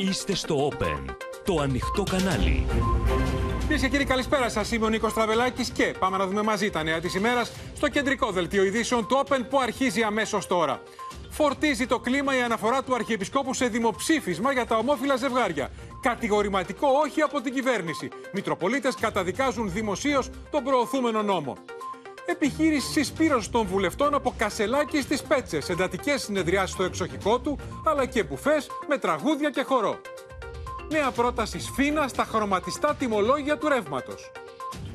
Είστε 0.00 0.34
στο 0.34 0.70
Open, 0.72 1.04
το 1.44 1.60
ανοιχτό 1.60 2.02
κανάλι. 2.02 2.66
Κυρίες 3.60 3.80
και 3.80 3.88
κύριοι, 3.88 4.04
καλησπέρα 4.04 4.48
σας. 4.48 4.72
Είμαι 4.72 4.84
ο 4.84 4.88
Νίκος 4.88 5.12
Τραβελάκης 5.12 5.70
και 5.70 5.94
πάμε 5.98 6.16
να 6.16 6.26
δούμε 6.26 6.42
μαζί 6.42 6.70
τα 6.70 6.82
νέα 6.82 7.00
της 7.00 7.14
ημέρας 7.14 7.52
στο 7.76 7.88
κεντρικό 7.88 8.30
δελτίο 8.30 8.64
ειδήσεων 8.64 9.06
του 9.06 9.22
Open 9.24 9.40
που 9.50 9.60
αρχίζει 9.60 10.02
αμέσως 10.02 10.46
τώρα. 10.46 10.82
Φορτίζει 11.28 11.86
το 11.86 11.98
κλίμα 11.98 12.36
η 12.36 12.40
αναφορά 12.40 12.82
του 12.82 12.94
Αρχιεπισκόπου 12.94 13.54
σε 13.54 13.66
δημοψήφισμα 13.66 14.52
για 14.52 14.66
τα 14.66 14.76
ομόφυλα 14.76 15.16
ζευγάρια. 15.16 15.70
Κατηγορηματικό 16.02 16.88
όχι 17.04 17.20
από 17.20 17.40
την 17.40 17.54
κυβέρνηση. 17.54 18.08
Μητροπολίτες 18.32 18.94
καταδικάζουν 18.94 19.72
δημοσίως 19.72 20.30
τον 20.50 20.64
προωθούμενο 20.64 21.22
νόμο. 21.22 21.56
Επιχείρησης 22.30 22.90
συσπήρωση 22.90 23.50
των 23.50 23.66
βουλευτών 23.66 24.14
από 24.14 24.34
Κασελάκη 24.36 25.00
στις 25.00 25.22
Πέτσες. 25.22 25.68
Εντατικές 25.68 26.22
συνεδριάσεις 26.22 26.70
στο 26.70 26.82
εξοχικό 26.82 27.38
του, 27.38 27.58
αλλά 27.84 28.06
και 28.06 28.22
μπουφές 28.22 28.70
με 28.88 28.98
τραγούδια 28.98 29.50
και 29.50 29.62
χορό. 29.62 30.00
Νέα 30.88 31.10
πρόταση 31.10 31.60
σφίνα 31.60 32.08
στα 32.08 32.24
χρωματιστά 32.24 32.94
τιμολόγια 32.98 33.58
του 33.58 33.68
ρεύματος. 33.68 34.30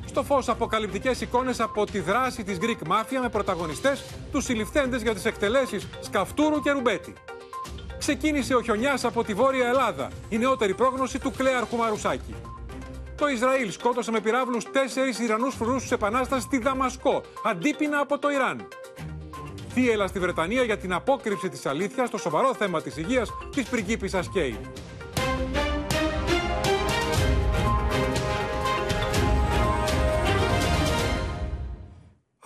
Στο 0.06 0.22
φως, 0.22 0.48
αποκαλυπτικές 0.48 1.20
εικόνες 1.20 1.60
από 1.60 1.84
τη 1.84 2.00
δράση 2.00 2.44
της 2.44 2.58
Greek 2.60 2.88
Mafia 2.88 3.18
με 3.22 3.28
πρωταγωνιστές 3.28 4.04
τους 4.32 4.44
συλληφθέντες 4.44 5.02
για 5.02 5.14
τις 5.14 5.24
εκτελέσεις 5.24 5.88
Σκαφτούρου 6.00 6.60
και 6.60 6.70
Ρουμπέτη. 6.70 7.14
Ξεκίνησε 7.98 8.54
ο 8.54 8.62
χιονιάς 8.62 9.04
από 9.04 9.24
τη 9.24 9.34
Βόρεια 9.34 9.66
Ελλάδα, 9.66 10.08
η 10.28 10.38
νεότερη 10.38 10.74
πρόγνωση 10.74 11.18
του 11.18 11.30
Κλέαρχου 11.30 11.76
Μαρουσάκη. 11.76 12.34
Το 13.16 13.28
Ισραήλ 13.28 13.70
σκότωσε 13.70 14.10
με 14.10 14.20
πυράβλους 14.20 14.70
τέσσερις 14.70 15.18
Ιρανούς 15.18 15.54
φρουρού 15.54 15.76
τη 15.76 15.88
Επανάσταση 15.90 16.42
στη 16.42 16.58
Δαμασκό, 16.58 17.22
αντίπεινα 17.44 17.98
από 17.98 18.18
το 18.18 18.30
Ιράν. 18.30 18.68
Θύελα 19.68 20.06
στη 20.06 20.18
Βρετανία 20.18 20.62
για 20.62 20.78
την 20.78 20.92
απόκρυψη 20.92 21.48
της 21.48 21.66
αλήθειας 21.66 22.08
στο 22.08 22.18
σοβαρό 22.18 22.54
θέμα 22.54 22.82
της 22.82 22.96
υγείας 22.96 23.30
της 23.54 23.68
πριγκίπισσας 23.68 24.28
Κέι. 24.28 24.60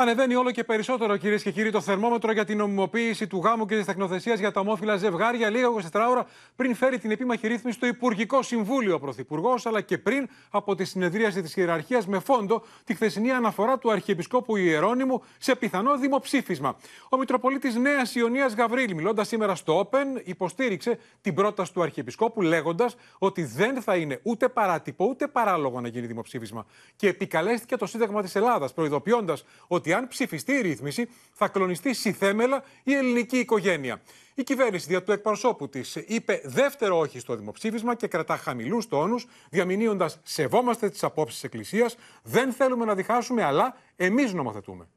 Ανεβαίνει 0.00 0.34
όλο 0.34 0.50
και 0.50 0.64
περισσότερο, 0.64 1.16
κυρίες 1.16 1.42
και 1.42 1.50
κύριοι, 1.50 1.70
το 1.70 1.80
θερμόμετρο 1.80 2.32
για 2.32 2.44
την 2.44 2.56
νομιμοποίηση 2.56 3.27
του 3.27 3.41
γάμου 3.44 3.66
και 3.66 3.77
της 3.77 3.84
τεχνοθεσίας 3.84 4.38
για 4.38 4.50
τα 4.50 4.60
ομόφυλα 4.60 4.96
ζευγάρια 4.96 5.50
λίγα 5.50 5.68
24 5.92 6.06
ώρα 6.10 6.27
πριν 6.56 6.74
φέρει 6.74 6.98
την 6.98 7.10
επίμαχη 7.10 7.46
ρύθμιση 7.48 7.77
στο 7.77 7.86
Υπουργικό 7.86 8.42
Συμβούλιο 8.42 8.94
ο 8.94 8.98
Πρωθυπουργός, 8.98 9.66
αλλά 9.66 9.80
και 9.80 9.98
πριν 9.98 10.28
από 10.50 10.74
τη 10.74 10.84
συνεδρίαση 10.84 11.42
της 11.42 11.56
Ιεραρχίας 11.56 12.06
με 12.06 12.18
φόντο 12.18 12.62
τη 12.84 12.94
χθεσινή 12.94 13.30
αναφορά 13.30 13.78
του 13.78 13.90
Αρχιεπισκόπου 13.90 14.56
Ιερώνυμου 14.56 15.22
σε 15.38 15.55
πιθανό 15.55 15.96
δημοψήφισμα. 15.96 16.77
Ο 17.08 17.16
Μητροπολίτης 17.16 17.74
Νέας 17.74 18.14
Ιωνίας 18.14 18.55
Γαβρίλη, 18.55 18.94
μιλώντας 18.94 19.28
σήμερα 19.28 19.55
στο 19.55 19.88
Open, 19.90 20.20
υποστήριξε 20.24 20.98
την 21.20 21.34
πρόταση 21.34 21.72
του 21.72 21.83
Αρχιεπισκόπου, 21.83 22.42
λέγοντας 22.42 22.96
ότι 23.18 23.44
δεν 23.44 23.83
θα 23.83 23.96
είναι 23.96 24.20
ούτε 24.22 24.48
παράτυπο 24.48 25.05
ούτε 25.05 25.28
παράλογο 25.28 25.80
να 25.80 25.88
γίνει 25.88 26.06
δημοψήφισμα. 26.06 26.66
Και 26.96 27.08
επικαλέστηκε 27.08 27.77
το 27.77 27.86
Σύνταγμα 27.86 28.22
της 28.22 28.34
Ελλάδας, 28.34 28.72
προειδοποιώντας 28.72 29.44
ότι 29.66 29.88
ότι 29.89 29.97
αν 29.97 30.08
ψηφιστεί 30.08 30.53
η 30.53 30.61
ρύθμιση, 30.61 31.08
θα 31.33 31.48
κλονιστεί 31.48 31.94
συθέμελα 31.94 32.62
η 32.83 32.94
ελληνική 32.94 33.39
οικογένεια. 33.39 34.00
Η 34.34 34.42
κυβέρνηση 34.42 34.86
δια 34.89 35.03
του 35.03 35.12
εκπροσώπου 35.12 35.69
της 35.69 35.97
είπε 36.06 36.41
δεύτερο 36.45 36.98
όχι 36.98 37.19
στο 37.19 37.34
δημοψήφισμα 37.36 37.95
και 37.95 38.06
κρατά 38.06 38.36
χαμηλούς 38.36 38.89
τόνους, 38.89 39.27
διαμηνύοντας 39.50 40.19
Σεβόμαστε 40.22 40.89
τις 40.91 41.03
απόψεις 41.05 41.34
της 41.34 41.45
Εκκλησίας, 41.45 41.97
δεν 42.22 42.53
θέλουμε 42.53 42.84
να 42.84 42.95
διχάσουμε, 42.95 43.42
αλλά 43.45 43.77
εμείς 43.97 44.33
νομοθετούμε. 44.33 44.89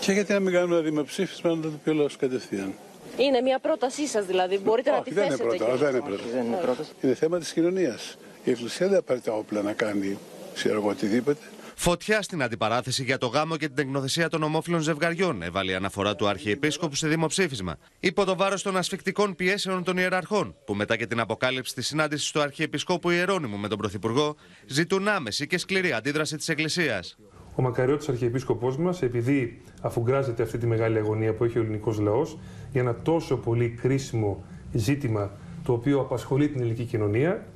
Και 0.00 0.12
γιατί 0.12 0.32
να 0.32 0.40
μην 0.40 0.52
κάνουμε 0.52 0.74
ένα 0.74 0.84
δημοψήφισμα 0.84 1.54
να 1.54 1.62
το 1.62 1.68
πει 1.84 1.90
ο 1.90 2.08
κατευθείαν. 2.18 2.74
Είναι 3.16 3.40
μια 3.40 3.58
πρότασή 3.58 4.06
σας 4.06 4.26
δηλαδή. 4.26 4.58
Μπορείτε 4.58 4.90
Όχι, 4.90 4.98
να 4.98 5.04
τη 5.04 5.12
δεν 5.14 5.24
θέσετε. 5.24 5.42
είναι 5.44 5.56
πρόταση. 5.56 5.78
και- 5.78 5.86
Δεν 5.86 5.96
είναι 5.98 6.04
πρόταση. 6.06 6.30
Δεν 6.34 6.44
είναι 6.46 6.56
πρόταση. 6.56 6.90
Είναι 7.00 7.14
θέμα 7.14 7.38
της 7.38 7.52
κοινωνίας. 7.52 8.16
Η 8.44 8.50
Εκκλησία 8.50 8.88
δεν 8.88 9.04
πάρει 9.04 9.20
τα 9.20 9.32
όπλα 9.32 9.62
να 9.62 9.72
κάνει 9.72 10.18
ξέρω 10.54 10.74
εγώ 10.76 10.88
οτιδήποτε. 10.88 11.40
Φωτιά 11.76 12.22
στην 12.22 12.42
αντιπαράθεση 12.42 13.04
για 13.04 13.18
το 13.18 13.26
γάμο 13.26 13.56
και 13.56 13.66
την 13.66 13.76
τεκνοθεσία 13.76 14.28
των 14.28 14.42
ομόφυλων 14.42 14.80
ζευγαριών 14.80 15.42
έβαλε 15.42 15.72
η 15.72 15.74
αναφορά 15.74 16.14
του 16.14 16.28
Αρχιεπίσκοπου 16.28 16.94
σε 16.94 17.08
δημοψήφισμα. 17.08 17.76
Υπό 18.00 18.24
το 18.24 18.36
βάρος 18.36 18.62
των 18.62 18.76
ασφικτικών 18.76 19.34
πιέσεων 19.34 19.84
των 19.84 19.96
ιεραρχών, 19.96 20.56
που 20.64 20.74
μετά 20.74 20.96
και 20.96 21.06
την 21.06 21.20
αποκάλυψη 21.20 21.74
της 21.74 21.86
συνάντησης 21.86 22.30
του 22.30 22.40
Αρχιεπισκόπου 22.40 23.10
Ιερώνυμου 23.10 23.56
με 23.56 23.68
τον 23.68 23.78
Πρωθυπουργό, 23.78 24.36
ζητούν 24.66 25.08
άμεση 25.08 25.46
και 25.46 25.58
σκληρή 25.58 25.92
αντίδραση 25.92 26.36
της 26.36 26.48
Εκκλησίας. 26.48 27.16
Ο 27.54 27.62
μακαριώτης 27.62 28.08
Αρχιεπίσκοπός 28.08 28.76
μας, 28.76 29.02
επειδή 29.02 29.62
αφουγκράζεται 29.80 30.42
αυτή 30.42 30.58
τη 30.58 30.66
μεγάλη 30.66 30.98
αγωνία 30.98 31.34
που 31.34 31.44
έχει 31.44 31.58
ο 31.58 31.62
ελληνικός 31.62 31.98
λαός 31.98 32.38
για 32.72 32.80
ένα 32.80 32.94
τόσο 32.94 33.36
πολύ 33.36 33.68
κρίσιμο 33.68 34.44
ζήτημα 34.72 35.30
το 35.64 35.72
οποίο 35.72 36.00
απασχολεί 36.00 36.48
την 36.48 36.60
ελληνική 36.60 36.84
κοινωνία, 36.84 37.46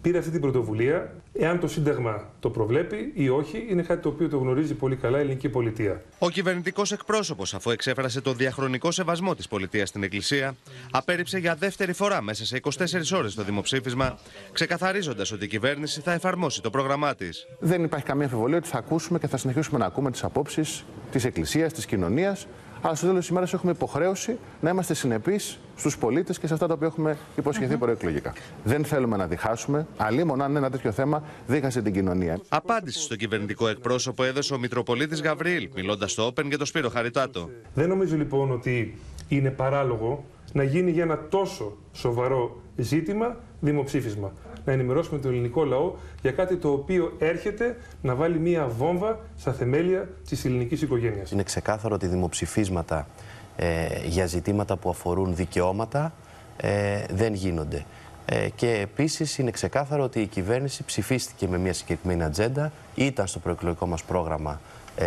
πήρε 0.00 0.18
αυτή 0.18 0.30
την 0.30 0.40
πρωτοβουλία. 0.40 1.14
Εάν 1.40 1.60
το 1.60 1.68
Σύνταγμα 1.68 2.30
το 2.40 2.50
προβλέπει 2.50 3.12
ή 3.14 3.28
όχι, 3.28 3.66
είναι 3.68 3.82
κάτι 3.82 4.02
το 4.02 4.08
οποίο 4.08 4.28
το 4.28 4.38
γνωρίζει 4.38 4.74
πολύ 4.74 4.96
καλά 4.96 5.18
η 5.18 5.20
ελληνική 5.20 5.48
πολιτεία. 5.48 6.02
Ο 6.18 6.30
κυβερνητικός 6.30 6.92
εκπρόσωπος, 6.92 7.54
αφού 7.54 7.70
εξέφρασε 7.70 8.20
τον 8.20 8.36
διαχρονικό 8.36 8.90
σεβασμό 8.90 9.34
της 9.34 9.48
πολιτείας 9.48 9.88
στην 9.88 10.02
Εκκλησία, 10.02 10.56
απέρριψε 10.90 11.38
για 11.38 11.54
δεύτερη 11.54 11.92
φορά 11.92 12.22
μέσα 12.22 12.44
σε 12.44 12.56
24 12.56 13.16
ώρες 13.16 13.34
το 13.34 13.42
δημοψήφισμα, 13.42 14.18
ξεκαθαρίζοντας 14.52 15.32
ότι 15.32 15.44
η 15.44 15.48
κυβέρνηση 15.48 16.00
θα 16.00 16.12
εφαρμόσει 16.12 16.62
το 16.62 16.70
πρόγραμμά 16.70 17.14
της. 17.14 17.46
Δεν 17.58 17.84
υπάρχει 17.84 18.06
καμία 18.06 18.24
αμφιβολία 18.24 18.56
ότι 18.56 18.68
θα 18.68 18.78
ακούσουμε 18.78 19.18
και 19.18 19.26
θα 19.26 19.36
συνεχίσουμε 19.36 19.78
να 19.78 19.86
ακούμε 19.86 20.10
τις 20.10 20.24
απόψεις 20.24 20.84
της 21.10 21.24
Εκκλησίας, 21.24 21.72
της 21.72 21.86
κοινωνίας. 21.86 22.46
Αλλά 22.82 22.94
στο 22.94 23.06
τέλο 23.06 23.18
τη 23.18 23.26
ημέρα 23.30 23.46
έχουμε 23.52 23.72
υποχρέωση 23.72 24.38
να 24.60 24.70
είμαστε 24.70 24.94
συνεπείς 24.94 25.58
στους 25.76 25.98
πολίτες 25.98 26.38
και 26.38 26.46
σε 26.46 26.54
αυτά 26.54 26.66
τα 26.66 26.74
οποία 26.74 26.86
έχουμε 26.86 27.16
υποσχεθεί 27.36 27.76
προεκλογικά. 27.76 28.32
Δεν 28.64 28.84
θέλουμε 28.84 29.16
να 29.16 29.26
διχάσουμε. 29.26 29.86
Αλλήμον 29.96 30.42
αν 30.42 30.56
ένα 30.56 30.70
τέτοιο 30.70 30.92
θέμα 30.92 31.22
δίχασε 31.46 31.82
την 31.82 31.92
κοινωνία. 31.92 32.40
Απάντηση 32.48 33.00
στο 33.00 33.16
κυβερνητικό 33.16 33.68
εκπρόσωπο 33.68 34.24
έδωσε 34.24 34.54
ο 34.54 34.58
Μητροπολίτης 34.58 35.22
Γαβριήλ, 35.22 35.68
μιλώντας 35.74 36.12
στο 36.12 36.26
Open 36.26 36.44
για 36.44 36.58
το 36.58 36.64
Σπύρο 36.64 36.88
Χαριτάτο. 36.88 37.50
Δεν 37.74 37.88
νομίζω 37.88 38.16
λοιπόν 38.16 38.50
ότι 38.50 38.98
είναι 39.28 39.50
παράλογο 39.50 40.24
να 40.52 40.62
γίνει 40.62 40.90
για 40.90 41.02
ένα 41.02 41.18
τόσο 41.28 41.76
σοβαρό 41.92 42.60
ζήτημα 42.76 43.36
δημοψήφισμα. 43.60 44.32
Να 44.68 44.74
ενημερώσουμε 44.74 45.20
τον 45.20 45.30
ελληνικό 45.30 45.64
λαό 45.64 45.94
για 46.22 46.32
κάτι 46.32 46.56
το 46.56 46.72
οποίο 46.72 47.12
έρχεται 47.18 47.76
να 48.02 48.14
βάλει 48.14 48.38
μία 48.38 48.66
βόμβα 48.66 49.20
στα 49.36 49.52
θεμέλια 49.52 50.08
της 50.28 50.44
ελληνικής 50.44 50.82
οικογένειας. 50.82 51.30
Είναι 51.30 51.42
ξεκάθαρο 51.42 51.94
ότι 51.94 52.06
δημοψηφίσματα 52.06 53.08
ε, 53.56 53.86
για 54.04 54.26
ζητήματα 54.26 54.76
που 54.76 54.90
αφορούν 54.90 55.34
δικαιώματα 55.34 56.12
ε, 56.56 57.04
δεν 57.10 57.34
γίνονται. 57.34 57.84
Ε, 58.24 58.48
και 58.54 58.70
επίσης 58.70 59.38
είναι 59.38 59.50
ξεκάθαρο 59.50 60.02
ότι 60.02 60.20
η 60.20 60.26
κυβέρνηση 60.26 60.84
ψηφίστηκε 60.84 61.48
με 61.48 61.58
μια 61.58 61.72
συγκεκριμένη 61.72 62.24
ατζέντα, 62.24 62.72
ήταν 62.94 63.26
στο 63.26 63.38
προεκλογικό 63.38 63.86
μας 63.86 64.02
πρόγραμμα 64.02 64.60
ε, 64.96 65.06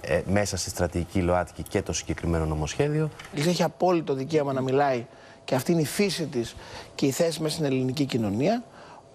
ε, 0.00 0.20
μέσα 0.26 0.56
στη 0.56 0.70
στρατηγική 0.70 1.20
ΛΟΑΤΚΙ 1.20 1.62
και 1.62 1.82
το 1.82 1.92
συγκεκριμένο 1.92 2.44
νομοσχέδιο. 2.44 3.10
Η 3.20 3.24
Εκκλησία 3.24 3.50
έχει 3.50 3.62
απόλυτο 3.62 4.14
δικαίωμα 4.14 4.52
να 4.52 4.60
μιλάει 4.60 5.06
και 5.44 5.54
αυτή 5.54 5.72
είναι 5.72 5.80
η 5.80 5.86
φύση 5.86 6.26
της 6.26 6.56
και 6.94 7.06
η 7.06 7.10
θέση 7.10 7.42
μας 7.42 7.52
στην 7.52 7.64
ελληνική 7.64 8.04
κοινωνία. 8.04 8.62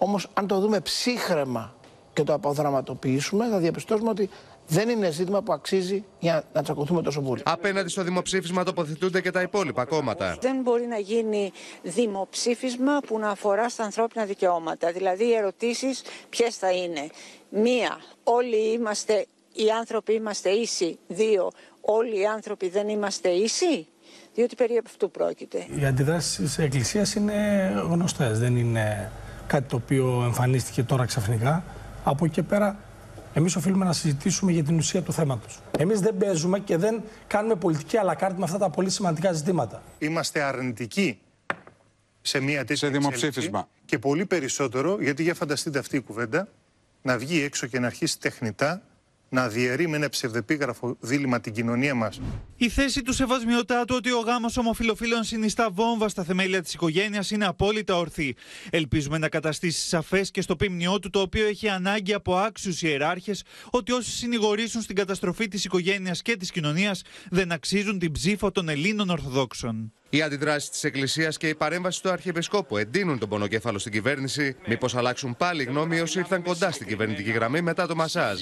Όμως 0.02 0.28
αν 0.34 0.46
το 0.46 0.58
δούμε 0.58 0.80
ψύχρεμα 0.80 1.74
και 2.12 2.22
το 2.22 2.32
αποδραματοποιήσουμε 2.32 3.48
θα 3.48 3.58
διαπιστώσουμε 3.58 4.10
ότι 4.10 4.30
δεν 4.66 4.88
είναι 4.88 5.10
ζήτημα 5.10 5.42
που 5.42 5.52
αξίζει 5.52 6.04
για 6.18 6.44
να 6.52 6.62
τσακωθούμε 6.62 7.02
τόσο 7.02 7.20
πολύ. 7.20 7.42
Απέναντι 7.44 7.88
στο 7.88 8.02
δημοψήφισμα 8.02 8.64
τοποθετούνται 8.64 9.20
και 9.20 9.30
τα 9.30 9.42
υπόλοιπα 9.42 9.84
κόμματα. 9.84 10.36
Δεν 10.40 10.60
μπορεί 10.62 10.86
να 10.86 10.96
γίνει 10.96 11.52
δημοψήφισμα 11.82 13.00
που 13.06 13.18
να 13.18 13.28
αφορά 13.28 13.68
στα 13.68 13.84
ανθρώπινα 13.84 14.24
δικαιώματα. 14.24 14.92
Δηλαδή 14.92 15.24
οι 15.24 15.34
ερωτήσεις 15.34 16.02
ποιες 16.28 16.56
θα 16.56 16.72
είναι. 16.72 17.08
Μία, 17.48 17.98
όλοι 18.22 18.72
είμαστε, 18.72 19.26
οι 19.52 19.70
άνθρωποι 19.70 20.12
είμαστε 20.12 20.50
ίσοι. 20.50 20.98
Δύο, 21.08 21.50
όλοι 21.80 22.20
οι 22.20 22.26
άνθρωποι 22.26 22.68
δεν 22.68 22.88
είμαστε 22.88 23.28
ίσοι. 23.28 23.86
Διότι 24.34 24.54
περί 24.54 24.80
αυτού 24.86 25.10
πρόκειται. 25.10 25.66
Οι 25.80 25.84
αντιδράσεις 25.84 26.36
της 26.36 26.58
Εκκλησίας 26.58 27.14
είναι 27.14 27.72
γνωστές. 27.88 28.38
Δεν 28.38 28.56
είναι 28.56 29.10
κάτι 29.52 29.68
το 29.68 29.76
οποίο 29.76 30.22
εμφανίστηκε 30.24 30.82
τώρα 30.82 31.04
ξαφνικά. 31.04 31.64
Από 32.04 32.24
εκεί 32.24 32.34
και 32.34 32.42
πέρα, 32.42 32.76
εμείς 33.34 33.56
οφείλουμε 33.56 33.84
να 33.84 33.92
συζητήσουμε 33.92 34.52
για 34.52 34.64
την 34.64 34.76
ουσία 34.76 35.02
του 35.02 35.12
θέματος. 35.12 35.58
Εμείς 35.78 36.00
δεν 36.00 36.16
παίζουμε 36.16 36.58
και 36.58 36.76
δεν 36.76 37.02
κάνουμε 37.26 37.54
πολιτική 37.54 37.96
αλακάρτη 37.96 38.38
με 38.38 38.44
αυτά 38.44 38.58
τα 38.58 38.70
πολύ 38.70 38.90
σημαντικά 38.90 39.32
ζητήματα. 39.32 39.82
Είμαστε 39.98 40.42
αρνητικοί 40.42 41.18
σε 42.20 42.40
μια 42.40 42.58
τέτοια 42.58 42.76
Σε 42.76 42.88
δημοψήφισμα. 42.88 43.58
εξέλιξη 43.58 43.82
Και 43.84 43.98
πολύ 43.98 44.26
περισσότερο, 44.26 44.96
γιατί 45.00 45.22
για 45.22 45.34
φανταστείτε 45.34 45.78
αυτή 45.78 45.96
η 45.96 46.00
κουβέντα, 46.00 46.48
να 47.02 47.18
βγει 47.18 47.42
έξω 47.42 47.66
και 47.66 47.78
να 47.78 47.86
αρχίσει 47.86 48.20
τεχνητά 48.20 48.82
να 49.32 49.48
διαιρεί 49.48 49.88
με 49.88 49.96
ένα 49.96 50.08
ψευδεπίγραφο 50.08 50.96
δίλημα 51.00 51.40
την 51.40 51.52
κοινωνία 51.52 51.94
μας. 51.94 52.20
Η 52.56 52.68
θέση 52.68 53.02
του 53.02 53.12
Σεβασμιωτάτου 53.12 53.94
ότι 53.96 54.12
ο 54.12 54.18
γάμος 54.18 54.56
ομοφυλοφίλων 54.56 55.24
συνιστά 55.24 55.70
βόμβα 55.70 56.08
στα 56.08 56.24
θεμέλια 56.24 56.62
της 56.62 56.74
οικογένειας 56.74 57.30
είναι 57.30 57.46
απόλυτα 57.46 57.96
ορθή. 57.96 58.34
Ελπίζουμε 58.70 59.18
να 59.18 59.28
καταστήσει 59.28 59.88
σαφές 59.88 60.30
και 60.30 60.40
στο 60.40 60.56
πίμνιό 60.56 60.98
του, 60.98 61.10
το 61.10 61.20
οποίο 61.20 61.46
έχει 61.46 61.68
ανάγκη 61.68 62.14
από 62.14 62.36
άξιους 62.36 62.82
ιεράρχες, 62.82 63.42
ότι 63.70 63.92
όσοι 63.92 64.10
συνηγορήσουν 64.10 64.80
στην 64.82 64.96
καταστροφή 64.96 65.48
της 65.48 65.64
οικογένειας 65.64 66.22
και 66.22 66.36
της 66.36 66.50
κοινωνίας 66.50 67.02
δεν 67.30 67.52
αξίζουν 67.52 67.98
την 67.98 68.12
ψήφο 68.12 68.50
των 68.50 68.68
Ελλήνων 68.68 69.10
Ορθοδόξων. 69.10 69.92
Οι 70.10 70.22
αντιδράσεις 70.22 70.70
της 70.70 70.84
Εκκλησίας 70.84 71.36
και 71.36 71.48
η 71.48 71.54
παρέμβαση 71.54 72.02
του 72.02 72.10
Αρχιεπισκόπου 72.10 72.76
εντείνουν 72.76 73.18
τον 73.18 73.28
πονοκέφαλο 73.28 73.78
στην 73.78 73.92
κυβέρνηση. 73.92 74.56
Μήπως 74.66 74.94
αλλάξουν 74.94 75.36
πάλι 75.36 75.64
γνώμη 75.64 76.00
όσοι 76.00 76.18
ήρθαν 76.18 76.42
κοντά 76.42 76.70
στην 76.70 76.86
κυβερνητική 76.86 77.30
γραμμή 77.30 77.60
μετά 77.60 77.86
το 77.86 77.94
μασάζ; 77.94 78.40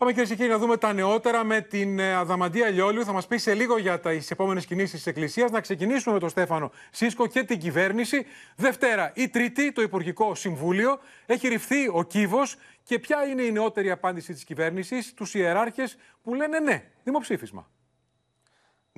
Πάμε 0.00 0.12
κυρίες 0.12 0.30
και 0.30 0.36
κύριοι 0.36 0.50
να 0.50 0.58
δούμε 0.58 0.76
τα 0.76 0.92
νεότερα 0.92 1.44
με 1.44 1.60
την 1.60 1.98
ε, 1.98 2.14
Αδαμαντία 2.14 2.68
Λιόλιου. 2.68 3.04
Θα 3.04 3.12
μας 3.12 3.26
πει 3.26 3.36
σε 3.36 3.54
λίγο 3.54 3.78
για 3.78 4.00
τις 4.00 4.30
επόμενες 4.30 4.66
κινήσεις 4.66 4.92
της 4.92 5.06
Εκκλησίας. 5.06 5.50
Να 5.50 5.60
ξεκινήσουμε 5.60 6.14
με 6.14 6.20
τον 6.20 6.28
Στέφανο 6.28 6.70
Σίσκο 6.90 7.26
και 7.26 7.42
την 7.44 7.58
κυβέρνηση. 7.58 8.26
Δευτέρα 8.56 9.12
ή 9.14 9.28
Τρίτη, 9.28 9.72
το 9.72 9.82
Υπουργικό 9.82 10.34
Συμβούλιο. 10.34 10.98
Έχει 11.26 11.48
ρηφθεί 11.48 11.88
ο 11.92 12.02
κύβος. 12.02 12.56
Και 12.82 12.98
ποια 12.98 13.24
είναι 13.24 13.42
η 13.42 13.52
νεότερη 13.52 13.90
απάντηση 13.90 14.32
της 14.32 14.44
κυβέρνησης, 14.44 15.14
τους 15.14 15.34
ιεράρχες 15.34 15.96
που 16.22 16.34
λένε 16.34 16.58
ναι, 16.58 16.84
δημοψήφισμα. 17.04 17.68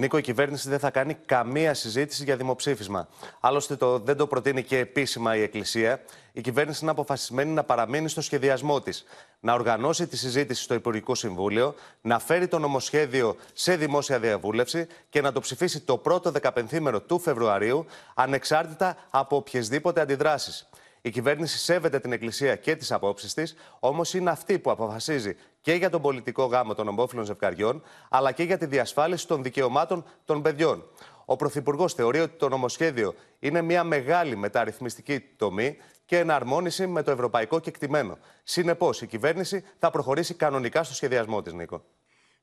Νίκο, 0.03 0.19
η 0.19 0.21
κυβέρνηση 0.21 0.69
δεν 0.69 0.79
θα 0.79 0.91
κάνει 0.91 1.15
καμία 1.15 1.75
συζήτηση 1.75 2.25
για 2.25 2.37
δημοψήφισμα. 2.37 3.09
Άλλωστε, 3.41 3.77
το, 3.77 3.99
δεν 3.99 4.17
το 4.17 4.27
προτείνει 4.27 4.63
και 4.63 4.79
επίσημα 4.79 5.37
η 5.37 5.43
Εκκλησία. 5.43 6.01
Η 6.33 6.41
κυβέρνηση 6.41 6.79
είναι 6.83 6.91
αποφασισμένη 6.91 7.51
να 7.51 7.65
παραμείνει 7.65 8.09
στο 8.09 8.21
σχεδιασμό 8.21 8.81
της, 8.81 9.05
να 9.41 9.53
οργανώσει 9.53 10.07
τη 10.07 10.17
συζήτηση 10.17 10.63
στο 10.63 10.75
Υπουργικό 10.75 11.15
Συμβούλιο, 11.15 11.75
να 12.01 12.19
φέρει 12.19 12.49
το 12.49 12.59
νομοσχέδιο 12.59 13.37
σε 13.53 13.77
δημόσια 13.77 14.19
διαβούλευση 14.19 14.87
και 15.11 15.21
να 15.21 15.33
το 15.33 15.41
ψηφίσει 15.41 15.81
το 15.81 15.97
πρώτο 15.97 16.31
δεκαπενθήμερο 16.31 17.01
του 17.01 17.19
Φεβρουαρίου, 17.19 17.87
ανεξάρτητα 18.15 18.97
από 19.11 19.37
οποιασδήποτε 19.37 20.01
αντιδράσεις. 20.01 20.69
Η 21.03 21.11
κυβέρνηση 21.11 21.59
σέβεται 21.59 22.01
την 22.01 22.13
Εκκλησία 22.13 22.57
και 22.57 22.77
τις 22.77 22.93
απόψεις 22.93 23.35
της, 23.35 23.55
όμως 23.79 24.15
είναι 24.15 24.31
αυτή 24.31 24.59
που 24.59 24.71
αποφασίζει 24.71 25.37
και 25.63 25.73
για 25.73 25.91
τον 25.91 26.03
πολιτικό 26.03 26.45
γάμο 26.45 26.75
των 26.75 26.89
ομόφυλων 26.89 27.25
ζευγαριών, 27.25 27.83
αλλά 28.09 28.33
και 28.33 28.43
για 28.43 28.59
τη 28.59 28.67
διασφάλιση 28.67 29.27
των 29.27 29.43
δικαιωμάτων 29.43 30.05
των 30.25 30.43
παιδιών. 30.43 30.85
Ο 31.25 31.37
Πρωθυπουργός 31.37 31.95
θεωρεί 31.95 32.21
ότι 32.21 32.37
το 32.37 32.49
νομοσχέδιο 32.49 33.15
είναι 33.39 33.63
μια 33.63 33.85
μεγάλη 33.85 34.37
μεταρρυθμιστική 34.37 35.21
τομή 35.21 35.77
και 36.05 36.19
εναρμόνιση 36.19 36.87
με 36.87 37.03
το 37.03 37.11
ευρωπαϊκό 37.11 37.61
κεκτημένο. 37.61 38.19
Συνεπώς, 38.43 39.03
η 39.03 39.07
κυβέρνηση 39.07 39.65
θα 39.79 39.91
προχωρήσει 39.91 40.35
κανονικά 40.35 40.83
στο 40.83 40.95
σχεδιασμό 40.95 41.43
της, 41.43 41.53
Νίκο. 41.53 41.85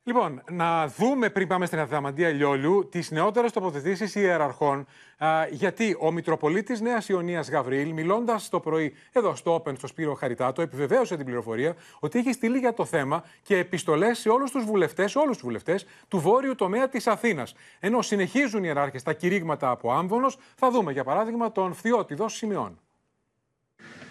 Λοιπόν, 0.10 0.44
να 0.50 0.88
δούμε 0.88 1.30
πριν 1.30 1.48
πάμε 1.48 1.66
στην 1.66 1.80
Αδαμαντία 1.80 2.30
Λιόλιου 2.30 2.90
τις 2.92 3.12
νεότερες 3.12 3.52
τοποθετήσεις 3.52 4.16
ιεραρχών. 4.16 4.88
Α, 5.18 5.48
γιατί 5.50 5.98
ο 6.00 6.12
Μητροπολίτης 6.12 6.82
Νέας 6.82 7.10
Ιωνίας 7.10 7.50
Γαβρίλ, 7.50 7.92
μιλώντας 7.92 8.50
το 8.50 8.60
πρωί 8.60 8.96
εδώ 9.12 9.36
στο 9.36 9.56
Open 9.56 9.78
στο 9.78 9.88
Σπύρο 9.88 10.14
Χαριτάτο, 10.14 10.62
επιβεβαίωσε 10.62 11.16
την 11.16 11.26
πληροφορία 11.26 11.76
ότι 12.00 12.20
έχει 12.20 12.32
στείλει 12.32 12.58
για 12.58 12.74
το 12.74 12.86
θέμα 12.86 13.24
και 13.42 13.58
επιστολές 13.58 14.18
σε 14.18 14.30
όλους 14.30 14.52
τους 14.52 14.64
βουλευτές, 14.64 15.16
όλους 15.16 15.34
τους 15.38 15.46
βουλευτές 15.46 15.86
του 16.08 16.20
βόρειου 16.20 16.56
τομέα 16.56 16.90
της 16.90 17.08
Αθήνας. 17.08 17.56
Ενώ 17.80 18.02
συνεχίζουν 18.02 18.60
οι 18.60 18.66
ιεράρχες 18.66 19.04
τα 19.04 19.14
κηρύγματα 19.14 19.70
από 19.70 19.92
άμβονο, 19.94 20.32
θα 20.56 20.72
δούμε 20.72 20.92
για 20.92 21.04
παράδειγμα 21.04 21.52
τον 21.52 21.74
Φθιώτιδο 21.74 22.28
Σημειών. 22.28 22.80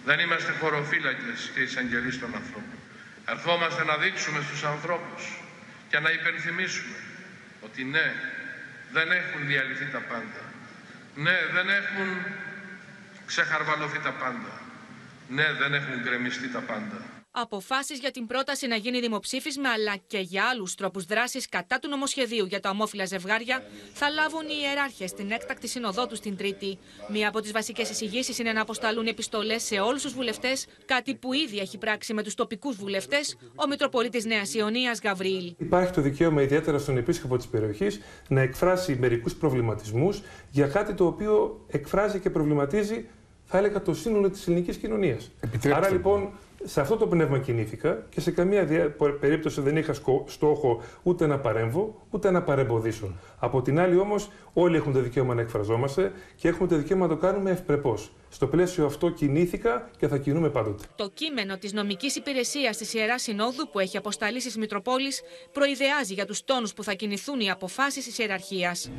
Δεν 0.05 0.19
είμαστε 0.19 0.53
χωροφύλακες 0.53 1.51
και 1.55 1.61
εισαγγελείς 1.61 2.19
των 2.21 2.35
ανθρώπων. 2.35 2.79
Ερχόμαστε 3.29 3.85
να 3.85 3.97
δείξουμε 3.97 4.41
στους 4.41 4.65
ανθρώπους 4.65 5.43
και 5.89 5.99
να 5.99 6.11
υπενθυμίσουμε 6.11 6.97
ότι 7.61 7.85
ναι, 7.85 8.13
δεν 8.93 9.11
έχουν 9.13 9.47
διαλυθεί 9.47 9.85
τα 9.85 9.99
πάντα. 9.99 10.43
Ναι, 11.15 11.39
δεν 11.53 11.69
έχουν 11.69 12.09
ξεχαρβαλωθεί 13.27 13.99
τα 13.99 14.13
πάντα. 14.13 14.61
Ναι, 15.29 15.53
δεν 15.53 15.75
έχουν 15.75 16.01
γκρεμιστεί 16.03 16.49
τα 16.49 16.61
πάντα. 16.61 17.18
Αποφάσεις 17.41 17.99
για 17.99 18.11
την 18.11 18.27
πρόταση 18.27 18.67
να 18.67 18.77
γίνει 18.77 19.01
δημοψήφισμα 19.01 19.71
αλλά 19.71 19.97
και 20.07 20.19
για 20.19 20.45
άλλους 20.45 20.75
τρόπους 20.75 21.05
δράσης 21.05 21.49
κατά 21.49 21.79
του 21.79 21.89
νομοσχεδίου 21.89 22.47
για 22.47 22.61
τα 22.61 22.71
ομόφυλα 22.71 23.05
ζευγάρια 23.05 23.63
θα 23.93 24.09
λάβουν 24.09 24.49
οι 24.49 24.59
ιεράρχες 24.63 25.11
στην 25.11 25.31
έκτακτη 25.31 25.69
συνοδό 25.69 26.07
τους 26.07 26.21
την 26.21 26.37
Τρίτη. 26.37 26.79
Μία 27.13 27.29
από 27.29 27.41
τις 27.41 27.53
βασικές 27.53 27.91
εισηγήσεις 27.91 28.39
είναι 28.39 28.53
να 28.53 28.61
αποσταλούν 28.61 29.07
επιστολές 29.07 29.63
σε 29.63 29.75
όλους 29.75 30.03
τους 30.03 30.13
βουλευτές, 30.13 30.67
κάτι 30.85 31.15
που 31.15 31.33
ήδη 31.33 31.59
έχει 31.59 31.79
πράξει 31.79 32.15
με 32.15 32.23
τους 32.23 32.35
τοπικούς 32.35 32.77
βουλευτές 32.77 33.37
ο 33.55 33.67
Μητροπολίτης 33.69 34.25
Νέας 34.25 34.55
Ιωνίας 34.55 35.01
Γαβρίλ. 35.05 35.55
Υπάρχει 35.59 35.93
το 35.93 36.01
δικαίωμα, 36.01 36.43
ιδιαίτερα 36.43 36.79
στον 36.79 36.97
επίσκοπο 36.97 37.37
της 37.37 37.47
περιοχής, 37.47 38.01
να 38.29 38.41
εκφράσει 38.41 38.97
μερικούς 39.01 39.35
προβληματισμούς 39.35 40.23
για 40.51 40.67
κάτι 40.67 40.95
το 40.95 41.07
οποίο 41.07 41.65
εκφράζει 41.69 42.19
και 42.19 42.31
προβληματίζει, 42.31 43.09
θα 43.45 43.59
έλεγα, 43.59 43.83
το 43.83 43.95
σύνολο 43.95 44.31
της 44.31 44.47
ελληνικής 44.47 44.77
κοινωνίας. 44.77 45.31
Άρα 45.75 45.91
λοιπόν 45.91 46.31
σε 46.65 46.81
αυτό 46.81 46.97
το 46.97 47.07
πνεύμα 47.07 47.39
κινήθηκα 47.39 48.07
και 48.09 48.21
σε 48.21 48.31
καμία 48.31 48.95
περίπτωση 49.21 49.61
δεν 49.61 49.77
είχα 49.77 49.95
στόχο 50.27 50.83
ούτε 51.03 51.27
να 51.27 51.39
παρέμβω, 51.39 52.07
ούτε 52.11 52.31
να 52.31 52.43
παρεμποδίσω. 52.43 53.15
Από 53.39 53.63
την 53.63 53.79
άλλη 53.79 53.99
όμως, 53.99 54.31
όλοι 54.53 54.77
έχουν 54.77 54.93
το 54.93 55.01
δικαίωμα 55.01 55.35
να 55.35 55.41
εκφραζόμαστε 55.41 56.13
και 56.37 56.49
έχουμε 56.49 56.69
το 56.69 56.77
δικαίωμα 56.77 57.07
να 57.07 57.15
το 57.15 57.21
κάνουμε 57.21 57.51
ευπρεπώς. 57.51 58.13
Στο 58.29 58.47
πλαίσιο 58.47 58.87
αυτό 58.87 59.11
κινήθηκα 59.11 59.91
και 59.99 60.09
θα 60.09 60.19
κινούμε 60.19 60.51
πάντοτε. 60.51 60.85
Το 60.97 61.11
κείμενο 61.15 61.59
της 61.59 61.73
νομικής 61.73 62.17
υπηρεσίας 62.17 62.77
της 62.77 62.95
Ιεράς 62.95 63.23
Συνόδου 63.23 63.71
που 63.73 63.79
έχει 63.79 63.97
αποσταλεί 63.97 64.41
στις 64.41 64.57
Μητροπόλεις 64.57 65.23
προειδεάζει 65.53 66.15
για 66.15 66.27
τους 66.27 66.45
τόνους 66.45 66.75
που 66.75 66.83
θα 66.83 66.93
κινηθούν 66.93 67.41
οι 67.41 67.51
αποφάσεις 67.51 68.05
της 68.05 68.19
ιεραρχίας. 68.19 68.91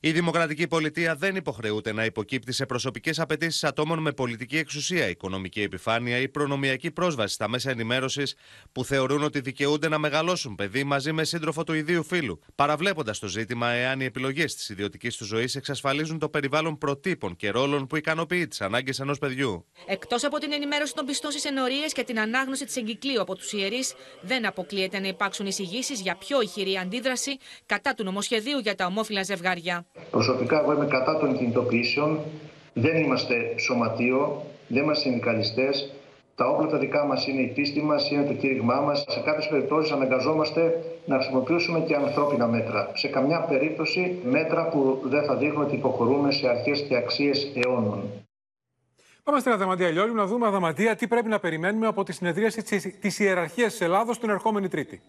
Η 0.00 0.12
δημοκρατική 0.12 0.66
πολιτεία 0.68 1.14
δεν 1.14 1.36
υποχρεούται 1.36 1.92
να 1.92 2.04
υποκύπτει 2.04 2.52
σε 2.52 2.66
προσωπικές 2.66 3.18
απαιτήσεις 3.18 3.64
ατόμων 3.64 3.98
με 3.98 4.12
πολιτική 4.12 4.56
εξουσία, 4.58 5.08
οικονομική 5.08 5.62
επιφάνεια 5.62 6.18
ή 6.18 6.28
προνομιακή 6.28 6.90
πρόσβαση 6.90 7.34
στα 7.34 7.48
μέσα 7.48 7.70
ενημέρωσης 7.70 8.34
που 8.72 8.84
θεωρούν 8.84 9.22
ότι 9.22 9.40
δικαιούνται 9.40 9.88
να 9.88 9.98
μεγαλώσουν 9.98 10.54
παιδί 10.54 10.84
μαζί 10.84 11.12
με 11.12 11.24
σύντροφο 11.24 11.64
του 11.64 11.72
ιδίου 11.72 12.04
φύλου, 12.04 12.40
παραβλέποντας 12.54 13.18
το 13.18 13.26
ζήτημα 13.26 13.68
εάν 13.68 14.00
οι 14.00 14.04
επιλογές 14.04 14.54
της 14.54 14.68
ιδιωτικής 14.68 15.16
του 15.16 15.24
ζωής 15.24 15.54
εξασφαλίζουν 15.54 16.18
το 16.18 16.28
περιβάλλον 16.28 16.78
προτύπων 16.78 17.36
και 17.36 17.50
ρόλων 17.50 17.86
που 17.86 17.96
ικανοποιεί 17.96 18.48
τις 18.48 18.60
ανάγκες 18.60 19.00
ενός 19.00 19.18
παιδιού. 19.18 19.66
Εκτός 19.86 20.24
από 20.24 20.38
την 20.38 20.52
ενημέρωση 20.52 20.94
των 20.94 21.06
πιστών 21.06 21.30
στι 21.30 21.48
ενορίε 21.48 21.86
και 21.86 22.02
την 22.02 22.20
ανάγνωση 22.20 22.64
της 22.64 22.76
εγκυκλίου 22.76 23.20
από 23.20 23.36
τους 23.36 23.52
ιερείς, 23.52 23.94
δεν 24.20 24.46
αποκλείεται 24.46 24.98
να 24.98 25.08
υπάρξουν 25.08 25.46
εισηγήσεις 25.46 26.00
για 26.00 26.16
πιο 26.16 26.40
ηχηρή 26.40 26.76
αντίδραση 26.76 27.36
κατά 27.66 27.94
του 27.94 28.04
νομοσχεδίου 28.04 28.58
για 28.58 28.74
τα 28.74 28.86
ομόφυλα 28.86 29.22
ζευγάρια. 29.22 29.86
Προσωπικά 30.10 30.60
εγώ 30.60 30.72
είμαι 30.72 30.86
κατά 30.86 31.18
των 31.18 31.36
κινητοποιήσεων. 31.36 32.18
Δεν 32.74 32.96
είμαστε 32.96 33.54
σωματείο, 33.58 34.42
δεν 34.68 34.82
είμαστε 34.82 35.08
συνδικαλιστές. 35.08 35.92
Τα 36.34 36.46
όπλα 36.46 36.66
τα 36.66 36.78
δικά 36.78 37.04
μας 37.04 37.26
είναι 37.26 37.40
η 37.40 37.46
πίστη 37.46 37.82
μας, 37.82 38.10
είναι 38.10 38.24
το 38.24 38.32
κήρυγμά 38.32 38.80
μας. 38.80 39.04
Σε 39.08 39.20
κάποιες 39.20 39.48
περιπτώσεις 39.48 39.92
αναγκαζόμαστε 39.92 40.84
να 41.06 41.16
χρησιμοποιήσουμε 41.16 41.80
και 41.80 41.94
ανθρώπινα 41.94 42.46
μέτρα. 42.46 42.90
Σε 42.94 43.08
καμιά 43.08 43.40
περίπτωση 43.40 44.18
μέτρα 44.24 44.68
που 44.68 45.00
δεν 45.04 45.24
θα 45.24 45.34
δείχνουν 45.36 45.62
ότι 45.62 45.74
υποχωρούμε 45.74 46.32
σε 46.32 46.48
αρχές 46.48 46.80
και 46.88 46.96
αξίες 46.96 47.52
αιώνων. 47.54 48.02
Πάμε 49.22 49.40
στην 49.40 49.52
Αδαμαντία 49.52 49.90
Λιόλου 49.90 50.14
να 50.14 50.26
δούμε, 50.26 50.46
Αδαμαντία, 50.46 50.96
τι 50.96 51.08
πρέπει 51.08 51.28
να 51.28 51.38
περιμένουμε 51.38 51.86
από 51.86 52.04
τη 52.04 52.12
συνεδρίαση 52.12 52.62
της 53.00 53.18
ιεραρχίας 53.18 53.70
της 53.70 53.80
Ελλάδος 53.80 54.18
την 54.18 54.30
ερχόμενη 54.30 54.68
Τρίτη. 54.68 55.00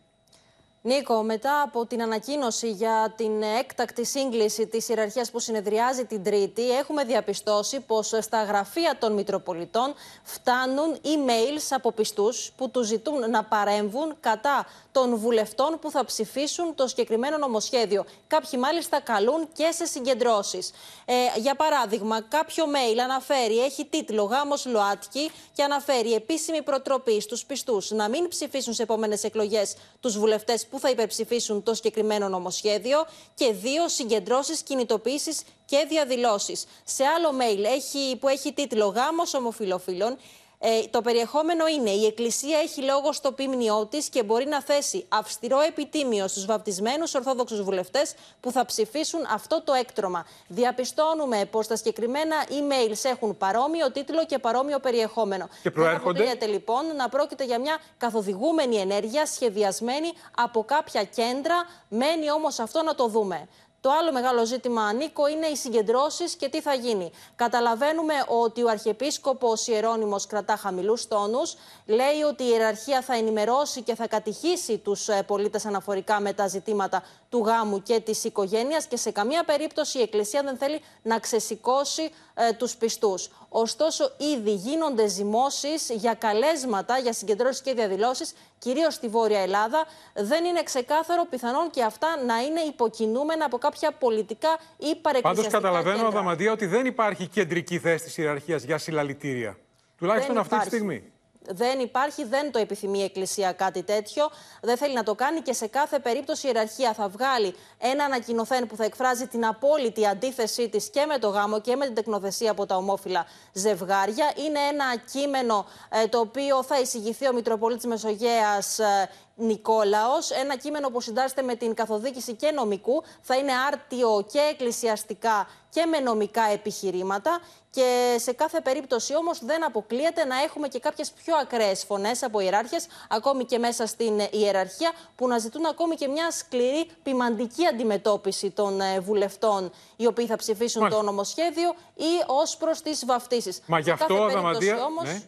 Νίκο, 0.82 1.24
μετά 1.24 1.62
από 1.62 1.86
την 1.86 2.02
ανακοίνωση 2.02 2.72
για 2.72 3.14
την 3.18 3.42
έκτακτη 3.42 4.06
σύγκληση 4.06 4.68
της 4.68 4.90
ιεραρχίας 4.90 5.32
που 5.32 5.40
συνεδριάζει 5.40 6.06
την 6.06 6.24
Τρίτη, 6.24 6.72
έχουμε 6.72 7.04
διαπιστώσει 7.04 7.80
πως 7.80 8.14
στα 8.20 8.44
γραφεία 8.44 8.98
των 9.00 9.14
Μητροπολιτών 9.14 9.94
φτάνουν 10.24 10.98
emails 11.04 11.68
από 11.70 11.92
πιστούς 11.92 12.52
που 12.58 12.70
τους 12.70 12.88
ζητούν 12.88 13.30
να 13.30 13.44
παρέμβουν 13.44 14.16
κατά 14.20 14.66
των 14.92 15.16
βουλευτών 15.16 15.80
που 15.82 15.92
θα 15.92 16.06
ψηφίσουν 16.06 16.76
το 16.76 16.88
συγκεκριμένο 16.88 17.38
νομοσχέδιο. 17.38 18.06
Κάποιοι 18.28 18.60
μάλιστα 18.62 19.00
καλούν 19.00 19.48
και 19.54 19.72
σε 19.72 19.86
συγκεντρώσεις. 19.86 20.72
Ε, 21.06 21.14
για 21.40 21.56
παράδειγμα, 21.56 22.22
κάποιο 22.22 22.66
mail 22.66 22.98
αναφέρει, 23.04 23.60
έχει 23.60 23.86
τίτλο 23.86 24.24
«Γάμος 24.24 24.66
ΛΟΑΤΚΙ» 24.66 25.32
και 25.54 25.64
αναφέρει 25.64 26.14
επίσημη 26.14 26.62
προτροπή 26.62 27.22
στους 27.22 27.46
πιστούς 27.46 27.92
να 27.92 28.10
μην 28.10 28.28
ψηφίσουν 28.28 28.74
σε 28.74 28.84
επόμενες 28.84 29.24
εκλογές 29.24 29.76
τους 30.00 30.18
βουλευτές 30.20 30.66
που 30.70 30.80
θα 30.80 30.90
υπερψηφίσουν 30.90 31.64
το 31.64 31.74
συγκεκριμένο 31.74 32.30
νομοσχέδιο 32.30 33.06
και 33.34 33.52
δύο 33.54 33.88
συγκεντρώσεις, 33.88 34.62
κινητοποίησεις 34.62 35.42
και 35.66 35.86
διαδηλώσεις. 35.90 36.66
Σε 36.84 37.04
άλλο 37.04 37.30
mail 37.42 37.64
έχει, 37.64 38.18
που 38.20 38.28
έχει 38.28 38.54
τίτλο 38.54 38.86
Γάμος 38.86 39.34
Ομοφυλοφίλων, 39.34 40.18
Ε, 40.62 40.88
το 40.90 41.02
περιεχόμενο 41.02 41.68
είναι 41.68 41.90
η 41.90 42.06
Εκκλησία 42.06 42.58
έχει 42.60 42.82
λόγο 42.82 43.14
στο 43.14 43.32
ποιμνιό 43.32 43.86
της 43.86 44.10
και 44.10 44.24
μπορεί 44.24 44.46
να 44.46 44.62
θέσει 44.62 45.06
αυστηρό 45.10 45.60
επιτίμιο 45.60 46.28
στους 46.28 46.46
βαπτισμένους 46.46 47.14
Ορθόδοξους 47.14 47.62
βουλευτές 47.62 48.14
που 48.40 48.52
θα 48.52 48.66
ψηφίσουν 48.66 49.20
αυτό 49.34 49.62
το 49.64 49.74
έκτρωμα. 49.74 50.26
Διαπιστώνουμε 50.48 51.46
πως 51.46 51.68
τα 51.68 51.76
συγκεκριμένα 51.76 52.36
emails 52.50 53.04
έχουν 53.04 53.38
παρόμοιο 53.38 53.92
τίτλο 53.92 54.26
και 54.26 54.40
παρόμοιο 54.40 54.80
περιεχόμενο. 54.80 55.50
Και 55.62 55.72
προέρχονται. 55.72 56.36
Δεν 56.40 56.50
λοιπόν 56.50 56.96
να 56.96 57.10
πρόκειται 57.10 57.44
για 57.46 57.60
μια 57.60 57.78
καθοδηγούμενη 57.98 58.76
ενέργεια 58.76 59.26
σχεδιασμένη 59.26 60.12
από 60.36 60.64
κάποια 60.64 61.04
κέντρα. 61.04 61.56
Μένει 61.90 62.32
όμως 62.32 62.60
αυτό 62.60 62.84
να 62.84 62.96
το 62.96 63.08
δούμε. 63.08 63.48
Το 63.82 63.90
άλλο 63.92 64.12
μεγάλο 64.12 64.46
ζήτημα, 64.46 64.94
Νίκο, 64.94 65.28
είναι 65.28 65.48
οι 65.48 65.56
συγκεντρώσεις 65.56 66.36
και 66.36 66.50
τι 66.50 66.62
θα 66.62 66.74
γίνει. 66.74 67.12
Καταλαβαίνουμε 67.36 68.14
ότι 68.28 68.64
ο 68.64 68.70
Αρχιεπίσκοπος 68.70 69.68
Ιερώνυμο 69.68 70.16
κρατά 70.28 70.56
χαμηλούς 70.56 71.08
τόνους. 71.08 71.56
Λέει 71.86 72.22
ότι 72.30 72.44
η 72.44 72.48
ιεραρχία 72.50 73.02
θα 73.02 73.16
ενημερώσει 73.16 73.82
και 73.82 73.96
θα 73.96 74.08
κατηχήσει 74.08 74.78
τους 74.78 75.10
πολίτες 75.26 75.66
αναφορικά 75.66 76.20
με 76.20 76.34
τα 76.34 76.48
ζητήματα 76.48 77.04
του 77.30 77.44
γάμου 77.46 77.82
και 77.82 78.00
της 78.00 78.24
οικογένειας 78.24 78.86
και 78.86 78.98
σε 78.98 79.12
καμία 79.12 79.44
περίπτωση 79.44 79.98
η 79.98 80.02
Εκκλησία 80.02 80.42
δεν 80.44 80.58
θέλει 80.58 80.82
να 81.02 81.20
ξεσηκώσει 81.20 82.12
ε, 82.34 82.54
τους 82.54 82.76
πιστούς. 82.76 83.30
Ωστόσο, 83.50 84.12
ήδη 84.18 84.54
γίνονται 84.54 85.08
ζυμώσεις 85.08 85.90
για 85.90 86.14
καλέσματα, 86.14 86.98
για 86.98 87.14
συγκεντρώσεις 87.14 87.62
και 87.62 87.74
διαδηλώσεις, 87.74 88.34
κυρίως 88.60 88.94
στη 88.94 89.08
Βόρεια 89.08 89.40
Ελλάδα. 89.40 89.86
Δεν 90.14 90.46
είναι 90.46 90.64
ξεκάθαρο, 90.64 91.26
πιθανόν 91.30 91.70
και 91.70 91.84
αυτά 91.84 92.24
να 92.26 92.40
είναι 92.42 92.62
υποκινούμενα 92.62 93.46
από 93.46 93.58
κάποια 93.70 93.92
πολιτικά 93.92 94.50
ή 94.78 94.96
παρεκκλησιαστικά 94.96 95.22
Πάντως, 95.22 95.48
καταλαβαίνω, 95.48 95.96
κέντρα. 95.96 96.08
Αδαμαντία, 96.08 96.52
ότι 96.52 96.66
δεν 96.66 96.86
υπάρχει 96.86 97.28
κεντρική 97.28 97.80
θέση 97.80 98.04
της 98.04 98.18
ιεραρχίας 98.18 98.64
για 98.64 98.78
συλλαλητήρια. 98.78 99.58
Τουλάχιστον 99.98 100.34
Δεν 100.34 100.44
αυτή 100.44 100.56
τη 100.58 100.66
υπάρχει. 100.66 100.76
στιγμή. 100.76 101.12
Δεν 101.52 101.80
υπάρχει, 101.80 102.24
δεν 102.26 102.52
το 102.52 102.60
επιθυμεί 102.60 103.00
η 103.00 103.04
Εκκλησία 103.04 103.52
κάτι 103.52 103.84
τέτοιο. 103.84 104.30
Δεν 104.62 104.78
θέλει 104.78 104.94
να 104.94 105.04
το 105.04 105.16
κάνει 105.16 105.42
και 105.42 105.54
σε 105.54 105.68
κάθε 105.68 106.00
περίπτωση 106.00 106.48
η 106.48 106.52
ιεραρχία 106.54 106.94
θα 106.94 107.08
βγάλει 107.08 107.56
ένα 107.78 108.04
ανακοινωθέν 108.04 108.68
που 108.68 108.76
θα 108.76 108.84
εκφράζει 108.84 109.28
την 109.28 109.46
απόλυτη 109.46 110.08
αντίθεσή 110.08 110.70
της 110.70 110.90
και 110.90 111.06
με 111.06 111.18
το 111.18 111.30
γάμο 111.30 111.62
και 111.62 111.76
με 111.76 111.86
την 111.86 111.96
τεκνοθεσία 111.96 112.52
από 112.52 112.66
τα 112.66 112.76
ομόφυλα 112.76 113.26
ζευγάρια. 113.54 114.32
Είναι 114.36 114.60
ένα 114.60 114.86
κείμενο 115.12 115.66
ε, 115.90 116.08
το 116.08 116.20
οποίο 116.20 116.64
θα 116.64 116.80
εισηγηθεί 116.80 117.28
ο 117.28 117.34
Μητροπολίτης 117.34 117.86
Μεσογέας 117.86 118.80
ε, 118.80 119.10
Νικόλαος, 119.36 120.30
ένα 120.30 120.58
κείμενο 120.58 120.90
που 120.90 121.02
συντάσσεται 121.02 121.42
με 121.42 121.56
την 121.56 121.74
καθοδήγηση 121.74 122.34
και 122.34 122.52
νομικού, 122.52 123.04
θα 123.22 123.36
είναι 123.36 123.52
άρτιο 123.68 124.26
και 124.32 124.40
εκκλησιαστικά 124.52 125.48
και 125.70 125.86
με 125.86 126.00
νομικά 126.00 126.42
επιχειρήματα 126.42 127.40
και 127.72 128.16
σε 128.20 128.34
κάθε 128.34 128.62
περίπτωση 128.62 129.16
όμως 129.16 129.46
δεν 129.46 129.66
αποκλείεται 129.66 130.26
να 130.26 130.42
έχουμε 130.44 130.68
και 130.68 130.80
κάποιες 130.80 131.12
πιο 131.12 131.36
ακραίες 131.36 131.84
φωνές 131.84 132.24
από 132.24 132.40
ιεράρχες, 132.40 132.88
ακόμη 133.10 133.46
και 133.46 133.58
μέσα 133.58 133.86
στην 133.86 134.20
ιεραρχία, 134.32 134.92
που 135.16 135.28
να 135.28 135.38
ζητούν 135.38 135.66
ακόμη 135.66 135.96
και 135.96 136.08
μια 136.08 136.32
σκληρή 136.32 136.90
ποιμαντική 137.04 137.66
αντιμετώπιση 137.66 138.50
των 138.52 138.82
ε, 138.82 139.00
βουλευτών 139.00 139.72
οι 139.96 140.06
οποίοι 140.06 140.26
θα 140.26 140.36
ψηφίσουν 140.36 140.82
Μάλιστα. 140.82 141.02
το 141.02 141.10
νομοσχέδιο 141.10 141.76
ή 141.96 142.24
ως 142.28 142.58
προς 142.58 142.82
τις 142.82 143.06
βαφτίσεις. 143.06 143.62
Μα 143.66 143.80
γι' 143.80 143.84
Σε 143.84 143.92
αυτό, 143.92 144.06
κάθε 144.06 144.20
περίπτωση 144.20 144.70
Αδαμαντία, 144.70 144.86
όμως, 144.86 145.04
ναι. 145.04 145.22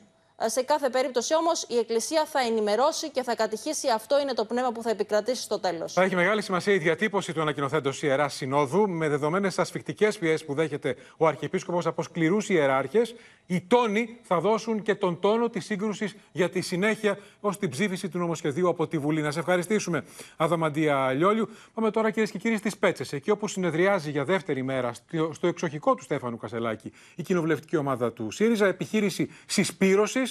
Σε 0.46 0.62
κάθε 0.64 0.90
περίπτωση 0.90 1.36
όμως 1.36 1.66
η 1.68 1.78
Εκκλησία 1.78 2.26
θα 2.26 2.40
ενημερώσει 2.40 3.10
και 3.10 3.24
θα 3.24 3.36
κατηχήσει. 3.36 3.88
Αυτό 3.96 4.20
είναι 4.20 4.34
το 4.34 4.46
πνεύμα 4.46 4.72
που 4.72 4.82
θα 4.82 4.90
επικρατήσει 4.90 5.42
στο 5.42 5.60
τέλος. 5.60 5.94
Θα 5.94 6.04
έχει 6.04 6.16
μεγάλη 6.16 6.42
σημασία 6.42 6.74
η 6.74 6.78
διατύπωση 6.78 7.34
του 7.34 7.42
ανακοινωθέντο 7.42 7.92
Ιερά 8.02 8.30
Συνόδου, 8.30 8.90
με 8.90 9.10
δεδομένες 9.10 9.60
ασφικτικές 9.60 10.18
πιέσεις 10.18 10.46
που 10.46 10.54
δέχεται 10.54 10.96
ο 11.18 11.28
Αρχιεπίσκοπος 11.28 11.86
από 11.86 12.04
σκληρούς 12.04 12.50
ιεράρχες. 12.50 13.16
Οι 13.46 13.62
τόνοι 13.62 14.18
θα 14.22 14.40
δώσουν 14.40 14.82
και 14.82 14.96
τον 14.96 15.20
τόνο 15.20 15.50
της 15.50 15.66
σύγκρουσης 15.66 16.16
για 16.32 16.50
τη 16.50 16.62
συνέχεια 16.62 17.18
ως 17.40 17.58
την 17.58 17.70
ψήφιση 17.70 18.10
του 18.10 18.18
νομοσχεδίου 18.18 18.70
από 18.70 18.88
τη 18.88 18.98
Βουλή. 18.98 19.22
Να 19.22 19.32
σε 19.32 19.40
ευχαριστήσουμε, 19.40 20.04
Αδαμαντία 20.38 21.12
Λιόλιου. 21.12 21.50
Πάμε 21.74 21.92
τώρα, 21.92 22.10
κυρίες 22.12 22.32
και 22.32 22.38
κύριοι, 22.38 22.58
στις 22.58 22.78
Πέτσες. 22.78 23.14
Εκεί 23.14 23.32
όπου 23.32 23.48
συνεδριάζει 23.48 24.12
για 24.12 24.24
δεύτερη 24.24 24.64
μέρα 24.64 24.94
στο- 24.94 25.32
στο 25.34 25.48
εξοχικό 25.48 25.96
του 25.96 26.04
Στέφανου 26.04 26.38
Κασελάκη 26.38 26.92
η 27.16 27.24
κοινοβουλευτική 27.24 27.78
ομάδα 27.78 28.12
του 28.12 28.32
ΣΥΡΙΖΑ, 28.32 28.66
επιχείρηση 28.66 29.30
συσπήρωσης 29.46 30.31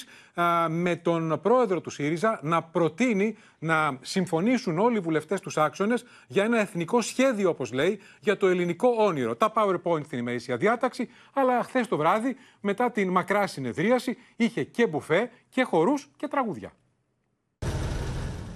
με 0.69 0.97
τον 0.97 1.41
πρόεδρο 1.43 1.81
του 1.81 1.91
ΣΥΡΙΖΑ 1.91 2.41
να 2.43 2.63
προτείνει 2.63 3.37
να 3.59 3.99
συμφωνήσουν 4.01 4.79
όλοι 4.79 4.97
οι 4.97 5.01
βουλευτές 5.01 5.41
τους 5.41 5.57
άξονες 5.57 6.05
για 6.27 6.45
ένα 6.45 6.61
εθνικό 6.61 7.01
σχέδιο, 7.01 7.49
όπως 7.49 7.73
λέει, 7.73 8.01
για 8.21 8.37
το 8.37 8.47
ελληνικό 8.47 8.95
όνειρο. 8.99 9.37
Τα 9.37 9.53
PowerPoint 9.57 10.05
στην 10.05 10.19
ημερήσια 10.19 10.57
διάταξη, 10.57 11.09
αλλά 11.33 11.63
χθες 11.63 11.89
το 11.89 11.97
βράδυ, 11.97 12.37
μετά 12.61 12.91
την 12.91 13.09
μακρά 13.09 13.47
συνεδρίαση, 13.47 14.17
είχε 14.37 14.65
και 14.65 14.87
μπουφέ 14.87 15.31
και 15.49 15.63
χορούς 15.63 16.11
και 16.17 16.29
τραγούδια. 16.29 16.73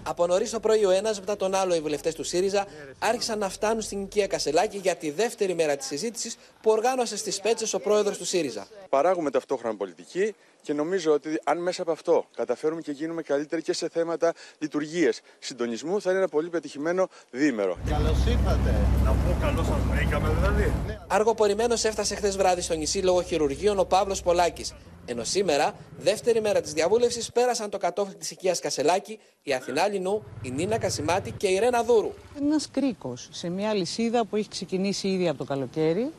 Από 0.06 0.26
νωρίς 0.26 0.50
το 0.50 0.60
πρωί, 0.60 0.84
ο 0.84 0.90
ένας 0.90 1.20
μετά 1.20 1.36
τον 1.36 1.54
άλλο, 1.54 1.74
οι 1.74 1.80
βουλευτές 1.80 2.14
του 2.14 2.24
ΣΥΡΙΖΑ 2.24 2.66
άρχισαν 2.98 3.38
να 3.38 3.48
φτάνουν 3.48 3.80
στην 3.80 4.02
οικία 4.02 4.26
Κασελάκη 4.26 4.78
για 4.78 4.96
τη 4.96 5.10
δεύτερη 5.10 5.54
μέρα 5.54 5.76
της 5.76 5.86
συζήτησης 5.86 6.36
που 6.60 6.70
οργάνωσε 6.70 7.16
στις 7.16 7.40
Πέτσες 7.40 7.74
ο 7.74 7.80
πρόεδρος 7.80 8.18
του 8.18 8.24
ΣΥΡΙΖΑ. 8.24 8.66
Παράγουμε 8.88 9.30
ταυτόχρονα 9.30 9.76
πολιτική 9.76 10.34
και 10.64 10.72
νομίζω 10.72 11.12
ότι 11.12 11.40
αν 11.44 11.58
μέσα 11.58 11.82
από 11.82 11.92
αυτό 11.92 12.24
καταφέρουμε 12.36 12.80
και 12.80 12.92
γίνουμε 12.92 13.22
καλύτεροι 13.22 13.62
και 13.62 13.72
σε 13.72 13.88
θέματα 13.88 14.32
λειτουργίε 14.58 15.10
συντονισμού, 15.38 16.00
θα 16.00 16.10
είναι 16.10 16.18
ένα 16.18 16.28
πολύ 16.28 16.48
πετυχημένο 16.48 17.08
διήμερο. 17.30 17.78
Καλώς 17.88 18.26
ήρθατε. 18.26 18.86
Να 19.04 19.10
πω 19.10 19.36
καλώς 19.40 19.66
σας 19.66 19.80
βρήκαμε 19.90 20.28
δηλαδή. 20.28 20.74
Αργοπορημένο 21.06 21.74
έφτασε 21.74 22.14
χθες 22.14 22.36
βράδυ 22.36 22.60
στο 22.60 22.74
νησί 22.74 22.98
λόγω 22.98 23.22
χειρουργείων 23.22 23.78
ο 23.78 23.84
Παύλος 23.84 24.22
Πολάκης. 24.22 24.74
Ενώ 25.06 25.24
σήμερα, 25.24 25.74
δεύτερη 25.98 26.40
μέρα 26.40 26.60
της 26.60 26.72
διαβούλευσης, 26.72 27.32
πέρασαν 27.32 27.70
το 27.70 27.78
κατόφλι 27.78 28.14
της 28.14 28.30
οικίας 28.30 28.60
Κασελάκη 28.60 29.18
η 29.42 29.54
Αθηνά 29.54 29.88
Λινού, 29.88 30.24
η 30.42 30.50
Νίνα 30.50 30.78
Κασιμάτη 30.78 31.30
και 31.30 31.46
η 31.46 31.58
Ρένα 31.58 31.82
Δούρου. 31.82 32.12
Είναι 32.38 32.46
ένας 32.46 32.68
κρίκος 32.70 33.28
σε 33.32 33.48
μια 33.48 33.74
λυσίδα 33.74 34.24
που 34.24 34.36
έχει 34.36 34.48
ξεκινήσει 34.48 35.08
ήδη 35.08 35.28
από 35.28 35.38
το 35.38 35.44
καλοκαίρι 35.44 36.12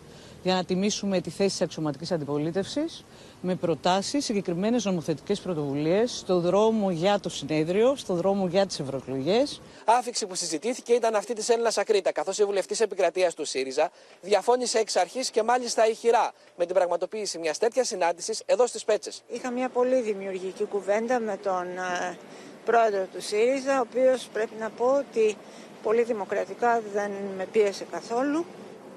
για 0.44 0.54
να 0.54 0.66
τιμήσουμε 0.66 1.22
τη 1.22 1.30
θέση 1.30 1.50
της 1.50 1.62
αξιωματικής 1.62 2.12
αντιπολίτευσης 2.12 3.06
με 3.46 3.56
προτάσεις, 3.56 4.26
συγκεκριμένες 4.26 4.86
νομοθετικές 4.86 5.40
πρωτοβουλίες 5.40 6.18
στο 6.18 6.40
δρόμο 6.40 6.92
για 6.92 7.20
το 7.20 7.30
συνέδριο, 7.30 7.96
στο 7.96 8.14
δρόμο 8.14 8.48
για 8.48 8.66
τις 8.66 8.80
ευρωεκλογές. 8.80 9.62
Άφηξη 9.86 10.26
που 10.28 10.36
συζητήθηκε 10.36 10.94
ήταν 10.94 11.16
αυτή 11.16 11.34
της 11.34 11.50
Έλληνας 11.50 11.78
Ακρίτα, 11.78 12.12
καθώς 12.12 12.38
η 12.40 12.44
βουλευτής 12.46 12.80
επικρατείας 12.80 13.34
του 13.34 13.46
ΣΥΡΙΖΑ 13.46 13.92
διαφώνησε 14.22 14.78
εξ 14.80 14.96
αρχής 14.96 15.30
και 15.30 15.44
μάλιστα 15.44 15.88
ηχηρά 15.88 16.32
με 16.58 16.66
την 16.66 16.76
πραγματοποίηση 16.76 17.38
μιας 17.38 17.58
τέτοιας 17.58 17.88
συνάντησης 17.88 18.44
εδώ 18.46 18.68
στις 18.68 18.84
Πέτσες. 18.84 19.24
Είχα 19.28 19.52
μια 19.52 19.70
πολύ 19.70 20.02
δημιουργική 20.02 20.64
κουβέντα 20.64 21.20
με 21.20 21.38
τον 21.44 21.68
ε, 21.78 22.18
πρόεδρο 22.66 23.08
του 23.14 23.22
ΣΥΡΙΖΑ, 23.22 23.78
ο 23.78 23.86
οποίος 23.90 24.28
πρέπει 24.34 24.54
να 24.60 24.70
πω 24.70 24.86
ότι 24.86 25.38
πολύ 25.84 26.04
δημοκρατικά 26.04 26.82
δεν 26.94 27.12
με 27.38 27.46
πίεσε 27.52 27.86
καθόλου. 27.92 28.46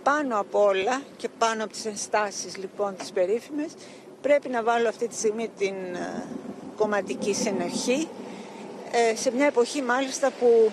Πάνω 0.02 0.40
απ' 0.40 0.55
όλα 0.55 1.02
και 1.17 1.28
πάνω 1.38 1.64
από 1.64 1.73
τις 1.73 1.85
ενστάσεις 1.87 2.57
λοιπόν 2.57 2.97
τις 2.97 3.12
περίφημες, 3.12 3.73
πρέπει 4.21 4.49
να 4.49 4.63
βάλω 4.63 4.89
αυτή 4.89 5.09
τη 5.09 5.15
στιγμή 5.15 5.51
την 5.59 5.75
ε, 5.95 6.25
κομματική 6.77 7.35
συνοχή 7.35 8.09
ε, 8.93 9.17
σε 9.17 9.31
μια 9.31 9.47
εποχή 9.47 9.83
μάλιστα 9.83 10.31
που 10.31 10.73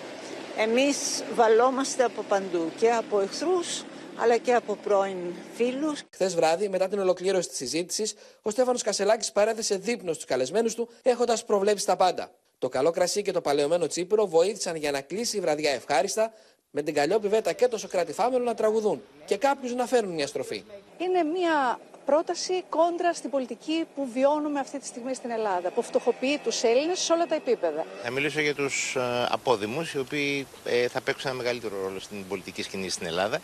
εμείς 0.58 1.24
βαλόμαστε 1.36 2.04
από 2.04 2.22
παντού 2.22 2.72
και 2.80 2.92
από 2.92 3.20
εχθρούς 3.20 3.84
αλλά 4.18 4.38
και 4.38 4.54
από 4.54 4.76
πρώην 4.76 5.18
φίλους. 5.56 6.02
Χθες 6.10 6.36
βράδυ, 6.36 6.70
μετά 6.70 6.88
την 6.88 7.00
ολοκλήρωση 7.00 7.48
της 7.48 7.58
συζήτησης, 7.58 8.14
ο 8.42 8.50
Στέφανος 8.50 8.82
Κασελάκης 8.82 9.32
παρέθεσε 9.32 9.78
δείπνος 9.78 10.16
στου 10.16 10.26
καλεσμένους 10.26 10.76
του, 10.76 10.90
έχοντας 11.02 11.46
προβλέψει 11.46 11.86
τα 11.86 11.96
πάντα. 11.96 12.32
Το 12.60 12.70
καλό 12.70 12.92
κρασί 12.92 13.22
και 13.22 13.32
το 13.32 13.42
παλαιωμένο 13.42 13.88
τσίπουρο 13.88 14.28
βοήθησαν 14.28 14.76
για 14.76 14.92
να 14.92 15.02
κλείσει 15.02 15.38
η 15.38 15.40
βραδιά 15.40 15.72
ευχάριστα, 15.72 16.34
με 16.76 16.82
την 16.82 16.94
Καλλιόπη 16.94 17.28
Βέτα 17.28 17.54
και 17.54 17.68
το 17.68 17.78
Σοκράτη 17.78 18.14
Φάμελο 18.14 18.44
να 18.44 18.54
τραγουδούν 18.54 19.02
και 19.26 19.38
κάποιους 19.38 19.74
να 19.74 19.86
φέρουν 19.86 20.14
μια 20.14 20.28
στροφή. 20.28 20.64
Είναι 20.98 21.24
μια 21.24 21.80
πρόταση 22.06 22.64
κόντρα 22.70 23.14
στην 23.14 23.30
πολιτική 23.30 23.86
που 23.96 24.10
βιώνουμε 24.14 24.60
αυτή 24.60 24.80
τη 24.80 24.86
στιγμή 24.86 25.14
στην 25.14 25.32
Ελλάδα, 25.32 25.70
που 25.70 25.82
φτωχοποιεί 25.82 26.38
τους 26.38 26.64
Έλληνες 26.64 27.00
σε 27.00 27.14
όλα 27.14 27.26
τα 27.26 27.36
επίπεδα. 27.36 27.86
Θα 28.04 28.12
μιλήσω 28.12 28.42
για 28.42 28.56
τους 28.56 28.96
ε, 28.96 29.28
απόδημους, 29.30 29.94
οι 29.94 30.00
οποίοι 30.00 30.48
ε, 30.66 30.88
θα 30.88 31.02
παίξουν 31.02 31.30
ένα 31.30 31.38
μεγαλύτερο 31.40 31.82
ρόλο 31.82 32.00
στην 32.00 32.28
πολιτική 32.28 32.64
σκηνή 32.64 32.90
στην 32.90 33.08
Ελλάδα 33.08 33.42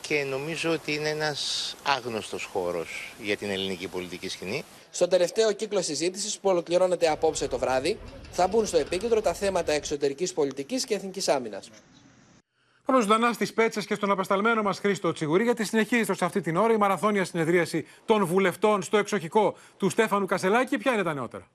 και 0.00 0.24
νομίζω 0.24 0.70
ότι 0.70 0.94
είναι 0.94 1.08
ένας 1.08 1.74
άγνωστος 1.82 2.44
χώρος 2.44 3.14
για 3.22 3.36
την 3.36 3.50
ελληνική 3.50 3.88
πολιτική 3.88 4.28
σκηνή. 4.28 4.64
Στο 4.90 5.08
τελευταίο 5.08 5.52
κύκλο 5.52 5.82
συζήτησης 5.82 6.38
που 6.38 6.48
ολοκληρώνεται 6.48 7.08
απόψε 7.08 7.48
το 7.48 7.58
βράδυ, 7.58 7.98
θα 8.30 8.46
μπουν 8.46 8.66
στο 8.66 8.78
επίκεντρο 8.78 9.20
τα 9.20 9.34
θέματα 9.34 9.72
εξωτερικής 9.72 10.32
πολιτικής 10.32 10.84
και 10.84 10.94
εθνικής 10.94 11.28
άμυνας. 11.28 11.70
Πάμε 12.92 13.00
ζωντανά 13.00 13.32
στις 13.32 13.52
Πέτσες 13.52 13.86
και 13.86 13.94
στον 13.94 14.10
απεσταλμένο 14.10 14.62
μας 14.62 14.78
Χρήστο 14.78 15.12
Τσιγουρή, 15.12 15.44
γιατί 15.44 15.64
συνεχίζεται 15.64 16.14
σε 16.14 16.24
αυτή 16.24 16.40
την 16.40 16.56
ώρα 16.56 16.72
η 16.72 16.76
μαραθώνια 16.76 17.24
συνεδρίαση 17.24 17.86
των 18.04 18.24
βουλευτών 18.24 18.82
στο 18.82 18.96
εξοχικό 18.96 19.54
του 19.76 19.88
Στέφανου 19.88 20.26
Κασελάκη. 20.26 20.78
Ποια 20.78 20.92
είναι 20.92 21.02
τα 21.02 21.14
νεότερα; 21.14 21.46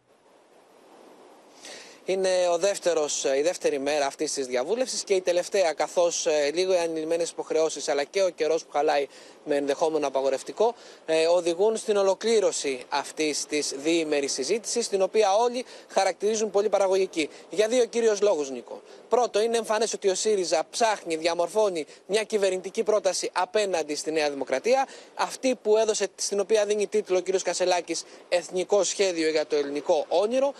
Είναι 2.06 2.30
ο 2.52 2.58
δεύτερος, 2.58 3.24
η 3.24 3.42
δεύτερη 3.42 3.80
μέρα 3.80 4.06
αυτής 4.06 4.34
της 4.34 4.46
διαβούλευσης 4.46 5.04
και 5.04 5.14
η 5.14 5.22
τελευταία, 5.22 5.74
καθώς 5.74 6.28
λίγο 6.54 6.74
οι 6.74 6.78
ανηλυμένε 6.78 7.24
υποχρεώσεις 7.24 7.88
αλλά 7.88 8.04
και 8.04 8.24
ο 8.24 8.30
καιρός 8.30 8.66
που 8.66 8.72
χαλάει 8.72 9.08
με 9.46 9.56
ενδεχόμενο 9.56 10.08
απαγορευτικό, 10.08 10.76
ε, 11.06 11.28
οδηγούν 11.28 11.78
στην 11.78 11.98
ολοκλήρωση 11.98 12.84
αυτής 12.90 13.46
της 13.46 13.74
διήμερης 13.78 14.34
συζήτησης, 14.34 14.88
την 14.90 15.02
οποία 15.02 15.36
όλοι 15.36 15.66
χαρακτηρίζουν 15.88 16.52
πολύ 16.52 16.70
παραγωγική. 16.70 17.30
Για 17.50 17.68
δύο 17.68 17.86
κύριου 17.86 18.16
λόγους, 18.22 18.50
Νίκο. 18.50 18.82
Πρώτο, 19.10 19.42
είναι 19.42 19.58
εμφανές 19.58 19.94
ότι 19.94 20.10
ο 20.10 20.16
ΣΥΡΙΖΑ 20.16 20.64
ψάχνει, 20.70 21.16
διαμορφώνει 21.16 21.86
μια 22.06 22.24
κυβερνητική 22.24 22.84
πρόταση 22.84 23.30
απέναντι 23.34 23.96
στη 23.96 24.12
Νέα 24.12 24.30
Δημοκρατία. 24.30 24.88
Αυτή 25.16 25.56
που 25.56 25.78
έδωσε, 25.78 26.08
στην 26.16 26.40
οποία 26.40 26.66
δίνει 26.66 26.88
τίτλο 26.88 27.18
ο 27.18 27.22
κ. 27.22 27.42
Κασελάκης 27.42 28.04
Εθνικό 28.30 28.84
Σχέδιο 28.84 29.30
για 29.30 29.46
το 29.46 29.56
Ελληνικό 29.56 30.06
Όνειρο. 30.08 30.54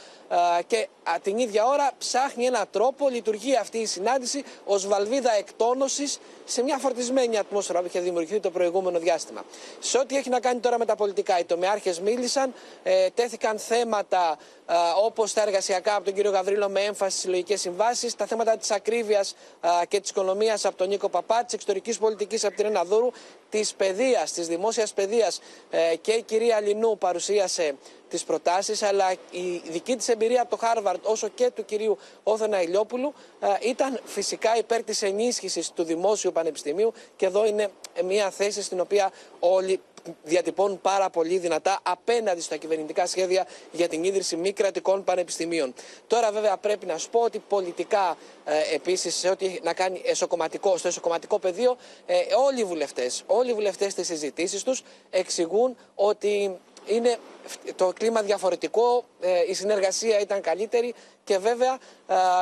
Και 0.68 0.88
την 1.22 1.33
ίδια 1.38 1.66
ώρα 1.66 1.92
ψάχνει 1.98 2.46
έναν 2.46 2.66
τρόπο, 2.72 3.10
λειτουργεί 3.10 3.56
αυτή 3.56 3.78
η 3.78 3.86
συνάντηση 3.86 4.44
ως 4.66 4.88
βαλβίδα 4.88 5.34
εκτόνωσης 5.34 6.20
σε 6.46 6.64
μια 6.64 6.78
φορτισμένη 6.78 7.38
ατμόσφαιρα 7.38 7.80
που 7.80 7.86
είχε 7.86 8.00
δημιουργηθεί 8.00 8.40
το 8.40 8.52
προηγούμενο 8.52 9.00
διάστημα. 9.00 9.44
Σε 9.80 9.98
ό,τι 9.98 10.18
έχει 10.18 10.30
να 10.30 10.40
κάνει 10.40 10.60
τώρα 10.60 10.78
με 10.78 10.86
τα 10.86 10.96
πολιτικά, 10.96 11.40
οι 11.40 11.44
τομεάρχες 11.44 12.00
μίλησαν, 12.00 12.54
ε, 12.84 13.10
τέθηκαν 13.10 13.60
θέματα 13.60 14.38
ε, 14.66 14.74
όπως 15.04 15.34
τα 15.34 15.42
εργασιακά 15.42 15.96
από 15.96 16.06
τον 16.06 16.14
κύριο 16.14 16.32
Γαβρίλο 16.32 16.70
με 16.70 16.80
έμφαση 16.82 17.12
στις 17.12 17.22
συλλογικές 17.22 17.62
συμβάσεις, 17.62 18.16
τα 18.16 18.26
θέματα 18.26 18.58
της 18.58 18.72
ακρίβειας 18.72 19.36
ε, 19.62 19.86
και 19.86 20.00
της 20.00 20.10
οικονομίας 20.10 20.66
από 20.66 20.78
τον 20.78 20.88
Νίκο 20.88 21.10
Παπά, 21.10 21.44
της 21.44 21.54
εξωτερικής 21.54 21.98
πολιτικής 21.98 22.46
από 22.46 22.56
την 22.56 22.66
Ένα 22.66 22.84
Δούρου, 22.84 23.12
της 23.50 23.74
παιδείας, 23.74 24.32
της 24.32 24.48
δημόσιας 24.48 24.94
παιδείας 24.94 25.42
ε, 25.70 25.96
και 25.96 26.12
η 26.12 26.22
κυρία 26.22 26.62
Λινού 26.62 26.98
παρουσίασε 26.98 27.76
τις 28.14 28.24
προτάσεις, 28.24 28.84
αλλά 28.84 29.12
η 29.32 29.62
δική 29.70 29.96
της 29.96 30.08
εμπειρία 30.08 30.42
από 30.42 30.50
το 30.50 30.58
Χάρβαρντ, 30.58 31.00
όσο 31.04 31.28
και 31.28 31.52
του 31.52 31.66
κυρίου 31.66 31.98
Όθωνα 32.24 32.62
Ηλιόπουλου, 32.62 33.14
ε, 33.40 33.70
ήταν 33.70 34.00
φυσικά 34.04 34.58
υπέρ 34.58 34.84
της 34.84 35.02
ενίσχυσης 35.02 35.72
του 35.72 35.84
δημόσιου 35.84 36.32
πανεπιστημίου. 36.32 36.94
Και 37.16 37.26
εδώ 37.26 37.46
είναι 37.46 37.70
μια 38.04 38.30
θέση 38.30 38.62
στην 38.62 38.80
οποία 38.80 39.12
όλοι 39.40 39.80
διατυπώνουν 40.24 40.82
πάρα 40.82 41.10
πολύ 41.10 41.38
δυνατά 41.38 41.80
απέναντι 41.84 42.42
στα 42.42 42.58
κυβερνητικά 42.58 43.08
σχέδια 43.08 43.48
για 43.72 43.88
την 43.88 44.04
ίδρυση 44.04 44.36
μη 44.36 44.52
κρατικών 44.52 45.04
πανεπιστημίων. 45.04 45.74
Τώρα, 46.08 46.32
βέβαια, 46.32 46.58
πρέπει 46.58 46.86
να 46.86 46.98
σου 46.98 47.10
πω 47.10 47.20
ότι 47.20 47.40
πολιτικά 47.40 48.18
ε, 48.46 48.76
επίσης, 48.76 49.16
σε 49.16 49.30
ό,τι 49.30 49.60
να 49.64 49.74
κάνει 49.74 50.02
εσωκομματικό, 50.06 50.78
στο 50.78 50.88
εσωκομματικό 50.88 51.40
πεδίο, 51.40 51.78
ε, 52.06 52.16
όλοι 52.46 52.60
οι 52.60 52.64
βουλευτές, 52.64 53.24
όλοι 53.28 53.50
οι 53.50 53.54
βουλευτές 53.54 53.92
στις 53.92 54.08
συζητήσεις 54.08 54.64
τους 54.64 54.84
εξηγούν 55.10 55.76
ότι 55.96 56.60
είναι 56.86 57.18
το 57.76 57.94
κλίμα 57.94 58.22
διαφορετικό, 58.22 59.04
ε, 59.22 59.30
η 59.50 59.54
συνεργασία 59.54 60.20
ήταν 60.20 60.42
καλύτερη 60.42 60.94
και 61.24 61.38
βέβαια 61.38 61.78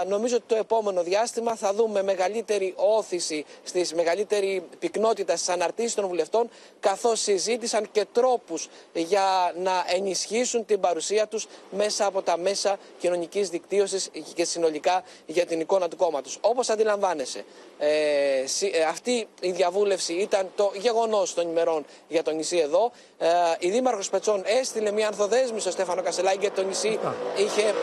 νομίζω 0.08 0.36
ότι 0.36 0.46
το 0.48 0.56
επόμενο 0.56 1.04
διάστημα 1.04 1.56
θα 1.56 1.74
δούμε 1.74 2.04
μεγαλύτερη 2.04 2.74
όθηση 2.76 3.46
στις 3.64 3.94
μεγαλύτερη 3.94 4.64
πυκνότητα 4.80 5.36
στις 5.36 5.50
αναρτήσεις 5.50 5.94
των 5.94 6.08
βουλευτών 6.08 6.50
καθώς 6.80 7.22
συζήτησαν 7.22 7.92
και 7.92 8.06
τρόπους 8.12 8.70
για 8.94 9.54
να 9.58 9.86
ενισχύσουν 9.88 10.66
την 10.66 10.80
παρουσία 10.80 11.28
τους 11.28 11.48
μέσα 11.72 12.06
από 12.06 12.22
τα 12.22 12.38
μέσα 12.38 12.78
κοινωνικής 13.00 13.50
δικτύωσης 13.50 14.10
και 14.34 14.46
συνολικά 14.46 15.04
για 15.26 15.46
την 15.46 15.60
εικόνα 15.60 15.88
του 15.88 15.96
κόμματος. 15.96 16.38
Όπως 16.42 16.70
αντιλαμβάνεσαι, 16.70 17.46
ε, 17.78 18.40
ε, 18.72 18.84
αυτή 18.90 19.28
η 19.42 19.52
διαβούλευση 19.52 20.14
ήταν 20.14 20.52
το 20.56 20.72
γεγονός 20.76 21.34
των 21.34 21.50
ημερών 21.50 21.86
για 22.08 22.24
το 22.24 22.32
νησί 22.32 22.58
εδώ. 22.58 22.92
Ε, 23.18 23.28
η 23.60 23.70
Δήμαρχος 23.70 24.10
Πετσών 24.10 24.44
έστειλε 24.46 24.91
μια 24.92 25.08
ανθοδέσμη 25.08 25.60
στο 25.60 25.72
Στέφανο 25.72 26.02
Κασελάκη 26.02 26.38
γιατί 26.40 26.56
το 26.56 26.68
νησί 26.68 27.00
είχε 27.38 27.74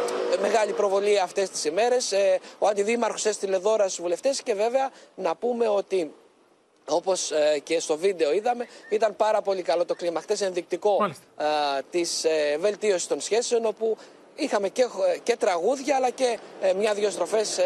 μεγάλη 0.40 0.72
προβολή 0.72 1.18
αυτές 1.18 1.50
τις 1.50 1.64
ημέρες. 1.64 2.12
Ε, 2.12 2.40
ο 2.58 2.66
Αντιδήμαρχος 2.66 3.26
έστειλε 3.26 3.56
δώρα 3.56 3.84
στους 3.88 4.00
βουλευτές 4.00 4.42
και 4.42 4.54
βέβαια 4.54 4.90
να 5.14 5.34
πούμε 5.36 5.68
ότι 5.68 6.12
όπως 6.88 7.30
ε, 7.30 7.58
και 7.58 7.80
στο 7.80 7.96
βίντεο 7.96 8.32
είδαμε, 8.32 8.66
ήταν 8.90 9.16
πάρα 9.16 9.42
πολύ 9.42 9.62
καλό 9.62 9.84
το 9.84 9.94
κλίμα. 9.94 10.20
Χτες 10.20 10.40
ενδεικτικό 10.40 10.96
ε, 11.36 11.44
της 11.90 12.24
ε, 12.24 12.56
βελτίωσης 12.60 13.06
των 13.06 13.20
σχέσεων, 13.20 13.64
όπου 13.64 13.96
είχαμε 14.34 14.68
και, 14.68 14.86
και 15.22 15.36
τραγούδια, 15.36 15.96
αλλά 15.96 16.10
και 16.10 16.38
μια-δυο 16.76 17.10
στροφές 17.10 17.60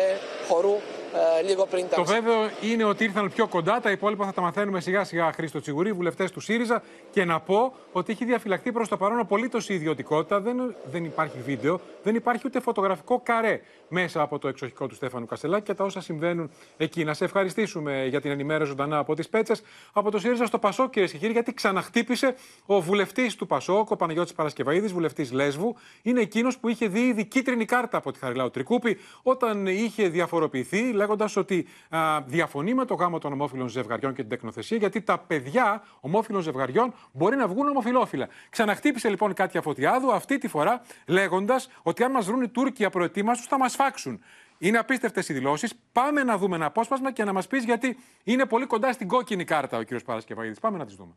χορού 0.49 0.77
ε, 1.15 1.43
λίγο 1.43 1.67
πριν 1.67 1.89
τα 1.89 1.97
Το 1.97 2.05
βέβαιο 2.05 2.51
είναι 2.61 2.85
ότι 2.85 3.05
ήρθαν 3.05 3.31
πιο 3.31 3.47
κοντά. 3.47 3.81
Τα 3.81 3.91
υπόλοιπα 3.91 4.25
θα 4.25 4.33
τα 4.33 4.41
μαθαίνουμε 4.41 4.81
σιγά 4.81 5.05
σιγά 5.05 5.33
Χρήστο 5.33 5.61
Τσιγουρή, 5.61 5.93
βουλευτές 5.93 6.31
του 6.31 6.41
ΣΥΡΙΖΑ. 6.41 6.83
Και 7.11 7.25
να 7.25 7.41
πω 7.41 7.75
ότι 7.93 8.13
έχει 8.13 8.25
διαφυλαχθεί 8.25 8.73
προς 8.73 8.89
το 8.89 8.97
παρόν 8.97 9.19
απολύτως 9.19 9.69
η 9.69 9.75
ιδιωτικότητα. 9.75 10.41
Δεν, 10.41 10.75
δεν 10.91 11.05
υπάρχει 11.05 11.39
βίντεο, 11.45 11.81
δεν 12.03 12.15
υπάρχει 12.15 12.43
ούτε 12.47 12.61
φωτογραφικό 12.61 13.21
καρέ 13.25 13.61
μέσα 13.89 14.21
από 14.23 14.39
το 14.39 14.49
εξοχικό 14.49 14.87
του 14.87 14.95
Στέφανου 14.95 15.27
Κασελάκη 15.27 15.65
και 15.65 15.75
τα 15.75 15.85
όσα 15.85 16.01
συμβαίνουν 16.01 16.51
εκεί. 16.77 17.05
Να 17.05 17.15
σε 17.15 17.25
ευχαριστήσουμε 17.25 18.07
για 18.07 18.21
την 18.21 18.31
ενημέρωση 18.31 18.71
ζωντανά 18.71 18.99
από 18.99 19.15
τις 19.15 19.29
Πέτσες. 19.29 19.63
Από 19.93 20.11
το 20.11 20.19
ΣΥΡΙΖΑ 20.19 20.47
στο 20.47 20.59
Πασόκ, 20.59 20.91
κυρίε 20.91 21.09
και 21.09 21.19
κύριοι, 21.19 21.33
γιατί 21.33 21.55
ξαναχτύπησε 21.55 22.35
ο 22.67 22.81
βουλευτής 22.81 23.35
του 23.35 23.47
Πασόκ, 23.47 23.91
ο 23.91 23.97
Παναγιώτης 23.97 24.33
Παρασκευαίδης, 24.33 24.93
βουλευτής 24.93 25.33
Λέσβου. 25.33 25.77
Είναι 26.03 26.21
εκείνος 26.21 26.59
που 26.59 26.69
είχε 26.69 26.87
δει 26.89 27.01
ήδη 27.01 27.25
κίτρινη 27.25 27.65
κάρτα 27.65 27.97
από 27.97 28.13
τη 28.13 28.19
Χαριλάου 28.19 28.51
Τρικούπη 28.51 28.99
όταν 29.23 29.67
είχε 29.67 30.09
διαφοροποιηθεί 30.09 30.93
λέγοντας 31.03 31.37
ότι 31.37 31.67
α, 31.89 32.21
διαφωνεί 32.27 32.75
με 32.75 32.85
το 32.85 32.95
γάμο 32.95 33.19
των 33.19 33.33
ομόφυλων 33.33 33.69
ζευγαριών 33.69 34.15
και 34.15 34.21
την 34.21 34.31
τεκνοθεσία, 34.31 34.77
γιατί 34.77 35.01
τα 35.01 35.19
παιδιά 35.19 35.83
ομόφυλων 36.01 36.43
ζευγαριών 36.43 36.95
μπορεί 37.13 37.37
να 37.37 37.47
βγουν 37.49 37.69
ομοφυλόφιλα. 37.69 38.29
Ξαναχτύπησε 38.51 39.09
λοιπόν 39.09 39.35
κάτι 39.35 39.61
Φωτιάδου 39.61 40.13
αυτή 40.13 40.39
τη 40.39 40.49
φορά 40.49 40.81
λέγοντας 41.07 41.69
ότι 41.83 42.05
αν 42.05 42.11
μας 42.11 42.27
βρουν 42.27 42.43
οι 42.43 42.49
Τούρκοι 42.49 42.85
απροετοίμαστου 42.85 43.49
θα 43.49 43.59
μας 43.59 43.75
φάξουν. 43.75 44.21
Είναι 44.59 44.79
απίστευτες 44.79 45.29
οι 45.29 45.33
δηλώσεις. 45.33 45.75
Πάμε 45.93 46.23
να 46.23 46.39
δούμε 46.39 46.57
ένα 46.57 46.67
απόσπασμα 46.67 47.13
και 47.13 47.25
να 47.25 47.33
μας 47.33 47.47
πεις 47.47 47.65
γιατί 47.65 47.99
είναι 48.25 48.47
πολύ 48.47 48.67
κοντά 48.67 48.93
στην 48.93 49.09
κόκκινη 49.09 49.45
κάρτα 49.45 49.79
ο 49.79 49.83
κ. 49.83 50.03
Παρασκευαίδη. 50.05 50.61
Πάμε 50.61 50.79
να 50.79 50.85
τις 50.85 50.95
δούμε. 50.95 51.13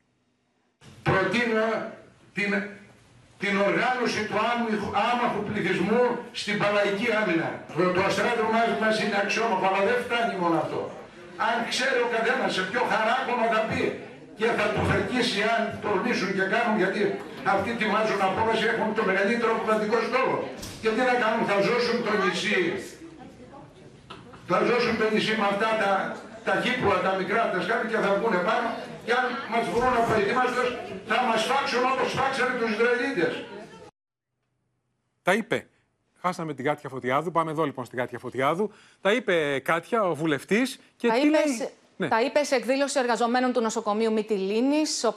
Προτείνω 1.04 1.92
την 2.34 2.54
την 3.44 3.54
οργάνωση 3.70 4.22
του 4.30 4.38
άμαχου 5.10 5.42
πληθυσμού 5.48 6.04
στην 6.42 6.56
Παλαϊκή 6.62 7.08
Άμυνα. 7.20 7.50
Το, 7.76 7.84
το 7.96 8.02
μας, 8.56 8.70
μας 8.84 8.96
είναι 9.04 9.18
αξιόμαχο, 9.24 9.66
αλλά 9.70 9.82
δεν 9.90 9.98
φτάνει 10.06 10.34
μόνο 10.42 10.56
αυτό. 10.64 10.80
Αν 11.48 11.56
ξέρει 11.72 12.00
ο 12.08 12.10
καθένας 12.16 12.50
σε 12.56 12.64
ποιο 12.70 12.82
χαράκωμα 12.92 13.46
θα 13.54 13.62
πει 13.70 13.84
και 14.40 14.48
θα 14.58 14.66
του 14.74 14.82
φεκίσει 14.92 15.40
αν 15.54 15.62
τολμήσουν 15.84 16.30
και 16.38 16.46
κάνουν, 16.54 16.76
γιατί 16.82 17.02
αυτοί 17.54 17.70
τιμάζουν 17.80 18.20
απόβαση, 18.30 18.64
έχουν 18.74 18.90
το 18.98 19.04
μεγαλύτερο 19.10 19.54
κρατικό 19.66 19.98
στόλο. 20.08 20.38
Και 20.82 20.90
τι 20.96 21.02
να 21.10 21.16
κάνουν, 21.24 21.42
θα 21.52 21.58
ζώσουν 21.68 21.98
το 22.08 22.14
νησί. 22.22 22.62
Θα 24.50 24.58
ζώσουν 24.70 24.94
το 25.02 25.06
νησί 25.14 25.34
με 25.42 25.48
αυτά 25.54 25.70
τα, 25.82 25.92
τα 26.48 26.54
κύπουλα, 26.64 26.98
τα 27.06 27.12
μικρά, 27.20 27.42
τα 27.54 27.60
σκάφη 27.66 27.86
και 27.92 28.00
θα 28.04 28.10
βγουν 28.18 28.36
πάνω 28.50 28.68
και 29.06 29.12
αν 29.12 29.26
μας 29.52 29.70
βρουν 29.70 29.96
απροετοίμαστος 29.98 30.68
θα 31.08 31.22
μας 31.22 31.44
φάξουν 31.44 31.84
όπως 31.94 32.12
φάξανε 32.14 32.60
τους 32.60 32.70
Ισραηλίτες. 32.72 33.44
Τα 35.22 35.34
είπε. 35.34 35.68
Χάσαμε 36.22 36.54
την 36.54 36.66
Κάτια 36.66 36.90
Φωτιάδου. 36.90 37.32
Πάμε 37.32 37.52
εδώ 37.52 37.64
λοιπόν 37.64 37.86
στην 37.86 37.98
Κάτια 37.98 38.20
Φωτιάδου. 38.20 38.72
Τα 39.02 39.12
είπε 39.12 39.60
Κάτια, 39.60 40.04
ο 40.04 40.16
βουλευτής. 40.16 40.80
Και 40.96 41.08
τα 41.08 41.14
τι 41.14 41.20
είπε, 41.20 41.30
λέει... 41.30 41.70
Ναι. 41.98 42.08
Τα 42.08 42.22
είπες 42.22 42.48
σε 42.48 42.56
εκδήλωση 42.56 43.00
εργαζομένων 43.00 43.54
του 43.54 43.62
νοσοκομείου 43.62 44.12
Μυτιλίνης 44.12 45.04
ο, 45.04 45.14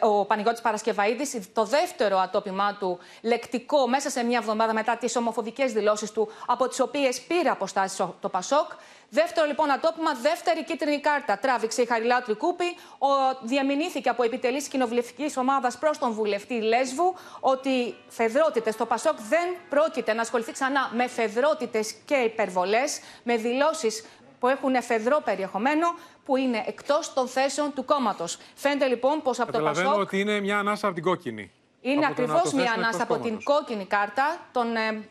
ο 0.00 0.24
Πανηγότη 0.24 0.60
Παρασκευαίδης. 0.62 1.52
Το 1.52 1.64
δεύτερο 1.64 2.18
ατόπιμά 2.18 2.76
του 2.80 2.98
λεκτικό 3.22 3.88
μέσα 3.88 4.10
σε 4.10 4.22
μια 4.22 4.38
εβδομάδα 4.38 4.72
μετά 4.72 4.96
τις 4.96 5.16
ομοφοβικές 5.16 5.72
δηλώσεις 5.72 6.10
του, 6.10 6.28
από 6.46 6.68
τις 6.68 6.80
οποίες 6.80 7.20
πήρε 7.20 7.48
αποστάσεις 7.48 8.06
το 8.20 8.28
Πασόκ. 8.28 8.70
Δεύτερο 9.08 9.46
λοιπόν 9.46 9.70
ατόπιμα, 9.70 10.14
δεύτερη 10.14 10.64
κίτρινη 10.64 11.00
κάρτα. 11.00 11.38
Τράβηξε 11.38 11.82
η 11.82 11.86
Χαριλά 11.86 12.22
Τρικούπη. 12.22 12.64
Ο, 12.98 13.06
διαμηνήθηκε 13.42 14.08
από 14.08 14.22
επιτελή 14.22 14.68
κοινοβουλευτικής 14.68 15.36
ομάδας 15.36 15.78
προς 15.78 15.98
τον 15.98 16.12
βουλευτή 16.12 16.60
Λέσβου 16.60 17.14
ότι 17.40 17.94
φεδρότητες 18.08 18.74
στο 18.74 18.86
Πασόκ 18.86 19.16
δεν 19.28 19.56
πρόκειται 19.68 20.12
να 20.12 20.20
ασχοληθεί 20.20 20.52
ξανά 20.52 20.90
με 20.94 21.06
φεδρότητες 21.08 21.94
και 22.04 22.14
υπερβολές, 22.14 23.00
με 23.22 23.36
δηλώσεις 23.36 24.04
που 24.38 24.48
έχουν 24.48 24.74
εφεδρό 24.74 25.20
περιεχομένο, 25.24 25.86
που 26.24 26.36
είναι 26.36 26.64
εκτός 26.66 27.12
των 27.12 27.28
θέσεων 27.28 27.72
του 27.74 27.84
κόμματος. 27.84 28.38
Φαίνεται 28.54 28.86
λοιπόν 28.86 29.22
πως 29.22 29.40
από 29.40 29.52
το 29.52 29.60
Πασόκ. 29.62 29.98
ότι 29.98 30.20
είναι 30.20 30.40
μια 30.40 30.58
ανάσα 30.58 30.86
από 30.86 30.94
την 30.94 31.04
κόκκινη. 31.04 31.50
Είναι 31.80 32.06
ακριβώς 32.06 32.52
μια 32.52 32.72
ανάσα 32.76 33.02
από 33.02 33.18
την 33.18 33.42
κόκκινη 33.42 33.86
κάρτα. 33.86 34.36
Τον 34.52 34.76
ε, 34.76 35.08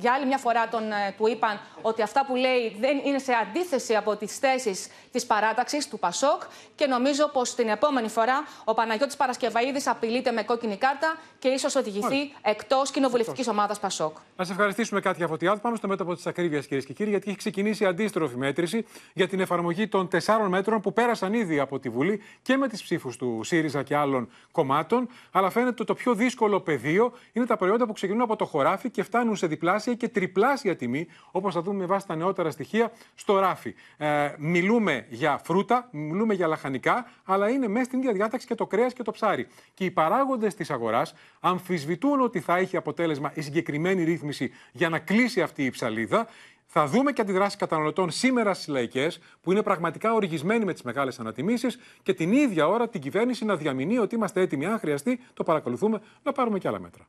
για 0.00 0.12
άλλη 0.12 0.26
μια 0.26 0.38
φορά 0.38 0.68
τον, 0.68 0.92
ε, 0.92 1.14
του 1.16 1.26
είπαν 1.26 1.60
ότι 1.82 2.02
αυτά 2.02 2.26
που 2.26 2.34
λέει 2.36 2.76
δεν 2.80 3.00
είναι 3.04 3.18
σε 3.18 3.32
αντίθεση 3.32 3.94
από 3.94 4.16
τις 4.16 4.38
θέσεις 4.38 4.88
της 5.12 5.26
παράταξης 5.26 5.88
του 5.88 5.98
ΠΑΣΟΚ 5.98 6.42
και 6.74 6.86
νομίζω 6.86 7.28
πως 7.28 7.54
την 7.54 7.68
επόμενη 7.68 8.08
φορά 8.08 8.44
ο 8.64 8.74
Παναγιώτης 8.74 9.16
Παρασκευαίδης 9.16 9.86
απειλείται 9.86 10.30
με 10.30 10.42
κόκκινη 10.42 10.76
κάρτα 10.76 11.18
και 11.38 11.48
ίσως 11.48 11.74
οδηγηθεί 11.74 12.32
εκτός 12.42 12.90
κοινοβουλευτικής 12.90 13.48
ομάδας 13.48 13.80
ΠΑΣΟΚ. 13.80 14.16
Να 14.36 14.44
σε 14.44 14.52
ευχαριστήσουμε 14.52 15.00
κάτι 15.00 15.26
Φωτιάδου. 15.26 15.60
Πάμε 15.60 15.76
στο 15.76 15.88
μέτωπο 15.88 16.14
της 16.14 16.26
ακρίβειας 16.26 16.66
κυρίες 16.66 16.86
και 16.86 16.92
κύριοι 16.92 17.10
γιατί 17.10 17.28
έχει 17.28 17.38
ξεκινήσει 17.38 17.84
αντίστροφη 17.84 18.36
μέτρηση 18.36 18.86
για 19.12 19.28
την 19.28 19.40
εφαρμογή 19.40 19.88
των 19.88 20.08
τεσσάρων 20.08 20.48
μέτρων 20.48 20.80
που 20.80 20.92
πέρασαν 20.92 21.32
ήδη 21.32 21.58
από 21.60 21.78
τη 21.78 21.88
Βουλή 21.88 22.22
και 22.42 22.56
με 22.56 22.68
τις 22.68 22.82
ψήφους 22.82 23.16
του 23.16 23.40
ΣΥΡΙΖΑ 23.44 23.82
και 23.82 23.96
άλλων 23.96 24.30
κομμάτων. 24.52 25.08
Αλλά 25.30 25.50
φαίνεται 25.50 25.70
ότι 25.70 25.84
το 25.84 25.94
πιο 25.94 26.14
δύσκολο 26.14 26.60
πεδίο 26.60 27.12
είναι 27.32 27.46
τα 27.46 27.56
προϊόντα 27.56 27.86
που 27.86 27.92
ξεκινούν 27.92 28.22
από 28.22 28.36
το 28.36 28.44
χωράφι 28.44 28.90
και 28.90 29.02
φτάνουν 29.02 29.36
σε 29.36 29.46
διπλάσια 29.46 29.89
διπλάσια 29.90 29.94
και 29.94 30.08
τριπλάσια 30.08 30.76
τιμή, 30.76 31.06
όπως 31.30 31.54
θα 31.54 31.62
δούμε 31.62 31.78
με 31.78 31.86
βάση 31.86 32.06
τα 32.06 32.16
νεότερα 32.16 32.50
στοιχεία 32.50 32.92
στο 33.14 33.38
ράφι. 33.38 33.74
Ε, 33.96 34.34
μιλούμε 34.38 35.06
για 35.08 35.40
φρούτα, 35.44 35.88
μιλούμε 35.90 36.34
για 36.34 36.46
λαχανικά, 36.46 37.10
αλλά 37.24 37.48
είναι 37.48 37.68
μέσα 37.68 37.84
στην 37.84 37.98
ίδια 37.98 38.12
διάταξη 38.12 38.46
και 38.46 38.54
το 38.54 38.66
κρέας 38.66 38.92
και 38.92 39.02
το 39.02 39.10
ψάρι. 39.10 39.46
Και 39.74 39.84
οι 39.84 39.90
παράγοντες 39.90 40.54
της 40.54 40.70
αγοράς 40.70 41.14
αμφισβητούν 41.40 42.20
ότι 42.20 42.40
θα 42.40 42.56
έχει 42.56 42.76
αποτέλεσμα 42.76 43.32
η 43.34 43.40
συγκεκριμένη 43.40 44.04
ρύθμιση 44.04 44.50
για 44.72 44.88
να 44.88 44.98
κλείσει 44.98 45.42
αυτή 45.42 45.64
η 45.64 45.70
ψαλίδα. 45.70 46.26
Θα 46.72 46.86
δούμε 46.86 47.12
και 47.12 47.20
αντιδράσεις 47.20 47.58
καταναλωτών 47.58 48.10
σήμερα 48.10 48.54
στις 48.54 48.68
λαϊκές, 48.68 49.20
που 49.40 49.52
είναι 49.52 49.62
πραγματικά 49.62 50.12
οργισμένοι 50.12 50.64
με 50.64 50.72
τις 50.72 50.82
μεγάλες 50.82 51.20
ανατιμήσεις 51.20 51.78
και 52.02 52.14
την 52.14 52.32
ίδια 52.32 52.68
ώρα 52.68 52.88
την 52.88 53.00
κυβέρνηση 53.00 53.44
να 53.44 53.56
διαμηνεί 53.56 53.98
ότι 53.98 54.14
είμαστε 54.14 54.40
έτοιμοι, 54.40 54.66
αν 54.66 54.78
χρειαστεί, 54.78 55.20
το 55.34 55.42
παρακολουθούμε, 55.44 56.00
να 56.22 56.32
πάρουμε 56.32 56.58
και 56.58 56.68
άλλα 56.68 56.80
μέτρα. 56.80 57.06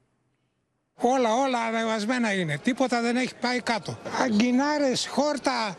Όλα, 1.02 1.36
όλα 1.36 1.60
ανεβασμένα 1.60 2.34
είναι. 2.34 2.58
Τίποτα 2.64 3.02
δεν 3.02 3.16
έχει 3.16 3.36
πάει 3.42 3.60
κάτω. 3.62 3.98
Αγκινάρες, 4.22 5.08
χόρτα, 5.08 5.78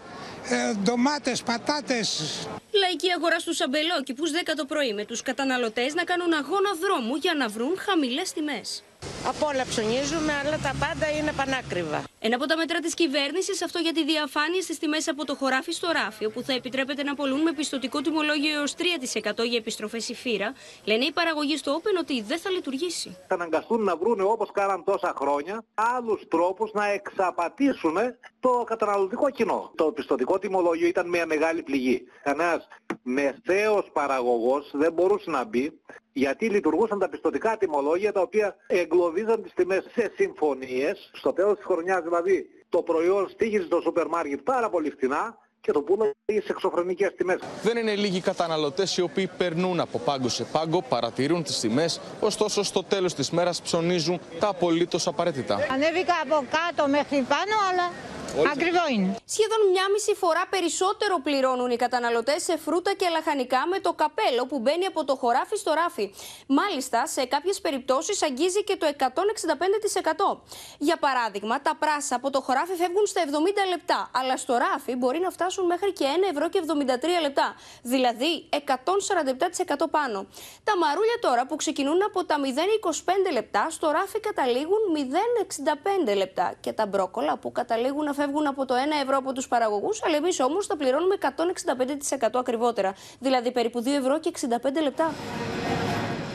ε, 0.48 0.72
ντομάτες, 0.82 1.42
πατάτες. 1.42 2.38
Λαϊκή 2.72 3.11
αγορά 3.11 3.38
στου 3.38 3.64
αμπελόκηπους 3.64 4.30
10 4.30 4.54
το 4.56 4.64
πρωί 4.64 4.92
με 4.92 5.04
τους 5.04 5.22
καταναλωτές 5.22 5.94
να 5.94 6.04
κάνουν 6.04 6.32
αγώνα 6.32 6.70
δρόμου 6.80 7.16
για 7.16 7.35
να 7.35 7.48
βρουν 7.48 7.78
χαμηλές 7.78 8.32
τιμές. 8.32 8.82
Από 9.26 9.46
όλα 9.46 9.64
ψωνίζουμε, 9.68 10.32
αλλά 10.44 10.58
τα 10.58 10.72
πάντα 10.80 11.10
είναι 11.18 11.32
πανάκριβα. 11.32 12.02
Ένα 12.18 12.36
από 12.36 12.46
τα 12.46 12.56
μέτρα 12.56 12.78
της 12.78 12.94
κυβέρνησης 12.94 13.62
αυτό 13.62 13.78
για 13.78 13.92
τη 13.92 14.04
διαφάνεια 14.04 14.62
στις 14.62 14.78
τιμές 14.78 15.08
από 15.08 15.24
το 15.24 15.34
χωράφι 15.34 15.72
στο 15.72 15.88
ράφι, 15.92 16.24
όπου 16.24 16.42
θα 16.42 16.52
επιτρέπεται 16.52 17.02
να 17.02 17.14
πολλούν 17.14 17.40
με 17.40 17.52
πιστοτικό 17.52 18.00
τιμολόγιο 18.00 18.58
έως 18.58 18.74
3% 18.74 19.44
για 19.44 19.58
επιστροφές 19.58 20.08
η 20.08 20.14
φύρα, 20.14 20.52
λένε 20.84 21.04
οι 21.04 21.12
παραγωγοί 21.12 21.56
στο 21.56 21.80
Open 21.80 21.96
ότι 22.00 22.22
δεν 22.22 22.38
θα 22.38 22.50
λειτουργήσει. 22.50 23.16
Θα 23.28 23.34
αναγκαστούν 23.34 23.82
να 23.82 23.96
βρουν 23.96 24.20
όπως 24.20 24.50
κάναν 24.52 24.84
τόσα 24.84 25.14
χρόνια 25.16 25.64
άλλους 25.74 26.22
τρόπους 26.28 26.70
να 26.72 26.86
εξαπατήσουν 26.86 27.96
το 28.40 28.64
καταναλωτικό 28.66 29.30
κοινό. 29.30 29.70
Το 29.74 29.84
πιστοτικό 29.84 30.38
τιμολόγιο 30.38 30.86
ήταν 30.86 31.08
μια 31.08 31.26
μεγάλη 31.26 31.62
πληγή. 31.62 32.02
Κανένας 32.22 32.68
μεσαίο 33.02 33.84
παραγωγός 33.92 34.70
δεν 34.72 34.92
μπορούσε 34.92 35.30
να 35.30 35.44
μπει 35.44 35.80
γιατί 36.12 36.48
λειτουργούσαν 36.48 36.98
τα 36.98 37.08
πιστοτικά 37.08 37.56
τιμολόγια 37.56 38.12
τα 38.12 38.20
οποία 38.20 38.56
εγκλωβίζαν 38.66 39.42
τις 39.42 39.52
τιμές 39.54 39.84
σε 39.92 40.12
συμφωνίες. 40.16 41.10
Στο 41.12 41.32
τέλος 41.32 41.56
της 41.56 41.64
χρονιάς 41.64 42.02
δηλαδή 42.02 42.46
το 42.68 42.82
προϊόν 42.82 43.28
στήχησε 43.28 43.64
στο 43.64 43.80
σούπερ 43.80 44.06
μάρκετ 44.06 44.40
πάρα 44.40 44.70
πολύ 44.70 44.90
φτηνά 44.90 45.38
και 45.62 45.72
το 45.72 45.81
πουλάγε 45.81 46.12
σε 46.27 46.53
εξωφρενικές 46.53 47.14
τιμές. 47.16 47.40
Δεν 47.62 47.77
είναι 47.77 47.94
λίγοι 47.94 48.20
καταναλωτές 48.20 48.96
οι 48.96 49.03
οποίοι 49.03 49.27
περνούν 49.27 49.81
από 49.81 49.98
πάγκο 49.98 50.29
σε 50.29 50.44
πάγκο, 50.44 50.83
παρατηρούν 50.88 51.42
τις 51.42 51.61
τιμές, 51.61 52.01
ωστόσο 52.20 52.62
στο 52.62 52.85
τέλος 52.85 53.14
της 53.14 53.31
μέρας 53.31 53.62
ψωνίζουν 53.62 54.20
τα 54.38 54.48
απολύτως 54.48 55.07
απαραίτητα. 55.07 55.55
Ανέβηκα 55.72 56.14
από 56.22 56.46
κάτω 56.51 56.88
μέχρι 56.88 57.20
πάνω, 57.29 57.55
αλλά 57.70 57.90
Ακριβό 58.53 58.85
είναι. 58.92 59.16
Σχεδόν 59.35 59.61
μια 59.72 59.87
μισή 59.92 60.14
φορά 60.14 60.42
περισσότερο 60.51 61.14
πληρώνουν 61.22 61.70
οι 61.70 61.77
καταναλωτές 61.77 62.42
σε 62.42 62.55
φρούτα 62.64 62.92
και 62.94 63.09
λαχανικά 63.09 63.61
με 63.72 63.79
το 63.79 63.92
καπέλο 63.92 64.46
που 64.46 64.59
μπαίνει 64.59 64.87
από 64.87 65.05
το 65.05 65.14
χωράφι 65.16 65.57
στο 65.57 65.72
ράφι. 65.72 66.14
Μάλιστα, 66.46 67.07
σε 67.07 67.25
κάποιες 67.25 67.61
περιπτώσεις 67.61 68.22
αγγίζει 68.22 68.64
και 68.64 68.77
το 68.77 68.87
165%. 68.87 70.40
Για 70.79 70.96
παράδειγμα, 70.96 71.61
τα 71.61 71.77
πράσα 71.79 72.14
από 72.16 72.31
το 72.31 72.40
χωράφι 72.40 72.75
φεύγουν 72.83 73.07
στα 73.07 73.20
70 73.20 73.29
λεπτά, 73.68 74.11
αλλά 74.14 74.37
στο 74.37 74.55
ράφι 74.57 74.96
μπορεί 74.96 75.18
να 75.18 75.31
φτάσουν 75.31 75.51
μέχρι 75.60 75.92
και 75.92 76.04
1 76.26 76.30
ευρώ 76.30 76.48
και 76.48 76.62
73 76.66 77.22
λεπτά. 77.22 77.54
Δηλαδή 77.82 78.48
147% 78.50 79.86
πάνω. 79.90 80.26
Τα 80.64 80.76
μαρούλια 80.78 81.18
τώρα 81.20 81.46
που 81.46 81.56
ξεκινούν 81.56 82.02
από 82.02 82.24
τα 82.24 82.36
0,25 82.44 83.32
λεπτά, 83.32 83.70
στο 83.70 83.90
ράφι 83.90 84.20
καταλήγουν 84.20 84.82
0,65 86.08 86.16
λεπτά. 86.16 86.54
Και 86.60 86.72
τα 86.72 86.86
μπρόκολα 86.86 87.38
που 87.38 87.52
καταλήγουν 87.52 88.04
να 88.04 88.12
φεύγουν 88.12 88.46
από 88.46 88.64
το 88.64 88.74
1 88.74 88.78
ευρώ 89.02 89.16
από 89.16 89.32
τους 89.32 89.48
παραγωγούς, 89.48 90.02
αλλά 90.04 90.16
εμείς 90.16 90.40
όμως 90.40 90.66
θα 90.66 90.76
πληρώνουμε 90.76 91.14
165% 91.14 92.38
ακριβότερα. 92.38 92.94
Δηλαδή 93.18 93.52
περίπου 93.52 93.82
2 93.82 93.86
ευρώ 93.86 94.20
και 94.20 94.28
65 94.28 94.82
λεπτά. 94.82 95.14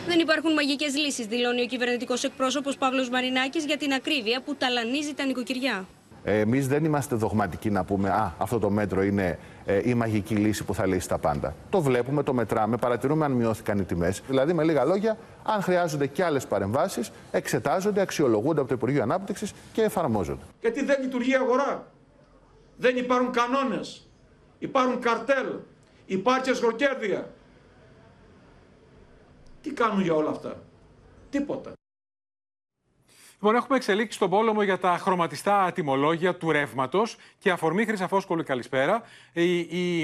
Δεν 0.07 0.19
υπάρχουν 0.19 0.53
μαγικές 0.53 0.95
λύσεις, 0.95 1.25
δηλώνει 1.25 1.61
ο 1.61 1.65
κυβερνητικός 1.65 2.23
εκπρόσωπος 2.23 2.77
Παύλος 2.77 3.09
Μαρινάκης 3.09 3.65
για 3.65 3.77
την 3.77 3.93
ακρίβεια 3.93 4.41
που 4.41 4.55
ταλανίζει 4.55 5.13
τα 5.13 5.25
νοικοκυριά. 5.25 5.87
Εμείς 6.29 6.67
δεν 6.67 6.85
είμαστε 6.85 7.15
δογματικοί 7.15 7.69
να 7.69 7.83
πούμε 7.83 8.09
Α, 8.09 8.33
αυτό 8.37 8.59
το 8.59 8.69
μέτρο 8.69 9.03
είναι 9.03 9.39
ε, 9.65 9.89
η 9.89 9.93
μαγική 9.93 10.35
λύση 10.35 10.63
που 10.63 10.73
θα 10.73 10.85
λύσει 10.85 11.07
τα 11.07 11.17
πάντα. 11.17 11.55
Το 11.69 11.81
βλέπουμε, 11.81 12.23
το 12.23 12.33
μετράμε, 12.33 12.77
παρατηρούμε 12.77 13.25
αν 13.25 13.31
μειώθηκαν 13.31 13.79
οι 13.79 13.83
τιμές. 13.83 14.21
Δηλαδή, 14.27 14.53
με 14.53 14.63
λίγα 14.63 14.85
λόγια, 14.85 15.17
αν 15.43 15.61
χρειάζονται 15.61 16.07
και 16.07 16.23
άλλες 16.23 16.47
παρεμβάσεις, 16.47 17.11
εξετάζονται, 17.31 18.01
αξιολογούνται 18.01 18.59
από 18.59 18.69
το 18.69 18.73
Υπουργείο 18.75 19.01
Ανάπτυξης 19.03 19.53
και 19.73 19.81
εφαρμόζονται. 19.81 20.43
Γιατί 20.61 20.85
δεν 20.85 21.01
λειτουργεί 21.01 21.31
η 21.31 21.35
αγορά; 21.35 21.87
Δεν 22.77 22.97
υπάρχουν 22.97 23.31
κανόνες; 23.31 24.07
Υπάρχουν 24.59 24.99
καρτέλ; 24.99 25.45
Υπάρχει 26.05 26.49
εσχροκέρδεια; 26.49 27.29
Τι 29.61 29.69
κάνουν 29.71 30.01
για 30.01 30.13
όλα 30.13 30.29
αυτά; 30.29 30.55
Τίποτα. 31.29 31.76
Λοιπόν, 33.39 33.55
έχουμε 33.55 33.77
εξελίξει 33.77 34.19
τον 34.19 34.29
πόλεμο 34.29 34.63
για 34.63 34.77
τα 34.77 34.97
χρωματιστά 34.97 35.71
τιμολόγια 35.71 36.35
του 36.35 36.51
ρεύματος 36.51 37.17
και 37.37 37.51
αφορμή 37.51 37.85
Χρυσαφόσκολου, 37.85 38.43
καλησπέρα. 38.43 39.01
Η, 39.33 39.59
η, 39.59 39.99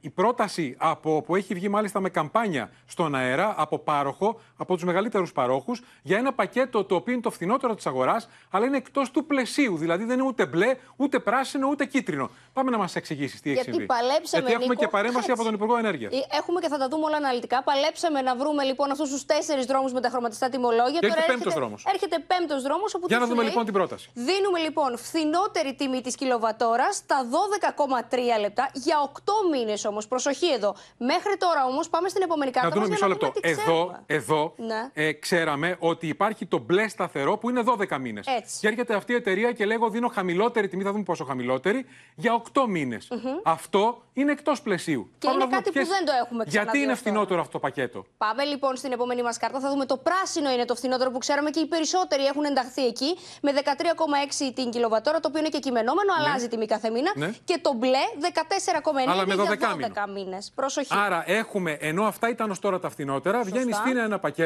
η 0.00 0.10
πρόταση 0.10 0.74
από, 0.78 1.22
που 1.22 1.36
έχει 1.36 1.54
βγει 1.54 1.68
μάλιστα 1.68 2.00
με 2.00 2.08
καμπάνια 2.08 2.70
στον 2.86 3.14
αέρα 3.14 3.54
από 3.56 3.78
πάροχο, 3.78 4.40
από 4.62 4.74
τους 4.74 4.84
μεγαλύτερους 4.84 5.32
παρόχους, 5.32 5.82
για 6.02 6.18
ένα 6.18 6.32
πακέτο 6.32 6.84
το 6.84 6.94
οποίο 6.94 7.12
είναι 7.12 7.22
το 7.22 7.30
φθηνότερο 7.30 7.74
της 7.74 7.86
αγοράς, 7.86 8.28
αλλά 8.50 8.66
είναι 8.66 8.76
εκτός 8.76 9.10
του 9.10 9.24
πλαισίου. 9.26 9.76
Δηλαδή 9.76 10.04
δεν 10.04 10.18
είναι 10.18 10.28
ούτε 10.28 10.46
μπλε, 10.46 10.76
ούτε 10.96 11.18
πράσινο, 11.18 11.68
ούτε 11.68 11.84
κίτρινο. 11.84 12.30
Πάμε 12.52 12.70
να 12.70 12.78
μας 12.78 12.96
εξηγήσεις 12.96 13.40
τι 13.40 13.48
έχει 13.50 13.54
Γιατί 13.54 13.70
συμβεί. 13.70 13.86
παλέψαμε, 13.86 14.42
Γιατί 14.42 14.52
έχουμε 14.52 14.66
Νίκο, 14.74 14.80
και 14.84 14.88
παρέμβαση 14.88 15.18
έτσι. 15.18 15.32
από 15.32 15.42
τον 15.44 15.54
Υπουργό 15.54 15.76
Ενέργειας. 15.76 16.12
Ε, 16.12 16.16
Έχουμε 16.40 16.60
και 16.60 16.68
θα 16.68 16.78
τα 16.78 16.88
δούμε 16.88 17.04
όλα 17.04 17.16
αναλυτικά. 17.16 17.62
Παλέψαμε 17.62 18.20
να 18.22 18.36
βρούμε 18.36 18.62
λοιπόν 18.64 18.90
αυτούς 18.90 19.10
τους 19.10 19.24
τέσσερις 19.24 19.64
δρόμους 19.66 19.92
με 19.92 20.00
τα 20.00 20.08
χρωματιστά 20.08 20.48
τιμολόγια. 20.48 20.98
Και 21.00 21.06
έρχεται 21.06 21.20
Τώρα 21.26 21.32
πέμπτος 21.32 21.54
δρόμος. 21.54 21.84
Έρχεται 21.92 22.16
πέμπτος 22.26 22.62
δρόμος. 22.62 22.94
Για 23.06 23.18
να 23.18 23.26
δούμε 23.26 23.42
λοιπόν 23.42 23.64
την 23.64 23.72
πρόταση. 23.72 24.10
Δίνουμε 24.14 24.58
λοιπόν 24.58 24.98
φθηνότερη 24.98 25.74
τιμή 25.74 26.00
της 26.00 26.14
κιλοβατόρας 26.14 26.96
στα 26.96 27.18
12,3 27.30 28.40
λεπτά 28.40 28.70
για 28.72 28.96
8 29.12 29.32
μήνες 29.52 29.84
όμως. 29.84 30.08
Προσοχή 30.08 30.52
εδώ. 30.52 30.74
Μέχρι 30.98 31.36
τώρα 31.38 31.64
όμως 31.64 31.88
πάμε 31.88 32.08
στην 32.08 32.22
επόμενη 32.22 32.50
κάρτα. 32.50 32.68
Να 32.68 32.74
δούμε 32.74 32.88
μας 32.88 33.00
μισό 33.00 33.06
για 33.06 33.16
να 33.20 33.26
λεπτό. 33.26 33.40
δούμε 33.40 33.54
τι 33.54 34.14
Εδώ, 34.14 34.51
ξέρουμε. 34.56 34.74
εδώ 34.74 34.90
Ναι. 34.94 35.04
ε, 35.04 35.12
ξέραμε 35.12 35.76
ότι 35.78 36.06
υπάρχει 36.08 36.46
το 36.46 36.58
μπλε 36.58 36.88
σταθερό 36.88 37.36
που 37.38 37.50
είναι 37.50 37.62
12 37.66 37.98
μήνες. 37.98 38.26
Έτσι. 38.26 38.58
Και 38.60 38.68
έρχεται 38.68 38.94
αυτή 38.94 39.12
η 39.12 39.14
εταιρεία 39.14 39.52
και 39.52 39.64
λέγω 39.66 39.88
δίνω 39.90 40.08
χαμηλότερη 40.08 40.68
τιμή, 40.68 40.82
θα 40.82 40.90
δούμε 40.92 41.02
πόσο 41.02 41.24
χαμηλότερη, 41.24 41.86
για 42.14 42.32
8 42.54 42.66
μήνες. 42.68 43.08
Μμμ. 43.10 43.32
Αυτό 43.44 44.02
είναι 44.12 44.32
εκτός 44.32 44.62
πλαισίου. 44.62 45.10
Και 45.18 45.26
Πάμε 45.26 45.34
είναι 45.34 45.44
να 45.44 45.50
δούμε 45.50 45.56
κάτι 45.56 45.68
που 45.70 45.72
ποιες- 45.84 45.88
δεν 45.88 46.04
το 46.04 46.12
έχουμε 46.24 46.42
Γιατί 46.42 46.56
ξαναδεί 46.58 46.78
είναι 46.82 46.92
αυτό. 46.92 47.04
φθηνότερο 47.04 47.40
αυτό 47.40 47.52
το 47.52 47.58
πακέτο; 47.58 48.04
Πάμε 48.18 48.44
λοιπόν 48.44 48.76
στην 48.76 48.92
επόμενη 48.92 49.22
μας 49.22 49.36
κάρτα. 49.38 49.60
Θα 49.60 49.70
δούμε 49.70 49.86
το 49.86 49.96
πράσινο 49.96 50.50
είναι 50.50 50.64
το 50.64 50.74
φθηνότερο 50.74 51.10
που 51.10 51.18
ξέραμε 51.18 51.50
και 51.50 51.60
οι 51.60 51.66
περισσότεροι 51.66 52.24
έχουν 52.24 52.44
ενταχθεί 52.44 52.86
εκεί 52.86 53.16
με 53.42 53.52
13,6 53.52 54.52
την 54.54 54.70
κιλοβατόρα, 54.70 55.20
το 55.20 55.28
οποίο 55.28 55.40
είναι 55.40 55.48
και 55.48 55.58
κειμενόμενο, 55.58 56.12
Ναι. 56.18 56.24
αλλάζει 56.26 56.48
τιμή 56.48 56.66
κάθε 56.66 56.90
μήνα. 56.90 57.12
Ναι. 57.14 57.30
Και 57.44 57.58
το 57.62 57.72
μπλε 57.76 57.98
14,9 58.20 59.10
Αλλά 59.12 59.26
με 59.26 59.34
για 59.34 59.44
12 59.44 59.76
12 59.76 60.06
μήνες. 60.12 60.52
Προσοχή. 60.54 60.88
Άρα 60.90 61.22
έχουμε, 61.26 61.72
ενώ 61.80 62.04
αυτά 62.04 62.28
ήταν 62.28 62.50
ως 62.50 62.58
τώρα 62.58 62.78
τα 62.78 62.88
φθηνότερα, 62.90 63.42
βγαίνει 63.42 63.72
Σωστά. 63.72 63.86
στην 63.86 63.96
ένα 63.96 64.18
πακέτο 64.18 64.41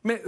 με 0.00 0.20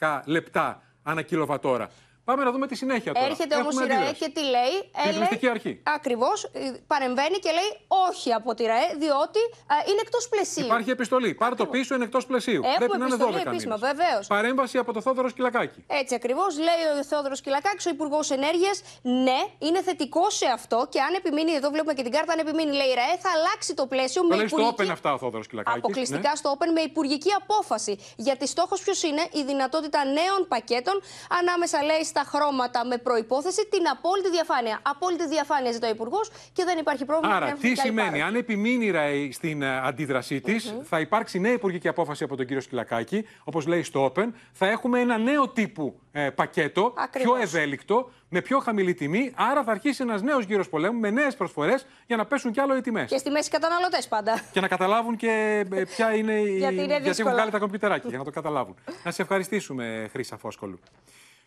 12 0.00 0.20
λεπτά 0.24 0.82
ανά 1.02 1.22
κιλοβατόρα. 1.22 1.90
Πάμε 2.24 2.44
να 2.44 2.50
δούμε 2.50 2.66
τη 2.66 2.74
συνέχεια 2.74 3.12
τώρα. 3.12 3.26
Έρχεται 3.26 3.54
όμως 3.56 3.66
Έχουμε 3.74 3.84
η 3.84 3.88
ΡΑΕ 3.88 3.96
αντίδραση. 3.98 4.20
και 4.24 4.28
τι 4.36 4.42
λέει. 4.54 4.74
Την 5.02 5.10
ρυθμιστική 5.10 5.48
αρχή. 5.48 5.80
Ακριβώς. 5.98 6.50
Παρεμβαίνει 6.86 7.38
και 7.44 7.50
λέει 7.58 7.70
όχι 8.08 8.32
από 8.32 8.54
τη 8.54 8.62
ΡΑΕ, 8.64 8.88
διότι 8.98 9.38
ε, 9.74 9.90
είναι 9.90 10.00
εκτός 10.06 10.28
πλαισίου. 10.28 10.64
Υπάρχει 10.64 10.90
επιστολή. 10.90 11.34
Πάρ 11.34 11.54
το 11.56 11.66
πίσω, 11.66 11.94
είναι 11.94 12.04
εκτός 12.04 12.26
πλαισίου. 12.26 12.62
Έχουμε 12.64 12.76
Πρέπει 12.78 12.98
να 12.98 13.06
είναι 13.06 13.14
12 13.14 13.18
επιστολή 13.20 13.42
επίσημα, 13.48 13.76
μήνες. 13.80 13.94
βεβαίως. 13.96 14.26
Παρέμβαση 14.26 14.78
από 14.78 14.92
το 14.92 15.00
Θόδωρο 15.00 15.28
Σκυλακάκη. 15.28 15.84
Έτσι 15.86 16.14
ακριβώς, 16.14 16.50
λέει 16.66 16.82
ο 17.00 17.04
Θεόδωρο 17.04 17.34
Κυλακάκη, 17.34 17.88
ο 17.88 17.90
Υπουργός 17.90 18.30
Ενέργειας. 18.30 18.76
Ναι, 19.02 19.38
είναι 19.58 19.82
θετικό 19.82 20.30
σε 20.30 20.46
αυτό 20.58 20.86
και 20.90 21.00
αν 21.00 21.14
επιμείνει, 21.14 21.52
εδώ 21.52 21.68
βλέπουμε 21.70 21.94
και 21.94 22.02
την 22.02 22.12
κάρτα, 22.12 22.32
αν 22.32 22.38
επιμείνει, 22.38 22.72
λέει 22.80 22.86
η 22.86 22.94
ΡΑΕ, 22.94 23.16
θα 23.24 23.30
αλλάξει 23.36 23.74
το 23.74 23.86
πλαίσιο 23.86 24.20
Το 24.22 24.28
με 24.28 24.36
λέει 24.36 24.46
στο 24.48 24.58
υπουργική 24.60 24.82
Open 24.82 24.92
αυτά 24.92 25.12
ο 25.12 25.18
Θόδωρος 25.18 25.44
Σκυλακάκης. 25.44 25.78
Αποκλειστικά 25.82 26.36
στο 26.36 26.48
Open 26.58 26.68
με 26.74 26.80
υπουργική 26.80 27.30
απόφαση. 27.42 27.98
Γιατί 28.16 28.46
στόχος 28.46 28.80
ποιος 28.82 29.02
είναι; 29.02 29.22
Η 29.32 29.42
δυνατότητα 29.42 30.04
νέων 30.04 30.40
πακέτων 30.48 31.00
ανάμεσα, 31.40 31.82
λέει, 31.82 32.04
στα 32.14 32.24
χρώματα 32.32 32.86
με 32.86 32.96
προπόθεση 32.98 33.66
την 33.70 33.88
απόλυτη 33.94 34.30
διαφάνεια. 34.30 34.80
Απόλυτη 34.82 35.26
διαφάνεια 35.28 35.72
ζητάει 35.72 35.90
ο 35.90 35.94
Υπουργός 35.94 36.30
και 36.52 36.64
δεν 36.64 36.78
υπάρχει 36.78 37.04
πρόβλημα. 37.04 37.34
Άρα, 37.36 37.46
δεν 37.46 37.54
τι 37.54 37.60
έχουν 37.60 37.74
και 37.74 37.80
άλλοι 37.80 37.90
σημαίνει, 37.90 38.08
πάροχοι. 38.08 38.28
αν 38.28 38.34
επιμείνει 38.34 38.84
η 38.86 38.90
ΡΑΕ 38.90 39.32
στην 39.32 39.62
ε, 39.62 39.78
αντίδρασή 39.78 40.40
της, 40.40 40.74
θα 40.82 41.00
υπάρξει 41.00 41.38
νέα 41.38 41.52
υπουργική 41.52 41.88
απόφαση 41.88 42.24
από 42.24 42.36
τον 42.36 42.46
κύριο 42.46 42.62
Σκυλακάκη, 42.62 43.26
όπως 43.44 43.66
λέει 43.66 43.82
στο 43.82 44.12
Open. 44.12 44.28
Θα 44.52 44.66
έχουμε 44.66 45.00
ένα 45.00 45.18
νέο 45.18 45.48
τύπου 45.48 46.00
ε, 46.12 46.30
πακέτο, 46.30 46.94
Ακριβώς. 46.96 47.32
πιο 47.32 47.42
ευέλικτο, 47.42 48.10
με 48.28 48.40
πιο 48.40 48.58
χαμηλή 48.58 48.94
τιμή. 48.94 49.32
Άρα 49.36 49.62
θα 49.62 49.70
αρχίσει 49.70 50.02
ένας 50.02 50.22
νέος 50.22 50.44
γύρος 50.44 50.68
πολέμου 50.68 50.98
με 50.98 51.10
νέες 51.10 51.36
προσφορές 51.36 51.86
για 52.06 52.16
να 52.16 52.24
πέσουν 52.26 52.52
κι 52.52 52.60
άλλο 52.60 52.76
οι 52.76 52.80
τιμές. 52.80 53.10
Και 53.10 53.18
στη 53.18 53.30
μέση 53.30 53.50
καταναλωτές 53.50 54.08
πάντα. 54.08 54.40
Και 54.52 54.60
να 54.60 54.68
καταλάβουν 54.68 55.16
και 55.16 55.64
ε, 55.72 55.84
ποια 55.84 56.14
είναι 56.14 56.32
η. 56.32 56.56
Γιατί 56.58 56.74
είναι 56.74 56.84
γιατί 56.84 57.02
δύσκολο. 57.02 57.28
έχουν 57.28 57.32
βγάλει 57.32 57.50
τα 57.50 57.58
κομπιουτεράκια, 57.58 58.08
για 58.08 58.18
να 58.18 58.24
το 58.24 58.30
καταλάβουν. 58.30 58.76
να 59.04 59.10
σε 59.10 59.22
ευχαριστήσουμε, 59.22 60.08
Χρήσα 60.12 60.36
Φόσκολου. 60.36 60.78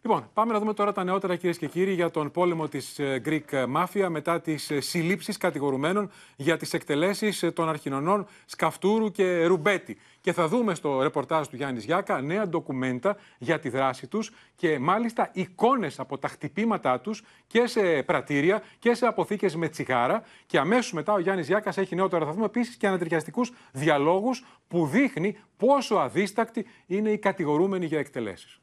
Λοιπόν, 0.08 0.30
πάμε 0.34 0.54
να 0.54 0.60
δούμε 0.60 0.74
τώρα 0.74 0.92
τα 0.92 1.04
νεότερα, 1.04 1.36
κυρίες 1.36 1.58
και 1.58 1.68
κύριοι, 1.68 1.94
για 1.94 2.12
τον 2.12 2.32
πόλεμο 2.32 2.68
της 2.68 3.00
Greek 3.00 3.66
Mafia 3.76 4.08
μετά 4.10 4.42
τις 4.42 4.72
συλλήψεις 4.78 5.38
κατηγορουμένων 5.38 6.10
για 6.36 6.58
τις 6.58 6.74
εκτελέσεις 6.74 7.46
των 7.54 7.70
αρχινωνών 7.70 8.28
Σκαφτούρου 8.46 9.12
και 9.12 9.46
Ρουμπέτη. 9.46 9.98
Και 10.22 10.34
θα 10.34 10.48
δούμε 10.48 10.76
στο 10.76 11.02
ρεπορτάζ 11.02 11.48
του 11.48 11.56
Γιάννης 11.56 11.86
Γιάκα 11.86 12.22
νέα 12.22 12.48
ντοκουμέντα 12.48 13.18
για 13.38 13.60
τη 13.60 13.70
δράση 13.70 14.08
τους 14.08 14.32
και 14.56 14.80
μάλιστα 14.80 15.30
εικόνες 15.34 16.00
από 16.00 16.18
τα 16.18 16.28
χτυπήματά 16.28 17.00
τους 17.00 17.24
και 17.48 17.68
σε 17.68 18.04
πρατήρια 18.04 18.64
και 18.80 18.94
σε 18.94 19.06
αποθήκες 19.06 19.56
με 19.56 19.68
τσιγάρα. 19.68 20.24
Και 20.46 20.58
αμέσως 20.58 20.94
μετά 20.94 21.14
ο 21.14 21.20
Γιάννης 21.20 21.48
Γιάκας 21.48 21.78
έχει 21.78 21.96
νεότερα. 21.96 22.26
Θα 22.26 22.32
δούμε 22.32 22.46
επίσης 22.46 22.76
και 22.76 22.88
ανατριχιαστικούς 22.88 23.52
διαλόγους 23.72 24.44
που 24.68 24.86
δείχνει 24.86 25.38
πόσο 25.58 25.96
αδίστακτοι 25.96 26.66
είναι 26.86 27.10
οι 27.10 27.18
κατηγορούμενοι 27.18 27.86
για 27.86 28.00
εκτελέσεις. 28.00 28.60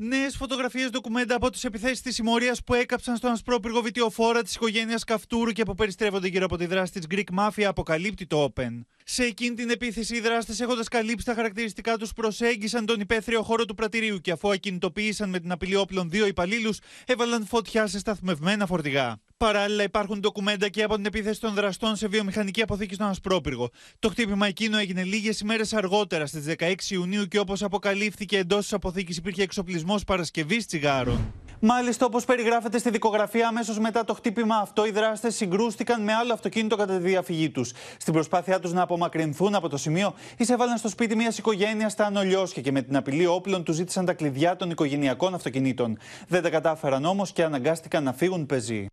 Νέες 0.00 0.36
φωτογραφίες 0.36 0.90
ντοκουμέντα 0.90 1.34
από 1.34 1.50
τις 1.50 1.64
επιθέσεις 1.64 2.00
της 2.00 2.14
συμμορίας 2.14 2.62
που 2.64 2.74
έκαψαν 2.74 3.16
στον 3.16 3.30
ασπρόπυργο 3.30 3.80
βιτιοφόρα 3.80 4.42
της 4.42 4.54
οικογένειας 4.54 5.04
Καυτούρου 5.04 5.50
και 5.50 5.62
που 5.62 5.74
περιστρέφονται 5.74 6.28
γύρω 6.28 6.44
από 6.44 6.56
τη 6.56 6.66
δράση 6.66 6.92
της 6.92 7.06
Greek 7.10 7.38
Mafia 7.38 7.62
αποκαλύπτει 7.62 8.26
το 8.26 8.52
Open. 8.54 8.80
Σε 9.04 9.24
εκείνη 9.24 9.54
την 9.54 9.70
επίθεση, 9.70 10.16
οι 10.16 10.20
δράστες, 10.20 10.60
έχοντας 10.60 10.88
καλύψει 10.88 11.24
τα 11.24 11.34
χαρακτηριστικά 11.34 11.96
τους, 11.96 12.12
προσέγγισαν 12.12 12.86
τον 12.86 13.00
υπαίθριο 13.00 13.42
χώρο 13.42 13.64
του 13.64 13.74
πρατηρίου 13.74 14.20
και 14.20 14.30
αφού 14.30 14.50
ακινητοποίησαν 14.50 15.30
με 15.30 15.40
την 15.40 15.52
απειλή 15.52 15.76
όπλων 15.76 16.10
δύο 16.10 16.26
υπαλλήλους, 16.26 16.78
έβαλαν 17.06 17.46
φωτιά 17.46 17.86
σε 17.86 17.98
σταθμευμένα 17.98 18.66
φορτηγά. 18.66 19.20
Παράλληλα, 19.38 19.82
υπάρχουν 19.82 20.20
ντοκουμέντα 20.20 20.68
και 20.68 20.82
από 20.82 20.94
την 20.94 21.06
επίθεση 21.06 21.40
των 21.40 21.54
δραστών 21.54 21.96
σε 21.96 22.08
βιομηχανική 22.08 22.62
αποθήκη 22.62 22.94
στον 22.94 23.06
Ασπρόπυργο. 23.06 23.70
Το 23.98 24.08
χτύπημα 24.08 24.46
εκείνο 24.46 24.78
έγινε 24.78 25.02
λίγες 25.02 25.40
ημέρες 25.40 25.72
αργότερα, 25.72 26.26
στις 26.26 26.44
16 26.44 26.90
Ιουνίου, 26.90 27.24
και 27.24 27.38
όπως 27.38 27.62
αποκαλύφθηκε 27.62 28.38
εντός 28.38 28.58
της 28.58 28.72
αποθήκης 28.72 29.16
υπήρχε 29.16 29.42
εξοπλισμός 29.42 30.04
παρασκευής 30.04 30.66
τσιγάρων. 30.66 31.32
Μάλιστα, 31.60 32.06
όπως 32.06 32.24
περιγράφεται 32.24 32.78
στη 32.78 32.90
δικογραφία, 32.90 33.48
αμέσως 33.48 33.78
μετά 33.78 34.04
το 34.04 34.14
χτύπημα 34.14 34.56
αυτό, 34.56 34.86
οι 34.86 34.90
δράστες 34.90 35.34
συγκρούστηκαν 35.34 36.02
με 36.02 36.12
άλλο 36.12 36.32
αυτοκίνητο 36.32 36.76
κατά 36.76 36.96
τη 36.96 37.02
διαφυγή 37.02 37.50
τους. 37.50 37.72
Στην 37.98 38.12
προσπάθειά 38.12 38.60
τους 38.60 38.72
να 38.72 38.82
απομακρυνθούν 38.82 39.54
από 39.54 39.68
το 39.68 39.76
σημείο, 39.76 40.14
εισέβαλαν 40.36 40.78
στο 40.78 40.88
σπίτι 40.88 41.16
μιας 41.16 41.38
οικογένειας 41.38 41.92
στα 41.92 42.04
Ανολιώσια 42.04 42.62
και 42.62 42.72
με 42.72 42.82
την 42.82 42.96
απειλή 42.96 43.26
όπλων 43.26 43.64
τους 43.64 43.74
ζήτησαν 43.74 44.04
τα 44.04 44.12
κλειδιά 44.12 44.56
των 44.56 44.70
οικογενειακών 44.70 45.34
αυτοκινήτων. 45.34 45.98
Δεν 46.28 46.42
τα 46.42 46.50
κατάφεραν 46.50 47.04
όμως 47.04 47.32
και 47.32 47.44
αναγκάστηκαν 47.44 48.04
να 48.04 48.12
φύγουν 48.12 48.46
πεζοί. 48.46 48.86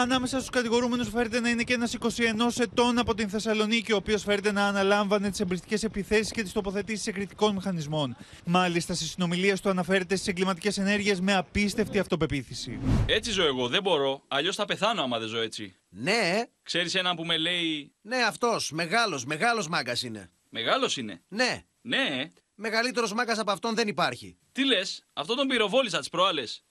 Ανάμεσα 0.00 0.36
στους 0.36 0.50
κατηγορούμενους 0.50 1.08
φέρεται 1.08 1.40
να 1.40 1.48
είναι 1.48 1.62
και 1.62 1.72
ένας 1.72 1.94
21 2.00 2.60
ετών 2.60 2.98
από 2.98 3.14
την 3.14 3.28
Θεσσαλονίκη, 3.28 3.92
ο 3.92 3.96
οποίος 3.96 4.22
φέρεται 4.22 4.52
να 4.52 4.66
αναλάμβανε 4.66 5.30
τις 5.30 5.40
εμπριστικές 5.40 5.82
επιθέσεις 5.82 6.30
και 6.30 6.42
τις 6.42 6.52
τοποθετήσεις 6.52 7.06
εκρητικών 7.06 7.54
μηχανισμών. 7.54 8.16
Μάλιστα, 8.44 8.94
στι 8.94 9.04
συνομιλίε 9.04 9.58
του 9.62 9.68
αναφέρεται 9.68 10.14
στις 10.14 10.28
εγκληματικές 10.28 10.78
ενέργειες 10.78 11.20
με 11.20 11.34
απίστευτη 11.34 11.98
αυτοπεποίθηση. 11.98 12.78
Έτσι 13.06 13.30
ζω 13.30 13.44
εγώ, 13.44 13.68
δεν 13.68 13.82
μπορώ. 13.82 14.22
Αλλιώς 14.28 14.56
θα 14.56 14.64
πεθάνω 14.64 15.02
άμα 15.02 15.18
δεν 15.18 15.28
ζω 15.28 15.40
έτσι. 15.40 15.76
Ναι. 15.88 16.42
Ξέρεις 16.62 16.94
έναν 16.94 17.16
που 17.16 17.24
με 17.24 17.36
λέει. 17.36 17.92
Ναι, 18.00 18.16
αυτός. 18.16 18.70
Μεγάλος, 18.70 19.24
μεγάλος 19.24 19.68
μάγκας 19.68 20.02
είναι. 20.02 20.30
Μεγάλος 20.48 20.96
είναι; 20.96 21.22
Ναι. 21.28 21.62
Ναι. 21.80 22.30
Μεγαλύτερος 22.54 23.12
μάγκας 23.12 23.38
από 23.38 23.50
αυτόν 23.50 23.74
δεν 23.74 23.88
υπάρχει. 23.88 24.38
Τι 24.52 24.64
λες, 24.64 25.04
αυτό 25.12 25.34
τον 25.34 25.46
πυροβόλησα 25.46 25.98
τις 25.98 26.08
προάλλες. 26.08 26.64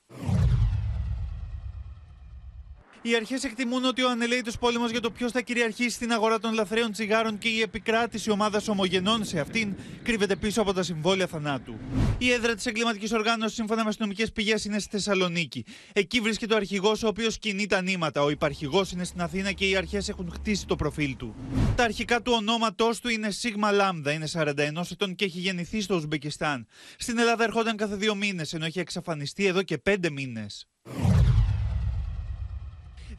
Οι 3.10 3.16
αρχές 3.16 3.44
εκτιμούν 3.44 3.86
ότι 3.86 4.04
ο 4.04 4.10
ανελαίτο 4.10 4.52
πόλεμος 4.60 4.92
για 4.92 5.02
το 5.02 5.12
ποιος 5.12 5.32
θα 5.32 5.42
κυριαρχήσει 5.42 5.90
στην 5.90 6.12
αγορά 6.12 6.40
των 6.40 6.54
λαθρέων 6.54 6.92
τσιγάρων 6.92 7.38
και 7.38 7.48
η 7.48 7.62
επικράτηση 7.62 8.32
ομάδας 8.32 8.68
ομογενών 8.68 9.26
σε 9.26 9.40
αυτήν 9.40 9.76
κρύβεται 10.04 10.36
πίσω 10.36 10.62
από 10.62 10.74
τα 10.74 10.84
συμβόλαια 10.84 11.28
θανάτου. 11.28 11.78
Η 12.18 12.32
έδρα 12.32 12.56
της 12.56 12.66
εγκληματικής 12.66 13.12
οργάνωσης, 13.12 13.56
σύμφωνα 13.56 13.84
με 13.84 13.90
αστυνομικές 13.90 14.32
πηγές, 14.32 14.66
είναι 14.66 14.80
στη 14.80 14.90
Θεσσαλονίκη. 14.90 15.66
Εκεί 15.94 16.20
βρίσκεται 16.20 16.54
ο 16.54 16.58
αρχηγός, 16.58 17.04
ο 17.04 17.08
οποίος 17.08 17.38
κινεί 17.38 17.66
τα 17.66 17.82
νήματα. 17.82 18.24
Ο 18.24 18.30
υπαρχηγός 18.30 18.92
είναι 18.92 19.04
στην 19.04 19.22
Αθήνα 19.22 19.52
και 19.52 19.70
οι 19.70 19.76
αρχές 19.76 20.10
έχουν 20.10 20.32
χτίσει 20.34 20.66
το 20.66 20.76
προφίλ 20.76 21.16
του. 21.16 21.36
Τα 21.76 21.84
αρχικά 21.84 22.22
του 22.22 22.34
ονόματός 22.36 23.00
του 23.00 23.10
είναι 23.10 23.32
Σίγμα 23.32 23.72
Λάμδα, 23.72 24.12
είναι 24.12 24.28
41 24.34 24.92
ετών 24.92 25.16
και 25.16 25.26
έχει 25.26 25.40
γεννηθεί 25.40 25.82
στο 25.82 25.96
Ουσμπεκιστάν. 25.96 26.68
Στην 26.98 27.18
Ελλάδα 27.18 27.44
ερχόταν 27.44 27.78
κάθε 27.78 27.96
δύο 27.96 28.16
μήνες, 28.16 28.54
ενώ 28.54 28.66
έχει 28.66 28.80
εξαφανιστεί 28.80 29.46
εδώ 29.46 29.64
και 29.64 29.78
πέντε 29.78 30.10
μήνες. 30.10 30.68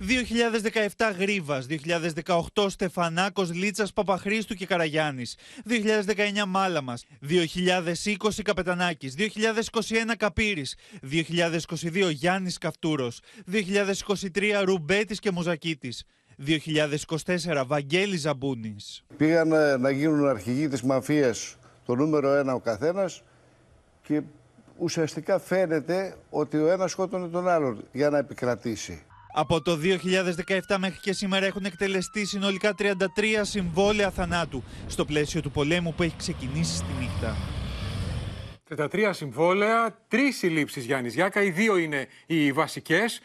2017 0.00 1.12
Γρίβας, 1.18 1.66
2018 1.66 2.68
Στεφανάκος, 2.68 3.52
Λίτσας, 3.52 3.92
Παπαχρήστου 3.92 4.54
και 4.54 4.66
Καραγιάννης, 4.66 5.36
2019 5.64 6.46
Μάλαμας, 6.46 7.04
2020 7.20 8.42
Καπετανάκης, 8.42 9.14
2021 9.14 10.16
Καπύρης, 10.16 10.74
2022 11.02 12.08
Γιάννης 12.10 12.58
Καυτούρος, 12.58 13.20
2023 13.44 14.62
Ρουμπέτης 14.64 15.18
και 15.18 15.30
Μουζακίτης, 15.30 16.04
2024 16.36 17.64
Βαγγέλης 17.66 18.20
Ζαμπούνης. 18.20 19.04
Πήγαν 19.16 19.52
ε, 19.52 19.76
να 19.76 19.90
γίνουν 19.90 20.28
αρχηγοί 20.28 20.68
της 20.68 20.82
μαφίας 20.82 21.56
το 21.86 21.94
νούμερο 21.94 22.34
ένα 22.34 22.54
ο 22.54 22.60
καθένας 22.60 23.22
και 24.02 24.22
ουσιαστικά 24.78 25.38
φαίνεται 25.38 26.16
ότι 26.30 26.56
ο 26.56 26.68
ένας 26.68 26.90
σκότωνε 26.90 27.28
τον 27.28 27.48
άλλον 27.48 27.84
για 27.92 28.10
να 28.10 28.18
επικρατήσει. 28.18 29.02
Από 29.32 29.62
το 29.62 29.78
2017 29.82 30.76
μέχρι 30.78 30.98
και 31.00 31.12
σήμερα 31.12 31.46
έχουν 31.46 31.64
εκτελεστεί 31.64 32.26
συνολικά 32.26 32.74
33 32.78 32.84
συμβόλαια 33.40 34.10
θανάτου 34.10 34.62
στο 34.86 35.04
πλαίσιο 35.04 35.40
του 35.40 35.50
πολέμου 35.50 35.94
που 35.94 36.02
έχει 36.02 36.16
ξεκινήσει 36.16 36.76
στη 36.76 36.92
νύχτα. 36.98 37.36
33 38.76 39.10
συμβόλαια, 39.12 39.98
τρεις 40.08 40.36
συλλήψεις 40.36 40.84
Γιάννης 40.84 41.14
Γιάκα. 41.14 41.42
Οι 41.42 41.50
δύο 41.50 41.76
είναι 41.76 42.06
οι 42.26 42.52
βασικές 42.52 43.20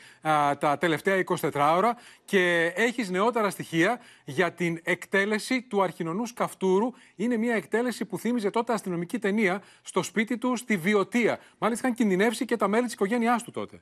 τα 0.59 0.77
τελευταία 0.79 1.23
24 1.41 1.73
ώρα. 1.75 1.97
Και 2.25 2.73
έχεις 2.75 3.09
νεότερα 3.09 3.49
στοιχεία 3.49 3.99
για 4.25 4.51
την 4.51 4.79
εκτέλεση 4.83 5.61
του 5.61 5.81
αρχινονούς 5.81 6.29
Σκαφτούρου. 6.29 6.91
Είναι 7.15 7.37
μια 7.37 7.55
εκτέλεση 7.55 8.05
που 8.05 8.17
θύμιζε 8.17 8.49
τότε 8.49 8.73
αστυνομική 8.73 9.19
ταινία 9.19 9.61
στο 9.81 10.03
σπίτι 10.03 10.37
του 10.37 10.55
στη 10.55 10.77
Βιωτία. 10.77 11.39
Μάλιστα 11.57 11.87
είχαν 11.87 11.97
κινδυνεύσει 11.97 12.45
και 12.45 12.55
τα 12.55 12.67
μέλη 12.67 12.83
της 12.83 12.93
οικογένειάς 12.93 13.43
του 13.43 13.51
τότε. 13.51 13.81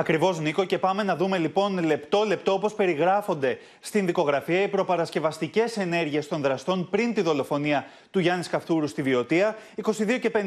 Ακριβώς, 0.00 0.40
Νίκο, 0.40 0.64
και 0.64 0.78
πάμε 0.78 1.02
να 1.02 1.16
δούμε 1.16 1.38
λοιπόν 1.38 1.84
λεπτό-λεπτό 1.84 2.52
όπως 2.52 2.74
περιγράφονται 2.74 3.58
στην 3.80 4.06
δικογραφία 4.06 4.62
οι 4.62 4.68
προπαρασκευαστικές 4.68 5.76
ενέργειες 5.76 6.28
των 6.28 6.40
δραστών 6.40 6.88
πριν 6.90 7.14
τη 7.14 7.20
δολοφονία 7.20 7.86
του 8.10 8.18
Γιάννη 8.18 8.44
Καυτούρου 8.44 8.86
στη 8.86 9.02
Βιωτία. 9.02 9.56
22 9.82 10.18
και 10.20 10.30
59 10.34 10.38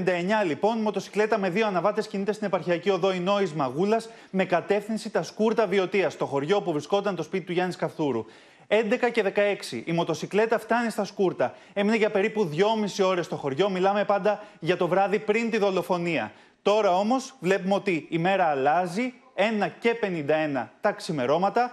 λοιπόν, 0.46 0.78
μοτοσυκλέτα 0.78 1.38
με 1.38 1.50
δύο 1.50 1.68
αναβάτες 1.68 2.08
κινείται 2.08 2.34
στην 2.34 2.48
επαρχιακή 2.48 2.90
οδό 2.90 3.14
Ινόη 3.14 3.52
Μαγούλας 3.56 4.10
με 4.30 4.46
κατεύθυνση 4.46 5.10
τα 5.10 5.24
σκούρτα 5.24 5.68
Βιωτία, 5.68 6.10
στο 6.10 6.26
χωριό 6.26 6.62
που 6.62 6.72
βρισκόταν 6.72 7.16
το 7.16 7.24
σπίτι 7.24 7.46
του 7.46 7.52
Γιάννη 7.52 7.74
Καυτούρου. 7.74 8.26
11 8.68 9.10
και 9.12 9.24
16. 9.72 9.82
Η 9.86 9.92
μοτοσυκλέτα 9.92 10.60
φτάνει 10.60 10.90
στα 10.90 11.06
σκούρτα. 11.06 11.56
Έμεινε 11.74 11.96
για 11.96 12.10
περίπου 12.10 12.50
2,5 12.98 13.06
ώρες 13.06 13.26
στο 13.26 13.36
χωριό. 13.36 13.70
Μιλάμε 13.70 14.04
πάντα 14.06 14.44
για 14.60 14.78
το 14.78 14.88
βράδυ 14.88 15.20
πριν 15.20 15.50
τη 15.50 15.58
δολοφονία. 15.58 16.32
Τώρα 16.62 16.98
όμως 16.98 17.34
βλέπουμε 17.40 17.74
ότι 17.74 18.08
η 18.10 18.18
μέρα 18.18 18.46
αλλάζει, 18.46 19.14
1 19.36 19.70
και 19.80 19.96
51 20.02 20.68
τα 20.82 20.92
ξημερώματα. 20.92 21.72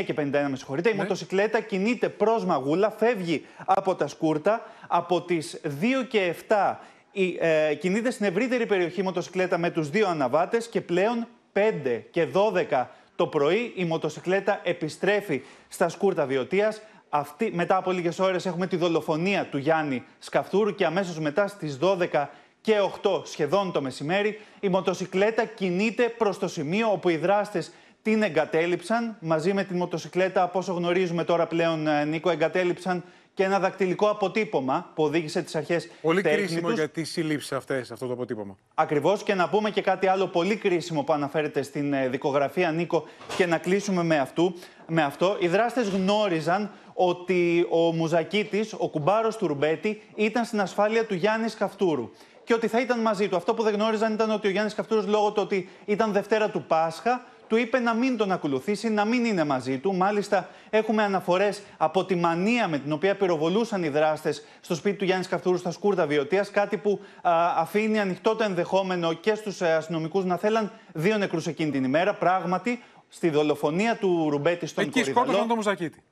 1 0.00 0.02
και 0.04 0.14
51 0.18 0.46
με 0.48 0.56
συγχωρείτε. 0.56 0.88
Η 0.88 0.92
ναι. 0.92 1.02
μοτοσυκλέτα 1.02 1.60
κινείται 1.60 2.08
προς 2.08 2.44
Μαγούλα, 2.44 2.90
φεύγει 2.90 3.46
από 3.64 3.94
τα 3.94 4.06
σκούρτα. 4.06 4.62
Από 4.86 5.22
τις 5.22 5.60
2 5.64 6.04
και 6.08 6.34
7 6.48 6.76
η, 7.12 7.36
ε, 7.40 7.74
κινείται 7.74 8.10
στην 8.10 8.26
ευρύτερη 8.26 8.66
περιοχή 8.66 9.00
η 9.00 9.02
μοτοσυκλέτα 9.02 9.58
με 9.58 9.70
τους 9.70 9.90
δύο 9.90 10.08
αναβάτες 10.08 10.68
και 10.68 10.80
πλέον 10.80 11.26
5 11.52 12.04
και 12.10 12.26
12 12.32 12.86
το 13.16 13.26
πρωί 13.26 13.72
η 13.76 13.84
μοτοσυκλέτα 13.84 14.60
επιστρέφει 14.62 15.42
στα 15.68 15.88
σκούρτα 15.88 16.26
Βιωτίας. 16.26 16.80
Αυτή, 17.08 17.50
μετά 17.54 17.76
από 17.76 17.90
λίγες 17.90 18.18
ώρες 18.18 18.46
έχουμε 18.46 18.66
τη 18.66 18.76
δολοφονία 18.76 19.46
του 19.46 19.58
Γιάννη 19.58 20.04
Σκαφτούρου 20.18 20.74
και 20.74 20.84
αμέσως 20.84 21.18
μετά 21.18 21.46
στις 21.46 21.78
12 21.80 22.28
και 22.60 22.74
8 23.02 23.22
σχεδόν 23.24 23.72
το 23.72 23.82
μεσημέρι, 23.82 24.40
η 24.60 24.68
μοτοσυκλέτα 24.68 25.44
κινείται 25.44 26.08
προς 26.08 26.38
το 26.38 26.48
σημείο 26.48 26.92
όπου 26.92 27.08
οι 27.08 27.16
δράστες 27.16 27.72
την 28.02 28.22
εγκατέλειψαν. 28.22 29.16
Μαζί 29.20 29.52
με 29.52 29.64
τη 29.64 29.74
μοτοσυκλέτα, 29.74 30.42
από 30.42 30.58
όσο 30.58 30.72
γνωρίζουμε 30.72 31.24
τώρα 31.24 31.46
πλέον, 31.46 31.86
ε, 31.86 32.04
Νίκο, 32.04 32.30
εγκατέλειψαν 32.30 33.04
και 33.34 33.44
ένα 33.44 33.58
δακτυλικό 33.58 34.08
αποτύπωμα 34.08 34.90
που 34.94 35.02
οδήγησε 35.02 35.42
τις 35.42 35.54
αρχές 35.54 35.88
Πολύ 36.02 36.22
κρίσιμο 36.22 36.70
για 36.70 36.88
τι 36.88 37.04
συλλήψει 37.04 37.54
αυτές, 37.54 37.90
αυτό 37.90 38.06
το 38.06 38.12
αποτύπωμα. 38.12 38.56
Ακριβώς. 38.74 39.22
Και 39.22 39.34
να 39.34 39.48
πούμε 39.48 39.70
και 39.70 39.80
κάτι 39.80 40.06
άλλο 40.06 40.26
πολύ 40.26 40.56
κρίσιμο 40.56 41.02
που 41.02 41.12
αναφέρεται 41.12 41.62
στην 41.62 41.92
ε, 41.92 42.08
δικογραφία, 42.08 42.70
Νίκο, 42.70 43.04
και 43.36 43.46
να 43.46 43.58
κλείσουμε 43.58 44.02
με, 44.02 44.18
αυτού, 44.18 44.54
με 44.86 45.02
αυτό. 45.02 45.36
Οι 45.40 45.48
δράστες 45.48 45.88
γνώριζαν 45.88 46.70
ότι 46.94 47.66
ο 47.70 47.92
Μουζακίτης, 47.92 48.74
ο 48.78 48.88
κουμπάρος 48.88 49.36
του 49.36 49.46
Ρουμπέτη, 49.46 50.02
ήταν 50.14 50.44
στην 50.44 50.60
ασφάλεια 50.60 51.06
του 51.06 51.14
Γιάννης 51.14 51.54
Καυτούρου 51.54 52.10
και 52.48 52.54
ότι 52.54 52.68
θα 52.68 52.80
ήταν 52.80 53.00
μαζί 53.00 53.28
του. 53.28 53.36
Αυτό 53.36 53.54
που 53.54 53.62
δεν 53.62 53.74
γνώριζαν 53.74 54.12
ήταν 54.12 54.30
ότι 54.30 54.46
ο 54.46 54.50
Γιάννης 54.50 54.74
Καυτούρος, 54.74 55.06
λόγω 55.06 55.30
του 55.32 55.42
ότι 55.44 55.68
ήταν 55.84 56.12
Δευτέρα 56.12 56.50
του 56.50 56.62
Πάσχα, 56.62 57.24
του 57.46 57.56
είπε 57.56 57.78
να 57.78 57.94
μην 57.94 58.16
τον 58.16 58.32
ακολουθήσει, 58.32 58.88
να 58.88 59.04
μην 59.04 59.24
είναι 59.24 59.44
μαζί 59.44 59.78
του. 59.78 59.94
Μάλιστα, 59.94 60.48
έχουμε 60.70 61.02
αναφορές 61.02 61.62
από 61.76 62.04
τη 62.04 62.14
μανία 62.14 62.68
με 62.68 62.78
την 62.78 62.92
οποία 62.92 63.16
πυροβολούσαν 63.16 63.82
οι 63.82 63.88
δράστες 63.88 64.44
στο 64.60 64.74
σπίτι 64.74 64.96
του 64.96 65.04
Γιάννης 65.04 65.28
Καυτούρου 65.28 65.56
στα 65.56 65.70
Σκούρδα 65.70 66.06
Βιωτία. 66.06 66.46
Κάτι 66.52 66.76
που 66.76 67.00
α, 67.22 67.30
αφήνει 67.56 68.00
ανοιχτό 68.00 68.36
το 68.36 68.44
ενδεχόμενο 68.44 69.12
και 69.12 69.34
στους 69.34 69.62
αστυνομικούς 69.62 70.24
να 70.24 70.36
θέλαν 70.36 70.72
δύο 70.92 71.18
νεκρούς 71.18 71.46
εκείνη 71.46 71.70
την 71.70 71.84
ημέρα. 71.84 72.14
Πράγματι, 72.14 72.82
στη 73.08 73.30
δολοφονία 73.30 73.96
του 73.96 74.30
Ρουμπέτη 74.30 74.66
στον 74.66 74.84
Εκεί 74.84 74.92
Κορυδαλό. 74.92 75.20
σκότωσαν 75.20 75.48
τον 75.48 75.56
Μουζακίτη. 75.56 76.02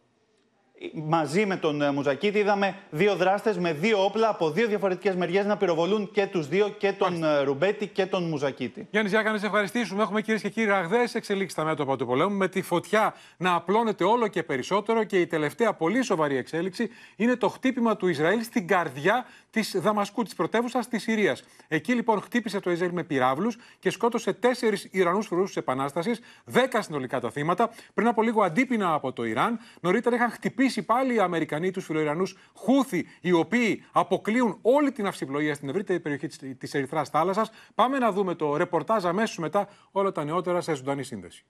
Μαζί 0.92 1.46
με 1.46 1.56
τον 1.56 1.82
ε, 1.82 1.90
Μουζακίτη 1.90 2.38
είδαμε 2.38 2.76
δύο 2.90 3.16
δράστες 3.16 3.58
με 3.58 3.72
δύο 3.72 4.04
όπλα 4.04 4.28
από 4.28 4.50
δύο 4.50 4.68
διαφορετικές 4.68 5.14
μεριές 5.14 5.46
να 5.46 5.56
πυροβολούν 5.56 6.10
και 6.10 6.26
τους 6.26 6.48
δύο, 6.48 6.68
και 6.68 6.92
τον 6.92 7.24
ε, 7.24 7.42
Ρουμπέτη 7.42 7.86
και 7.86 8.06
τον 8.06 8.22
Μουζακίτη. 8.22 8.86
Γιάννης 8.90 9.12
Ζιάκα, 9.12 9.32
να 9.32 9.38
σε 9.38 9.46
ευχαριστήσουμε. 9.46 10.02
Έχουμε 10.02 10.20
κυρίες 10.20 10.42
και 10.42 10.48
κύριοι 10.48 10.68
ραγδαίες 10.68 11.14
εξελίξεις 11.14 11.52
στα 11.52 11.64
μέτωπα 11.64 11.96
του 11.96 12.06
πολέμου, 12.06 12.36
με 12.36 12.48
τη 12.48 12.62
φωτιά 12.62 13.14
να 13.36 13.54
απλώνεται 13.54 14.04
όλο 14.04 14.26
και 14.26 14.42
περισσότερο. 14.42 15.04
Και 15.04 15.20
η 15.20 15.26
τελευταία 15.26 15.72
πολύ 15.74 16.02
σοβαρή 16.02 16.36
εξέλιξη 16.36 16.90
είναι 17.16 17.36
το 17.36 17.48
χτύπημα 17.48 17.96
του 17.96 18.08
Ισραήλ 18.08 18.42
στην 18.42 18.66
καρδιά 18.66 19.26
της 19.56 19.76
Δαμασκού, 19.78 20.22
της 20.22 20.34
πρωτεύουσας 20.34 20.88
της 20.88 21.02
Συρίας. 21.02 21.42
Εκεί 21.68 21.92
λοιπόν 21.94 22.20
χτύπησε 22.20 22.60
το 22.60 22.70
Ισραήλ 22.70 22.92
με 22.92 23.04
πυράβλους 23.04 23.56
και 23.78 23.90
σκότωσε 23.90 24.32
τέσσερις 24.32 24.88
Ιρανούς 24.90 25.26
φρουρού 25.26 25.44
της 25.44 25.56
Επανάστασης, 25.56 26.20
δέκα 26.44 26.82
συνολικά 26.82 27.20
τα 27.20 27.30
θύματα. 27.30 27.70
Πριν 27.94 28.06
από 28.06 28.22
λίγο 28.22 28.42
αντίπεινα 28.42 28.92
από 28.92 29.12
το 29.12 29.24
Ιράν. 29.24 29.58
Νωρίτερα 29.80 30.16
είχαν 30.16 30.30
χτυπήσει 30.30 30.82
πάλι 30.82 31.14
οι 31.14 31.18
Αμερικανοί 31.18 31.70
τους 31.70 31.84
φιλοϊρανούς 31.84 32.36
Χούθη, 32.54 33.06
οι 33.20 33.32
οποίοι 33.32 33.84
αποκλείουν 33.92 34.58
όλη 34.62 34.92
την 34.92 35.06
αυσιπλοεία 35.06 35.54
στην 35.54 35.68
ευρύτερη 35.68 36.00
περιοχή 36.00 36.26
της 36.54 36.74
Ερυθράς 36.74 37.08
θάλασσας. 37.08 37.50
Πάμε 37.74 37.98
να 37.98 38.12
δούμε 38.12 38.34
το 38.34 38.56
ρεπορτάζ 38.56 39.04
αμέσως 39.04 39.38
μετά 39.38 39.68
όλα 39.90 40.12
τα 40.12 40.24
νεότερα 40.24 40.60
σε 40.60 40.74
ζωντανή 40.74 41.02
σύνδεση. 41.02 41.44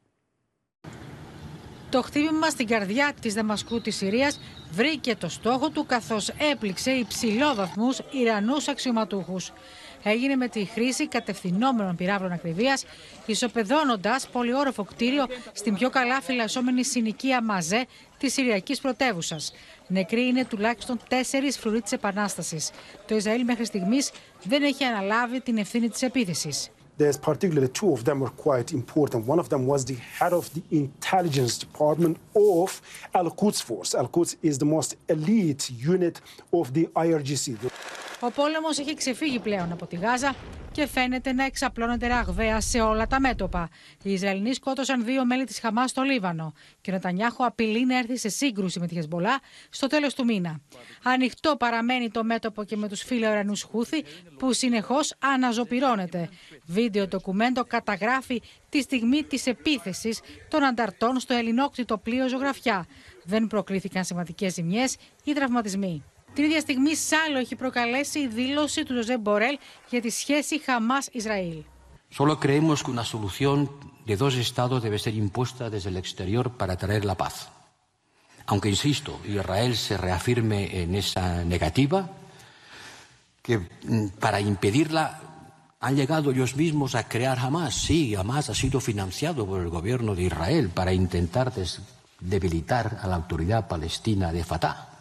Το 1.90 2.02
χτύπημα 2.02 2.50
στην 2.50 2.66
καρδιά 2.66 3.12
της 3.20 3.34
Δαμασκού 3.34 3.80
της 3.80 3.96
Συρίας 3.96 4.40
βρήκε 4.70 5.16
το 5.16 5.28
στόχο 5.28 5.70
του 5.70 5.86
καθώς 5.86 6.28
έπληξε 6.28 6.90
υψηλόβαθμους 6.90 7.98
Ιρανούς 8.10 8.68
αξιωματούχους. 8.68 9.52
Έγινε 10.02 10.36
με 10.36 10.48
τη 10.48 10.64
χρήση 10.64 11.08
κατευθυνόμενων 11.08 11.96
πυράβλων 11.96 12.32
ακριβίας, 12.32 12.84
ισοπεδώνοντας 13.26 14.28
πολυόροφο 14.28 14.84
κτίριο 14.84 15.26
στην 15.52 15.74
πιο 15.74 15.90
καλά 15.90 16.20
φυλασσόμενη 16.20 16.84
συνοικία 16.84 17.42
Μαζέ 17.42 17.86
της 18.18 18.32
Συριακής 18.32 18.80
πρωτεύουσας. 18.80 19.52
Νεκροί 19.86 20.26
είναι 20.26 20.44
τουλάχιστον 20.44 21.00
τέσσερις 21.08 21.58
φρουροί 21.58 21.80
της 21.82 21.92
Επανάστασης. 21.92 22.70
Το 23.06 23.16
Ισραήλ 23.16 23.44
μέχρι 23.44 23.64
στιγμής 23.64 24.10
δεν 24.42 24.62
έχει 24.62 24.84
αναλάβει 24.84 25.40
την 25.40 25.58
ευθύνη 25.58 25.88
της 25.88 26.02
επίθεσης. 26.02 26.70
There's 26.97 27.17
particularly 27.17 27.69
two 27.79 27.91
of 27.93 28.03
them 28.07 28.19
were 28.19 28.35
quite 28.47 28.71
important. 28.73 29.25
One 29.25 29.39
of 29.39 29.49
them 29.49 29.65
was 29.65 29.81
the 29.85 29.97
head 30.17 30.33
of 30.33 30.45
the 30.55 30.63
intelligence 30.83 31.57
department 31.65 32.17
of 32.35 32.69
Al 33.19 33.29
Quds 33.39 33.59
Force. 33.67 33.95
Al 33.95 34.07
Quds 34.15 34.35
is 34.49 34.55
the 34.63 34.69
most 34.75 34.89
elite 35.15 35.63
unit 35.93 36.15
of 36.59 36.65
the 36.73 36.85
IRGC. 37.05 37.55
Ο 38.23 38.31
πόλεμο 38.31 38.67
έχει 38.79 38.95
ξεφύγει 38.95 39.39
πλέον 39.39 39.71
από 39.71 39.85
τη 39.85 39.95
Γάζα 39.95 40.35
και 40.76 40.86
φαίνεται 40.86 41.32
να 41.32 41.44
εξαπλώνεται 41.44 42.06
ραγδαία 42.06 42.60
σε 42.60 42.80
όλα 42.80 43.06
τα 43.06 43.20
μέτωπα. 43.20 43.68
Οι 44.02 44.12
Ισραηλινοί 44.12 44.54
σκότωσαν 44.54 45.04
δύο 45.04 45.24
μέλη 45.24 45.44
της 45.44 45.58
Χαμάς 45.58 45.90
στο 45.90 46.02
Λίβανο 46.02 46.52
και 46.80 46.90
ο 46.90 46.94
Νετανιάχου 46.94 47.44
απειλεί 47.44 47.86
να 47.86 47.98
έρθει 47.98 48.16
σε 48.16 48.28
σύγκρουση 48.28 48.80
με 48.80 48.86
τη 48.86 48.94
Χεσμολά 48.94 49.40
στο 49.68 49.86
τέλος 49.86 50.14
του 50.14 50.24
μήνα. 50.24 50.60
Ανοιχτό 51.02 51.56
παραμένει 51.58 52.10
το 52.10 52.24
μέτωπο 52.24 52.64
και 52.64 52.76
με 52.76 52.88
τους 52.88 53.02
φιλοερανού 53.02 53.52
Χούθη 53.70 54.04
που 54.38 54.52
συνεχώς 54.52 55.14
αναζωπυρώνεται. 55.18 56.28
Βίντεο 56.66 57.06
ντοκουμέντο 57.06 57.64
καταγράφει 57.64 58.42
τη 58.68 58.80
στιγμή 58.80 59.22
της 59.22 59.46
επίθεσης 59.46 60.20
των 60.48 60.64
ανταρτών 60.64 61.20
στο 61.20 61.34
ελληνόκτητο 61.34 61.98
πλοίο 61.98 62.28
Ζωγραφιά. 62.28 62.86
Δεν 63.24 63.46
προκλήθηκαν 63.46 64.04
σημαντικές 64.04 64.52
ζημιές 64.52 64.96
ή 65.24 65.32
τραυματισμοί. 65.32 66.04
Την 66.35 66.43
ίδια 66.43 66.59
στιγμή, 66.59 66.95
Σάλο 66.95 67.37
έχει 67.37 67.55
προκαλέσει 67.55 68.19
η 68.19 68.27
δήλωση 68.27 68.83
του 68.83 68.93
Ζωζέ 68.93 69.17
Μπορέλ 69.17 69.57
για 69.89 70.01
τη 70.01 70.09
σχέση 70.09 70.59
Χαμάς-Ισραήλ. 70.59 71.63
Solo 72.19 72.39
creemos 72.39 72.83
que 72.83 72.91
una 72.91 73.05
solución 73.05 73.69
de 74.05 74.17
dos 74.17 74.35
estados 74.35 74.83
debe 74.83 74.99
ser 74.99 75.15
impuesta 75.15 75.69
desde 75.69 75.89
el 75.89 75.97
exterior 75.97 76.45
para 76.59 76.75
traer 76.75 77.05
la 77.05 77.15
paz. 77.15 77.49
Aunque, 78.45 78.69
insisto, 78.69 79.11
Israel 79.25 79.77
se 79.77 79.95
reafirme 79.97 80.81
en 80.81 80.95
esa 80.95 81.45
negativa, 81.45 82.09
que 83.41 83.59
para 84.19 84.39
impedirla 84.41 85.21
han 85.79 85.95
llegado 85.95 86.31
ellos 86.31 86.55
mismos 86.55 86.95
a 86.95 87.07
crear 87.07 87.39
Hamas. 87.39 87.73
Sí, 87.73 88.13
Hamas 88.15 88.49
ha 88.49 88.55
sido 88.55 88.79
financiado 88.79 89.47
por 89.47 89.61
el 89.61 89.69
gobierno 89.69 90.15
de 90.15 90.23
Israel 90.23 90.69
para 90.69 90.93
intentar 90.93 91.51
debilitar 92.19 92.99
a 93.01 93.07
la 93.07 93.15
autoridad 93.15 93.67
palestina 93.67 94.31
de 94.31 94.43
Fatah. 94.43 94.94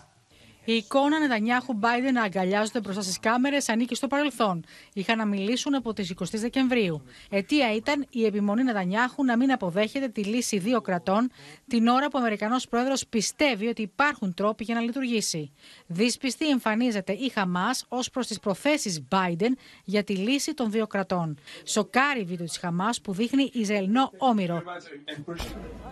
Η 0.66 0.74
εικόνα 0.74 1.20
Νετανιάχου 1.20 1.74
Μπάιντεν 1.74 2.14
να 2.14 2.24
αγκαλιάζονται 2.24 2.80
μπροστά 2.80 3.02
στις 3.02 3.20
κάμερες 3.20 3.70
ανήκει 3.70 3.96
στο 3.96 4.08
παρελθόν. 4.08 4.64
Είχαν 4.94 5.18
να 5.18 5.26
μιλήσουν 5.26 5.76
από 5.76 5.94
τις 5.94 6.14
20 6.20 6.24
Δεκεμβρίου. 6.32 7.04
Αιτία 7.30 7.76
ήταν 7.76 8.06
η 8.10 8.26
επιμονή 8.26 8.64
Νετανιάχου 8.64 9.24
να 9.24 9.38
μην 9.38 9.52
αποδέχεται 9.52 10.08
τη 10.08 10.24
λύση 10.24 10.58
δύο 10.58 10.82
κρατών, 10.82 11.32
την 11.68 11.88
ώρα 11.88 12.06
που 12.06 12.12
ο 12.16 12.20
Αμερικανός 12.20 12.68
πρόεδρος 12.68 13.08
πιστεύει 13.08 13.68
ότι 13.68 13.82
υπάρχουν 13.82 14.34
τρόποι 14.34 14.64
για 14.64 14.76
να 14.76 14.82
λειτουργήσει. 14.82 15.52
Δύσπιστη 15.88 16.50
εμφανίζεται 16.50 17.14
η 17.14 17.30
Χαμάς 17.30 17.86
ως 17.88 18.10
προς 18.10 18.28
τις 18.28 18.40
προθέσεις 18.40 19.04
Biden 19.12 19.52
για 19.84 20.04
τη 20.04 20.16
λύση 20.16 20.54
των 20.54 20.72
δύο 20.72 20.88
κρατών. 20.88 21.38
Σοκάρει 21.64 22.24
βίντεο 22.24 22.46
της 22.46 22.58
Χαμάς 22.58 23.02
που 23.02 23.14
δείχνει 23.14 23.50
Ισραηλινό 23.54 24.12
όμηρο. 24.18 24.64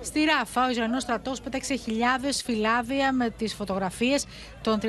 Στη 0.01 0.23
Ράφα, 0.23 0.65
ο 0.65 0.69
Ισραηλινός 0.69 1.01
στρατός 1.01 1.41
πέταξε 1.41 1.75
χιλιάδες 1.75 2.41
φυλάδια 2.41 3.12
με 3.12 3.29
τις 3.29 3.53
φωτογραφίες 3.53 4.25
των 4.63 4.80
33 4.82 4.88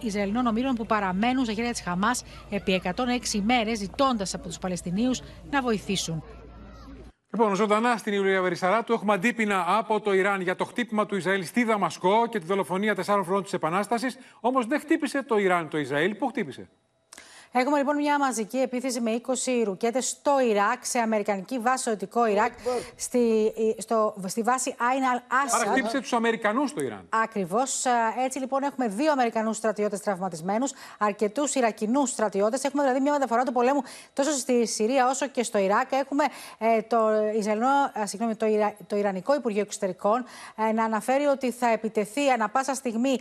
Ισραηλινών 0.00 0.46
ομήρων 0.46 0.74
που 0.74 0.86
παραμένουν 0.86 1.44
στα 1.44 1.52
χέρια 1.52 1.70
της 1.70 1.80
Χαμάς 1.80 2.24
επί 2.50 2.82
106 2.84 3.34
ημέρε, 3.34 3.74
ζητώντας 3.74 4.34
από 4.34 4.46
τους 4.46 4.58
Παλαιστινίους 4.58 5.20
να 5.50 5.62
βοηθήσουν. 5.62 6.22
Λοιπόν, 7.32 7.54
ζωντανά 7.54 7.96
στην 7.96 8.12
Ιουλία 8.12 8.42
Βερισσαράτου 8.42 8.92
έχουμε 8.92 9.12
αντίπεινα 9.12 9.64
από 9.78 10.00
το 10.00 10.12
Ιράν 10.12 10.40
για 10.40 10.56
το 10.56 10.64
χτύπημα 10.64 11.06
του 11.06 11.16
Ισραήλ 11.16 11.44
στη 11.44 11.64
Δαμασκό 11.64 12.26
και 12.30 12.38
τη 12.38 12.46
δολοφονία 12.46 12.94
τεσσάρων 12.94 13.24
φρουρών 13.24 13.42
της 13.42 13.52
Επανάστασης. 13.52 14.18
Όμως 14.40 14.66
δεν 14.66 14.80
χτύπησε 14.80 15.22
το 15.22 15.38
Ιράν 15.38 15.68
το 15.68 15.78
Ισραήλ. 15.78 16.14
Πού 16.14 16.26
χτύπησε; 16.26 16.68
Έχουμε 17.60 17.78
λοιπόν 17.78 17.96
μια 17.96 18.18
μαζική 18.18 18.56
επίθεση 18.56 19.00
με 19.00 19.20
20 19.26 19.32
ρουκέτες 19.64 20.08
στο 20.08 20.40
Ιράκ, 20.40 20.84
σε 20.84 20.98
αμερικανική 20.98 21.58
βάση 21.58 21.82
στο 21.82 21.90
δυτικό 21.90 22.26
Ιράκ, 22.26 22.52
στη, 22.96 23.52
στο, 23.78 24.14
στη 24.26 24.42
βάση 24.42 24.74
Άιν 24.78 25.04
Αλ 25.04 25.20
Άσαντ. 25.44 25.60
Άρα 25.60 25.70
χτύπησε 25.70 26.00
τους 26.00 26.12
Αμερικανούς 26.12 26.70
στο 26.70 26.82
Ιράν. 26.82 27.06
Ακριβώς. 27.08 27.84
Έτσι 28.24 28.38
λοιπόν 28.38 28.62
έχουμε 28.62 28.88
δύο 28.88 29.12
Αμερικανούς 29.12 29.56
στρατιώτες 29.56 30.00
τραυματισμένους, 30.00 30.72
αρκετούς 30.98 31.54
Ιρακινούς 31.54 32.10
στρατιώτες. 32.10 32.64
Έχουμε 32.64 32.82
δηλαδή 32.82 33.00
μια 33.00 33.12
μεταφορά 33.12 33.44
του 33.44 33.52
πολέμου 33.52 33.82
τόσο 34.12 34.30
στη 34.30 34.66
Συρία 34.66 35.08
όσο 35.08 35.26
και 35.26 35.42
στο 35.42 35.58
Ιράκ. 35.58 35.92
Έχουμε 35.92 36.24
ε, 36.58 36.82
το, 36.82 36.98
Ισραηλινό, 37.38 37.68
ε, 38.02 38.06
συγγνώμη, 38.06 38.34
το, 38.34 38.46
Ιρα, 38.46 38.74
το 38.86 38.96
Ιρανικό 38.96 39.34
Υπουργείο 39.34 39.60
Εξωτερικών 39.60 40.24
ε, 40.68 40.72
να 40.72 40.84
αναφέρει 40.84 41.24
ότι 41.24 41.50
θα 41.50 41.68
επιτεθεί 41.68 42.30
ανα 42.30 42.48
πάσα 42.48 42.74
στιγμή 42.74 43.20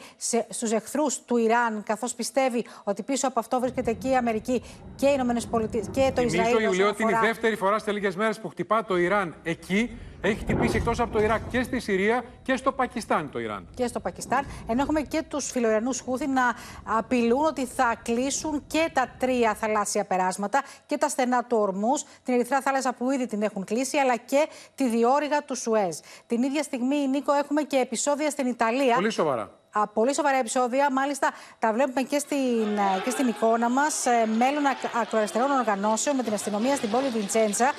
στους 0.50 0.72
εχθρούς 0.72 1.22
του 1.26 1.38
Ιράν, 1.38 1.84
καθώς 1.86 2.14
πιστεύει 2.14 2.66
ότι 2.84 3.04
πίσω 3.04 3.28
από 3.28 3.40
αυτό 3.40 3.60
βρίσκεται 3.60 3.92
εκεί 3.92 4.16
Αμερική 4.28 4.64
και 4.96 5.06
οι 5.06 5.12
Ηνωμένες 5.14 5.48
Πολιτείε 5.48 5.82
και 5.92 6.12
το 6.16 6.22
Ισραήλ. 6.22 6.54
Νομίζω, 6.54 6.72
Ιουλίου, 6.72 6.88
ότι 6.88 7.04
είναι 7.04 7.12
η 7.12 7.20
δεύτερη 7.22 7.56
φορά 7.56 7.80
σε 7.80 7.92
λίγες 7.92 8.16
μέρες 8.16 8.40
που 8.40 8.48
χτυπά 8.48 8.86
το 8.86 8.98
Ιράν 8.98 9.36
εκεί. 9.44 9.98
Έχει 10.22 10.40
χτυπήσει 10.40 10.78
εκτός 10.78 11.00
από 11.00 11.12
το 11.14 11.22
Ιράκ 11.24 11.42
και 11.50 11.64
στη 11.64 11.80
Συρία 11.80 12.24
και 12.44 12.56
στο 12.56 12.72
Πακιστάν 12.72 13.30
το 13.32 13.40
Ιράν. 13.40 13.68
Και 13.76 13.88
στο 13.88 14.00
Πακιστάν. 14.00 14.46
Ενώ 14.68 14.82
έχουμε 14.82 15.02
και 15.02 15.24
τους 15.28 15.52
φιλοϊρανούς 15.52 16.00
Χούθη 16.00 16.28
να 16.28 16.56
απειλούν 16.84 17.46
ότι 17.46 17.66
θα 17.66 17.96
κλείσουν 18.04 18.64
και 18.68 18.90
τα 18.94 19.16
τρία 19.20 19.54
θαλάσσια 19.54 20.06
περάσματα 20.06 20.64
και 20.86 20.98
τα 20.98 21.10
στενά 21.10 21.44
του 21.44 21.58
Ορμούς, 21.58 22.04
την 22.24 22.34
Ερυθρά 22.34 22.62
θάλασσα 22.62 22.94
που 22.94 23.12
ήδη 23.12 23.26
την 23.26 23.42
έχουν 23.42 23.64
κλείσει, 23.64 23.98
αλλά 23.98 24.16
και 24.18 24.48
τη 24.76 24.90
διόρυγα 24.90 25.44
του 25.44 25.56
Σουέζ. 25.56 25.98
Την 26.28 26.44
ίδια 26.44 26.64
στιγμή, 26.64 27.08
Νίκο, 27.08 27.34
έχουμε 27.34 27.62
και 27.62 27.78
επεισόδια 27.78 28.30
στην 28.30 28.48
Ιταλία. 28.48 28.96
Πολύ 28.96 29.12
σοβαρά 29.12 29.57
πολύ 29.94 30.14
σοβαρά 30.14 30.38
επεισόδια. 30.38 30.92
Μάλιστα, 30.92 31.32
τα 31.60 31.74
βλέπουμε 31.74 32.02
και 32.02 32.20
στην, 32.20 32.80
και 33.04 33.10
στην 33.10 33.28
εικόνα 33.28 33.70
μας. 33.70 34.06
Μέλλον 34.38 34.64
ακροαριστερών 35.02 35.52
οργανώσεων 35.52 36.16
με 36.16 36.24
την 36.24 36.34
αστυνομία 36.34 36.76
στην 36.76 36.90
πόλη 36.90 37.10
Βιντσέντσα, 37.10 37.72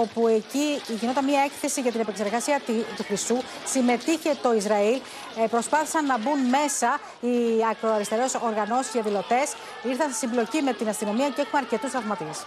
όπου 0.00 0.28
εκεί 0.28 0.82
γινόταν 0.88 1.24
μια 1.24 1.42
έκθεση 1.42 1.80
για 1.80 1.90
την 1.90 2.00
επεξεργασία 2.00 2.60
του 2.96 3.04
χρυσού. 3.04 3.36
Συμμετείχε 3.64 4.34
το 4.42 4.52
Ισραήλ. 4.54 5.00
Ε, 5.42 5.46
προσπάθησαν 5.46 6.06
να 6.06 6.18
μπουν 6.18 6.38
μέσα 6.38 6.98
οι 7.20 7.64
ακροαριστερές 7.70 8.34
οργανώσεις 8.34 8.92
και 8.92 9.02
δηλωτές. 9.02 9.54
Ήρθαν 9.82 10.10
σε 10.10 10.16
συμπλοκή 10.16 10.62
με 10.62 10.72
την 10.72 10.88
αστυνομία 10.88 11.28
και 11.28 11.40
έχουμε 11.40 11.60
αρκετούς 11.62 11.90
τραυματίες. 11.90 12.44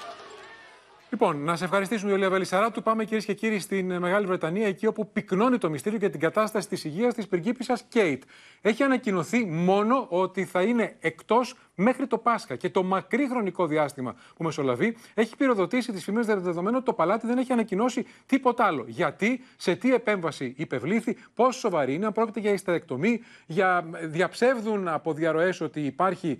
Λοιπόν, 1.13 1.43
να 1.43 1.55
σε 1.55 1.63
ευχαριστήσουμε, 1.63 2.11
Ιωλία 2.11 2.29
Βελισσαράτου. 2.29 2.83
Πάμε 2.83 3.03
κυρίες 3.03 3.25
και 3.25 3.33
κύριοι 3.33 3.59
στην 3.59 3.97
Μεγάλη 3.97 4.25
Βρετανία, 4.25 4.67
εκεί 4.67 4.87
όπου 4.87 5.11
πυκνώνει 5.11 5.57
το 5.57 5.69
μυστήριο 5.69 5.97
για 5.97 6.09
την 6.09 6.19
κατάσταση 6.19 6.67
της 6.67 6.83
υγείας 6.83 7.13
της 7.13 7.27
πριγκίπισσας 7.27 7.83
Κέιτ. 7.89 8.23
Έχει 8.61 8.83
ανακοινωθεί 8.83 9.45
μόνο 9.45 10.05
ότι 10.09 10.45
θα 10.45 10.61
είναι 10.61 10.95
εκτός 10.99 11.55
μέχρι 11.75 12.07
το 12.07 12.17
Πάσχα 12.17 12.55
και 12.55 12.69
το 12.69 12.83
μακρύ 12.83 13.27
χρονικό 13.29 13.67
διάστημα 13.67 14.15
που 14.35 14.43
μεσολαβεί 14.43 14.97
έχει 15.13 15.35
πυροδοτήσει 15.35 15.91
τις 15.91 16.03
φήμες 16.03 16.25
δεδομένου 16.25 16.75
ότι 16.75 16.85
το 16.85 16.93
παλάτι 16.93 17.27
δεν 17.27 17.37
έχει 17.37 17.51
ανακοινώσει 17.53 18.05
τίποτα 18.25 18.65
άλλο. 18.65 18.85
Γιατί, 18.87 19.43
σε 19.57 19.75
τι 19.75 19.93
επέμβαση 19.93 20.53
υπευλήθη, 20.57 21.17
πόσο 21.35 21.59
σοβαρή 21.59 21.93
είναι, 21.93 22.05
αν 22.05 22.11
πρόκειται 22.11 22.39
για 22.39 22.51
ιστερεκτομή, 22.51 23.21
για 23.45 23.85
διαψεύδουν 24.01 24.87
από 24.87 25.13
διαρροές 25.13 25.61
ότι 25.61 25.81
υπάρχει 25.81 26.39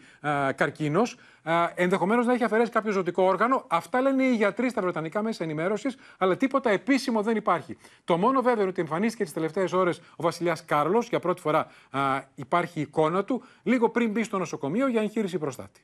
καρκίνος, 0.56 1.18
ενδεχομένως 1.76 2.26
να 2.26 2.34
έχει 2.34 2.44
αφαιρέσει 2.44 2.72
κάποιο 2.72 2.92
ζωτικό 2.92 3.24
όργανο. 3.24 3.66
Αυτά 3.68 4.02
λένε 4.02 4.24
οι 4.24 4.36
γιατροί 4.36 4.70
στα 4.70 4.82
βρετανικά 4.82 5.22
μέσα 5.22 5.44
ενημέρωσης, 5.44 5.98
αλλά 6.18 6.38
τίποτα 6.38 6.70
επίσημο 6.70 7.22
δεν 7.22 7.36
υπάρχει. 7.36 7.78
Το 8.04 8.18
μόνο 8.18 8.42
βέβαιο 8.42 8.62
είναι 8.62 8.70
ότι 8.70 8.82
εμφανίστηκε 8.82 9.24
τις 9.24 9.34
τελευταίες 9.34 9.74
ώρες 9.74 9.98
ο 9.98 10.24
βασιλιάς 10.24 10.66
Κάρλος. 10.66 11.08
Για 11.08 11.20
πρώτη 11.20 11.42
φορά 11.42 11.68
α, 11.90 12.22
υπάρχει 12.36 12.82
εικόνα 12.82 13.24
του, 13.24 13.44
λίγο 13.64 13.90
πριν 13.90 14.10
μπει 14.12 14.24
στο 14.24 14.38
νοσοκομείο 14.38 14.88
για 14.88 15.02
εγχείρηση 15.02 15.23
προστάτη. 15.32 15.82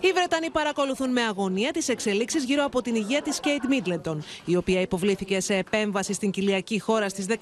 Οι 0.00 0.12
Βρετανοί 0.12 0.50
παρακολουθούν 0.50 1.10
με 1.10 1.22
αγωνία 1.22 1.70
τις 1.70 1.88
εξελίξεις 1.88 2.44
γύρω 2.44 2.64
από 2.64 2.82
την 2.82 2.94
υγεία 2.94 3.22
της 3.22 3.40
Κέιτ 3.40 3.64
Μίτλετον, 3.68 4.22
η 4.44 4.56
οποία 4.56 4.80
υποβλήθηκε 4.80 5.40
σε 5.40 5.54
επέμβαση 5.54 6.12
στην 6.12 6.30
κοιλιακή 6.30 6.80
χώρα 6.80 7.08
στις 7.08 7.26
17 7.28 7.34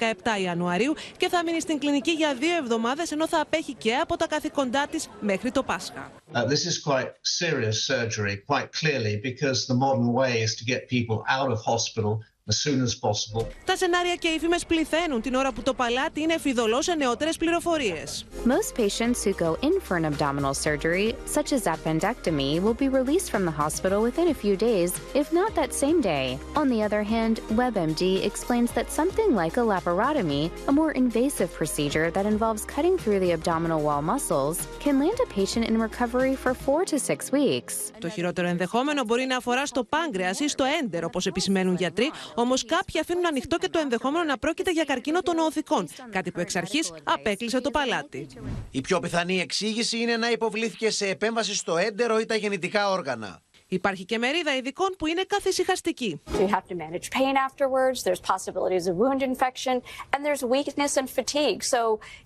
Ιανουαρίου 0.42 0.94
και 1.16 1.28
θα 1.28 1.44
μείνει 1.44 1.60
στην 1.60 1.78
κλινική 1.78 2.10
για 2.10 2.34
δύο 2.34 2.56
εβδομάδες, 2.56 3.12
ενώ 3.12 3.28
θα 3.28 3.40
απέχει 3.40 3.74
και 3.74 3.94
από 3.94 4.16
τα 4.16 4.26
καθήκοντά 4.26 4.86
της 4.86 5.08
μέχρι 5.20 5.50
το 5.50 5.62
Πάσχα. 5.62 6.10
Uh, 6.32 6.44
this 6.44 6.64
is 6.70 6.76
quite 6.90 7.10
serious 7.22 7.76
surgery, 7.86 8.34
quite 8.50 8.68
clearly, 8.80 9.14
because 9.30 9.58
the 9.66 9.78
modern 9.86 10.12
way 10.20 10.32
is 10.46 10.52
to 10.58 10.64
get 10.72 10.80
people 10.96 11.18
out 11.36 11.50
of 11.54 11.58
hospital 11.72 12.12
as 12.48 12.56
soon 12.64 12.80
as 12.82 12.94
possible. 13.08 13.46
Τα 13.64 13.76
σενάρια 13.76 14.14
και 14.14 14.28
οι 14.28 14.38
φήμες 14.38 14.66
πληθαίνουν 14.66 15.20
την 15.20 15.34
ώρα 15.34 15.52
που 15.52 15.62
το 15.62 15.74
παλάτι 15.74 16.20
είναι 16.20 16.38
φιδωλό 16.38 16.82
σε 16.82 16.94
νεότερες 16.94 17.36
πληροφορίες. 17.36 18.26
Most 18.44 18.74
patients 18.82 19.24
who 19.24 19.32
go 19.44 19.56
in 19.68 19.74
for 19.86 19.96
an 19.96 20.04
abdominal 20.12 20.54
surgery, 20.64 21.08
such 21.36 21.50
as 21.56 21.62
appendectomy, 21.74 22.52
will 22.64 22.78
be 22.84 22.88
released 22.98 23.28
from 23.32 23.44
the 23.48 23.56
hospital 23.62 23.98
within 24.08 24.28
a 24.34 24.36
few 24.44 24.56
days, 24.68 24.90
if 25.20 25.26
not 25.40 25.50
that 25.58 25.70
same 25.84 25.98
day. 26.14 26.26
On 26.60 26.66
the 26.72 26.80
other 26.86 27.02
hand, 27.14 27.34
WebMD 27.60 28.02
explains 28.30 28.70
that 28.76 28.86
something 28.98 29.30
like 29.42 29.54
a 29.62 29.64
laparotomy, 29.72 30.44
a 30.70 30.72
more 30.80 30.92
invasive 31.04 31.50
procedure 31.60 32.08
that 32.16 32.26
involves 32.34 32.62
cutting 32.74 32.96
through 33.02 33.20
the 33.24 33.32
abdominal 33.36 33.80
wall 33.86 34.02
muscles, 34.12 34.56
can 34.84 34.94
land 35.02 35.18
a 35.26 35.28
patient 35.38 35.64
in 35.70 35.74
recovery 35.88 36.34
for 36.42 36.52
four 36.64 36.80
to 36.90 36.96
six 37.10 37.18
weeks. 37.38 37.74
Το 37.98 38.08
χειρότερο 38.08 38.48
ενδεχόμενο 38.48 39.04
μπορεί 39.04 39.24
να 39.24 39.36
αφορά 39.36 39.66
στο 39.66 39.84
πάγκρεας 39.84 40.40
ή 40.40 40.48
στο 40.48 40.64
έντερο, 40.82 41.06
όπως 41.06 41.26
επισημαίνουν 41.26 41.74
γιατροί, 41.74 42.10
Όμως 42.38 42.64
κάποιοι 42.64 43.00
αφήνουν 43.00 43.26
ανοιχτό 43.26 43.56
και 43.56 43.68
το 43.68 43.78
ενδεχόμενο 43.78 44.24
να 44.24 44.38
πρόκειται 44.38 44.72
για 44.72 44.84
καρκίνο 44.84 45.20
των 45.22 45.38
οθικών, 45.38 45.88
κάτι 46.10 46.30
που 46.30 46.40
εξ 46.40 46.56
αρχής 46.56 46.92
απέκλεισε 47.04 47.60
το 47.60 47.70
παλάτι. 47.70 48.26
Η 48.70 48.80
πιο 48.80 49.00
πιθανή 49.00 49.40
εξήγηση 49.40 49.98
είναι 49.98 50.16
να 50.16 50.30
υποβλήθηκε 50.30 50.90
σε 50.90 51.06
επέμβαση 51.06 51.54
στο 51.54 51.76
έντερο 51.76 52.18
ή 52.20 52.26
τα 52.26 52.34
γεννητικά 52.36 52.90
όργανα. 52.90 53.42
Υπάρχει 53.68 54.04
και 54.04 54.18
μερίδα 54.18 54.56
ειδικών 54.56 54.94
που 54.98 55.06
είναι 55.06 55.22
καθησυχαστική. 55.26 56.20
You 56.26 56.48
have 56.48 56.66
to 56.70 56.76
manage 56.76 57.10
pain 57.10 57.34
afterwards, 57.48 58.02
there's 58.02 58.20
possibilities 58.34 58.86
of 58.90 58.94
wound 58.96 59.22
infection, 59.22 59.74
and 60.12 60.24
there's 60.24 60.42
weakness 60.56 60.92
and 60.96 61.08
fatigue. 61.18 61.60
So 61.74 61.80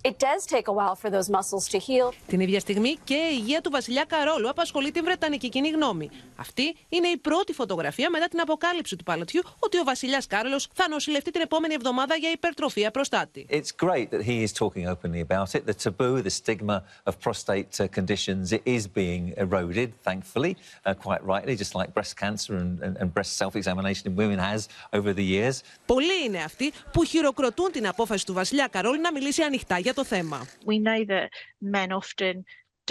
it 0.09 0.15
does 0.19 0.41
take 0.55 0.67
a 0.69 0.75
while 0.79 0.97
for 1.03 1.11
those 1.11 1.29
muscles 1.31 1.65
to 1.73 1.79
heal. 1.79 2.13
Την 2.27 2.41
ίδια 2.41 2.61
στιγμή 2.61 2.99
και 3.05 3.15
η 3.15 3.39
υγεία 3.39 3.61
του 3.61 3.71
βασιλιά 3.71 4.05
Καρόλου 4.05 4.49
απασχολεί 4.49 4.91
την 4.91 5.05
Βρετανική 5.05 5.49
κοινή 5.49 5.69
γνώμη. 5.69 6.11
Αυτή 6.37 6.77
είναι 6.89 7.09
η 7.09 7.17
πρώτη 7.17 7.53
φωτογραφία 7.53 8.11
μετά 8.11 8.29
την 8.29 8.41
αποκάλυψη 8.41 8.97
του 8.97 9.05
παλατιού 9.05 9.43
ότι 9.59 9.79
ο 9.79 9.85
βασιλιάς 9.85 10.27
Κάρολος 10.27 10.69
θα 10.73 10.89
νοσηλευτεί 10.89 11.31
την 11.31 11.41
επόμενη 11.41 11.75
εβδομάδα 11.75 12.15
για 12.15 12.31
υπερτροφία 12.31 12.91
προστάτη. 12.91 13.47
It's 13.51 13.73
great 13.87 14.11
that 14.11 14.23
he 14.23 14.43
is 14.47 14.53
talking 14.53 14.87
openly 14.87 15.21
about 15.29 15.55
it. 15.55 15.67
The 15.67 15.75
taboo, 15.85 16.23
the 16.23 16.31
stigma 16.31 16.83
of 17.05 17.15
prostate 17.21 17.91
conditions 17.99 18.53
is 18.77 18.83
being 19.01 19.25
eroded, 19.45 19.91
thankfully, 20.09 20.53
uh, 20.87 20.95
quite 21.07 21.23
rightly, 21.30 21.56
just 21.56 21.74
like 21.76 21.94
breast 21.94 22.14
cancer 22.22 22.54
and, 22.56 22.82
and, 22.86 22.98
and 23.02 23.14
breast 23.14 23.32
self-examination 23.38 24.04
in 24.10 24.16
women 24.16 24.40
has 24.40 24.68
over 24.94 25.14
the 25.14 25.24
years. 25.24 25.62
Πολλοί 25.86 26.24
είναι 26.26 26.44
αυτοί 26.44 26.74
που 26.92 27.04
χειροκροτούν 27.06 27.72
την 27.72 27.88
απόφαση 27.88 28.26
του 28.26 28.34
βασιλιά 28.34 28.68
Καρόλου 28.68 29.02
να 29.02 29.12
μιλήσει 29.12 29.42
ανοιχτά 29.42 29.78
για 29.78 29.94
το 29.94 30.06
θέμα. 30.06 30.46
We 30.66 30.82
know 30.88 31.06
that 31.06 31.30
men 31.74 31.90
often 31.92 32.44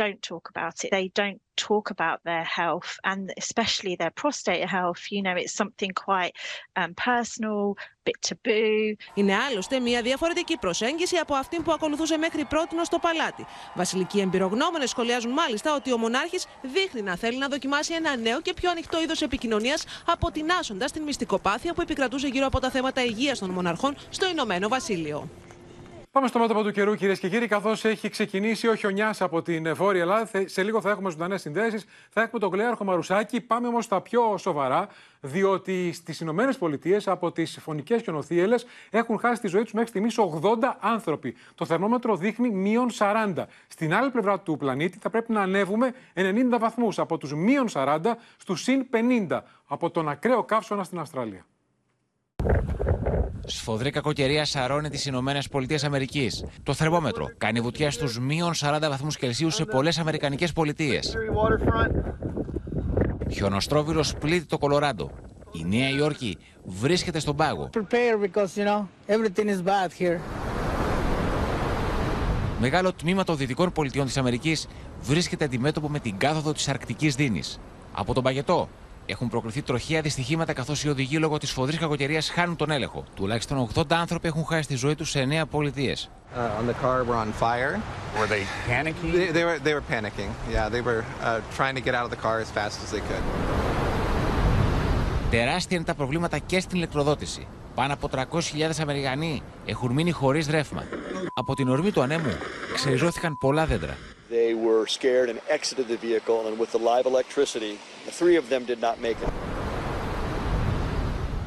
don't 0.04 0.22
talk 0.32 0.46
about 0.54 0.76
it. 0.84 0.92
They 0.98 1.08
don't 1.22 1.42
talk 1.68 1.86
about 1.96 2.20
their 2.30 2.46
health 2.60 2.92
and 3.12 3.22
especially 3.44 3.94
their 4.02 4.14
prostate 4.22 4.66
health. 4.78 5.02
You 5.16 5.22
know, 5.26 5.36
it's 5.42 5.56
something 5.62 5.92
quite 6.08 6.34
um, 6.80 6.92
personal, 7.10 7.62
bit 8.06 8.18
taboo. 8.28 8.96
Είναι 9.14 9.36
άλλωστε 9.36 9.80
μια 9.80 10.02
διαφορετική 10.02 10.58
προσέγγιση 10.58 11.16
από 11.16 11.36
αυτή 11.36 11.60
που 11.62 11.72
ακολουθούσε 11.72 12.18
μέχρι 12.18 12.46
πρώτη 12.46 12.76
στο 12.86 13.00
παλάτι. 13.00 13.46
Βασιλικοί 13.76 14.20
εμπειρογνώμονες 14.20 14.90
σχολιάζουν 14.90 15.32
μάλιστα 15.32 15.76
ότι 15.76 15.94
ο 15.94 15.98
μονάρχης 15.98 16.46
δείχνει 16.62 17.02
να 17.02 17.16
θέλει 17.16 17.38
να 17.38 17.48
δοκιμάσει 17.48 17.94
ένα 17.94 18.16
νέο 18.16 18.42
και 18.42 18.54
πιο 18.54 18.70
ανοιχτό 18.70 19.02
είδος 19.02 19.22
επικοινωνίας, 19.22 19.86
αποτινάσοντας 20.06 20.92
την 20.92 21.04
μυστικοπάθεια 21.04 21.74
που 21.74 21.82
επικρατούσε 21.82 22.28
γύρω 22.28 22.46
από 22.46 22.60
τα 22.60 22.70
θέματα 22.70 23.04
υγείας 23.04 23.40
των 23.40 23.50
μοναρχών 23.50 23.96
στο 24.10 24.30
Ηνωμένο 24.30 24.68
Βασίλειο. 24.68 25.39
Πάμε 26.20 26.32
στο 26.32 26.40
μέτωπο 26.40 26.64
του 26.64 26.72
καιρού, 26.72 26.96
κυρίες 26.96 27.20
και 27.20 27.30
κύριοι, 27.30 27.48
καθώς 27.48 27.86
έχει 27.86 28.10
ξεκινήσει 28.10 28.68
ο 28.68 28.76
χιονιάς 28.76 29.22
από 29.22 29.42
την 29.42 29.76
Βόρεια 29.76 30.02
Ελλάδα. 30.02 30.30
Σε 30.46 30.64
λίγο 30.64 30.82
θα 30.82 30.90
έχουμε 30.90 31.10
ζωντανές 31.10 31.42
συνδέσεις. 31.42 31.86
Θα 32.10 32.22
έχουμε 32.22 32.40
τον 32.40 32.52
Κλέαρχο 32.52 32.84
Μαρουσάκη. 32.84 33.42
Πάμε 33.42 33.68
όμως 33.68 33.86
στα 33.86 34.02
πιο 34.02 34.38
σοβαρά, 34.38 34.88
διότι 35.20 35.92
στις 35.94 36.20
Ηνωμένες 36.20 36.58
Πολιτείες 36.58 37.08
από 37.08 37.32
τις 37.32 37.60
φωνικές 37.62 38.02
χιονοθύελες 38.02 38.66
έχουν 38.90 39.20
χάσει 39.20 39.42
τη 39.42 39.48
ζωή 39.48 39.64
τους 39.64 39.74
μέχρι 39.74 39.90
στιγμής 39.90 40.18
80 40.18 40.78
άνθρωποι. 40.80 41.36
Το 41.56 41.66
θερμόμετρο 41.66 42.16
δείχνει 42.16 42.50
μείον 42.50 42.90
40. 42.92 43.48
Στην 43.68 43.94
άλλη 43.94 44.10
πλευρά 44.10 44.40
του 44.40 44.58
πλανήτη 44.58 44.98
θα 45.02 45.10
πρέπει 45.10 45.32
να 45.32 45.42
ανέβουμε 45.42 45.94
90 46.14 46.60
βαθμούς 46.60 47.00
από 47.00 47.18
τους 47.18 47.34
μείον 47.34 47.68
40 47.74 48.00
στους 48.38 48.62
συν 48.62 48.88
50 49.30 49.40
από 49.68 49.90
τον 49.90 50.10
ακραίο 50.10 50.44
καύσωνα 50.44 50.84
στην 50.84 51.00
Αυστραλία. 51.00 51.46
Σφοδρή 53.52 53.90
κακοκαιρία 53.90 54.46
σαρώνει 54.46 54.90
τις 54.90 55.06
Ηνωμένες 55.06 55.48
Πολιτείες 55.48 55.84
Αμερικής. 55.84 56.46
Το 56.64 56.74
θερμόμετρο 56.74 57.26
κάνει 57.38 57.60
βουτιά 57.60 57.92
στους 57.92 58.20
μείον 58.20 58.54
40 58.56 58.90
βαθμούς 58.90 59.18
Κελσίου 59.18 59.50
σε 59.50 59.66
πολλές 59.66 59.98
Αμερικανικές 59.98 60.54
πολιτείες. 60.54 61.14
Χιονοστρόβιλος 63.32 64.16
πλήττει 64.16 64.46
το 64.46 64.58
Κολοράντο. 64.58 65.12
Η 65.52 65.64
Νέα 65.64 65.90
Υόρκη 65.90 66.38
βρίσκεται 66.64 67.20
στον 67.20 67.36
πάγο. 67.36 67.70
Μεγάλο 72.60 72.94
τμήμα 72.94 73.24
των 73.24 73.38
δυτικών 73.38 73.72
πολιτιών 73.72 74.06
της 74.06 74.18
Αμερικής 74.18 74.68
βρίσκεται 75.02 75.46
αντιμέτωπο 75.46 75.90
με 75.90 76.00
την 76.00 76.18
κάθοδο 76.18 76.54
της 76.54 76.68
Αρκτικής 76.68 77.16
Δίνης. 77.16 77.60
Από 77.94 78.14
τον 78.14 78.24
Παγετό 78.24 78.70
έχουν 79.10 79.28
προκριθεί 79.28 79.62
τροχαία 79.62 80.02
δυστυχήματα 80.02 80.54
καθώς 80.54 80.84
οι 80.84 80.90
οδηγοί 80.90 81.18
λόγω 81.18 81.38
της 81.38 81.52
φοδρή 81.52 81.78
κακοκαιρίας 81.78 82.30
χάνουν 82.30 82.56
τον 82.56 82.72
έλεγχο. 82.72 83.04
Τουλάχιστον 83.16 83.70
80 83.76 83.84
άνθρωποι 83.90 84.28
έχουν 84.28 84.46
χάσει 84.46 84.68
τη 84.68 84.76
ζωή 84.76 84.96
τους 84.96 85.10
σε 85.10 85.28
9 85.42 85.46
πολιτείες. 85.50 86.10
Uh, 86.36 86.60
on 86.60 86.66
the 86.68 86.78
car 86.86 86.98
were 87.10 87.20
on 87.26 87.32
fire. 87.44 87.74
Were 88.20 88.28
they 88.34 88.44
panicking? 88.72 89.12
They, 89.18 89.32
they, 89.38 89.46
were, 89.48 89.60
they 89.66 89.74
were 89.78 89.88
panicking. 89.96 90.30
Yeah, 90.56 90.70
they 90.76 90.82
were 90.90 91.02
uh, 91.02 91.42
trying 91.58 91.76
to 91.80 91.84
get 91.88 91.94
out 91.98 92.06
of 92.08 92.12
the 92.16 92.22
car 92.26 92.38
as 92.46 92.50
fast 92.58 92.76
as 92.84 92.90
they 92.92 93.04
could. 93.10 93.24
Τεράστια 95.30 95.78
είναι 95.78 95.86
τα 95.86 95.94
προβλήματα 95.94 96.38
και 96.38 96.60
στην 96.60 96.78
ηλεκτροδότηση. 96.78 97.48
Πάνω 97.76 97.94
από 97.94 98.10
300.000 98.12 98.70
Αμερικανοί 98.82 99.42
έχουν 99.66 99.92
μείνει 99.92 100.12
χωρίς 100.12 100.48
ρεύμα. 100.48 100.84
Από 101.34 101.56
την 101.56 101.70
ορμή 101.70 101.92
του 101.92 102.02
ανέμου 102.02 102.38
ξεριζώθηκαν 102.74 103.38
πολλά 103.38 103.66
δέντρα. 103.66 103.98
They 104.38 104.54
were 104.54 104.86
scared 104.86 105.28
and 105.32 105.40
exited 105.56 105.88
the 105.88 105.98
vehicle, 106.08 106.40
and 106.48 106.56
with 106.62 106.72
the 106.76 106.82
live 106.92 107.06
electricity, 107.14 107.74
the 108.08 108.14
three 108.20 108.38
of 108.42 108.46
them 108.52 108.64
did 108.72 108.80
not 108.80 108.96
make 109.02 109.20
it. 109.26 109.34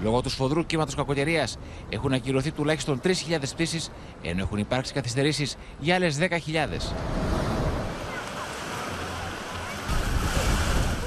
Λόγω 0.03 0.21
του 0.21 0.31
σφοδρού 0.31 0.67
κύματος 0.67 0.95
κακοκαιρίας 0.95 1.59
έχουν 1.89 2.13
ακυρωθεί 2.13 2.51
τουλάχιστον 2.51 3.01
3.000 3.05 3.13
πτήσεις, 3.55 3.91
ενώ 4.23 4.43
έχουν 4.43 4.59
υπάρξει 4.59 4.93
καθυστερήσεις 4.93 5.57
για 5.79 5.95
άλλες 5.95 6.19
10.000. 6.19 6.95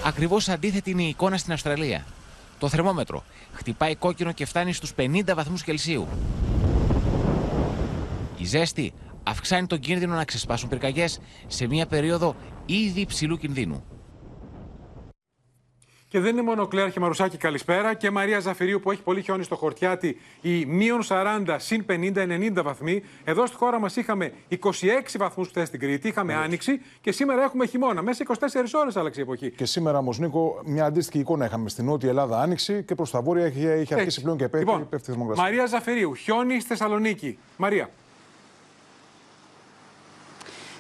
Ακριβώς 0.06 0.50
αντίθετη 0.50 0.92
είναι 0.92 1.04
η 1.04 1.08
εικόνα 1.08 1.38
στην 1.38 1.54
Αυστραλία. 1.54 2.06
Το 2.60 2.70
θερμόμετρο 2.70 3.24
χτυπάει 3.54 3.96
κόκκινο 3.96 4.32
και 4.32 4.46
φτάνει 4.46 4.74
στους 4.74 4.94
50 4.98 5.36
βαθμούς 5.36 5.64
Κελσίου. 5.64 6.08
Η 8.38 8.46
ζέστη 8.46 8.94
αυξάνει 9.26 9.68
τον 9.68 9.80
κίνδυνο 9.80 10.16
να 10.16 10.26
ξεσπάσουν 10.26 10.70
πυρκαγιές 10.70 11.20
σε 11.48 11.68
μια 11.68 11.86
περίοδο 11.86 12.36
ήδη 12.66 13.02
υψηλού 13.02 13.38
κινδύνου. 13.38 13.84
Και 16.08 16.22
δεν 16.22 16.32
είναι 16.32 16.42
μόνο 16.42 16.68
Κλέαρχη 16.68 17.00
Μαρουσάκη, 17.00 17.38
καλησπέρα. 17.38 17.94
Και 17.94 18.12
Μαρία 18.12 18.40
Ζαφυρίου 18.40 18.80
που 18.80 18.92
έχει 18.92 19.02
πολύ 19.02 19.22
χιόνι 19.22 19.44
στο 19.44 19.56
χορτιάτι, 19.56 20.18
η 20.42 20.66
μείον 20.66 21.02
40 21.08 21.56
συν 21.58 21.86
50-90 21.90 22.52
βαθμοί. 22.64 23.04
Εδώ 23.24 23.46
στη 23.46 23.56
χώρα 23.56 23.80
μας 23.80 23.96
είχαμε 23.96 24.32
26 24.50 24.58
βαθμούς 25.18 25.48
χθες 25.48 25.68
στην 25.68 25.80
Κρήτη, 25.80 26.08
είχαμε 26.08 26.34
ναι. 26.34 26.40
άνοιξη 26.40 26.82
και 27.02 27.12
σήμερα 27.12 27.44
έχουμε 27.44 27.66
χειμώνα. 27.66 28.02
Μέσα 28.02 28.26
24 28.28 28.34
ώρες 28.74 28.96
άλλαξε 28.96 29.20
η 29.20 29.24
εποχή. 29.24 29.52
Και 29.52 29.66
σήμερα 29.66 29.98
όμως, 29.98 30.20
Νίκο, 30.20 30.62
μια 30.66 30.86
αντίστοιχη 30.86 31.20
εικόνα 31.20 31.46
είχαμε 31.46 31.70
στην 31.70 31.86
Νότια 31.86 32.10
Ελλάδα 32.10 32.42
άνοιξη 32.42 32.84
και 32.84 32.96
προς 32.96 33.12
τα 33.12 33.22
βόρεια 33.22 33.46
έχει, 33.46 33.66
έχει 33.66 33.94
αρχίσει 33.94 34.22
πλέον 34.22 34.38
και 34.38 34.48
πέφτει, 34.48 34.66
λοιπόν, 34.66 34.90
πέφτει 34.90 35.06
θερμοκρασία. 35.06 35.44
Μαρία 35.44 35.66
Ζαφυρίου, 35.66 36.16
χιόνι 36.16 36.60
στη 36.60 36.68
Θεσσαλονίκη. 36.68 37.38
Μαρία. 37.58 37.90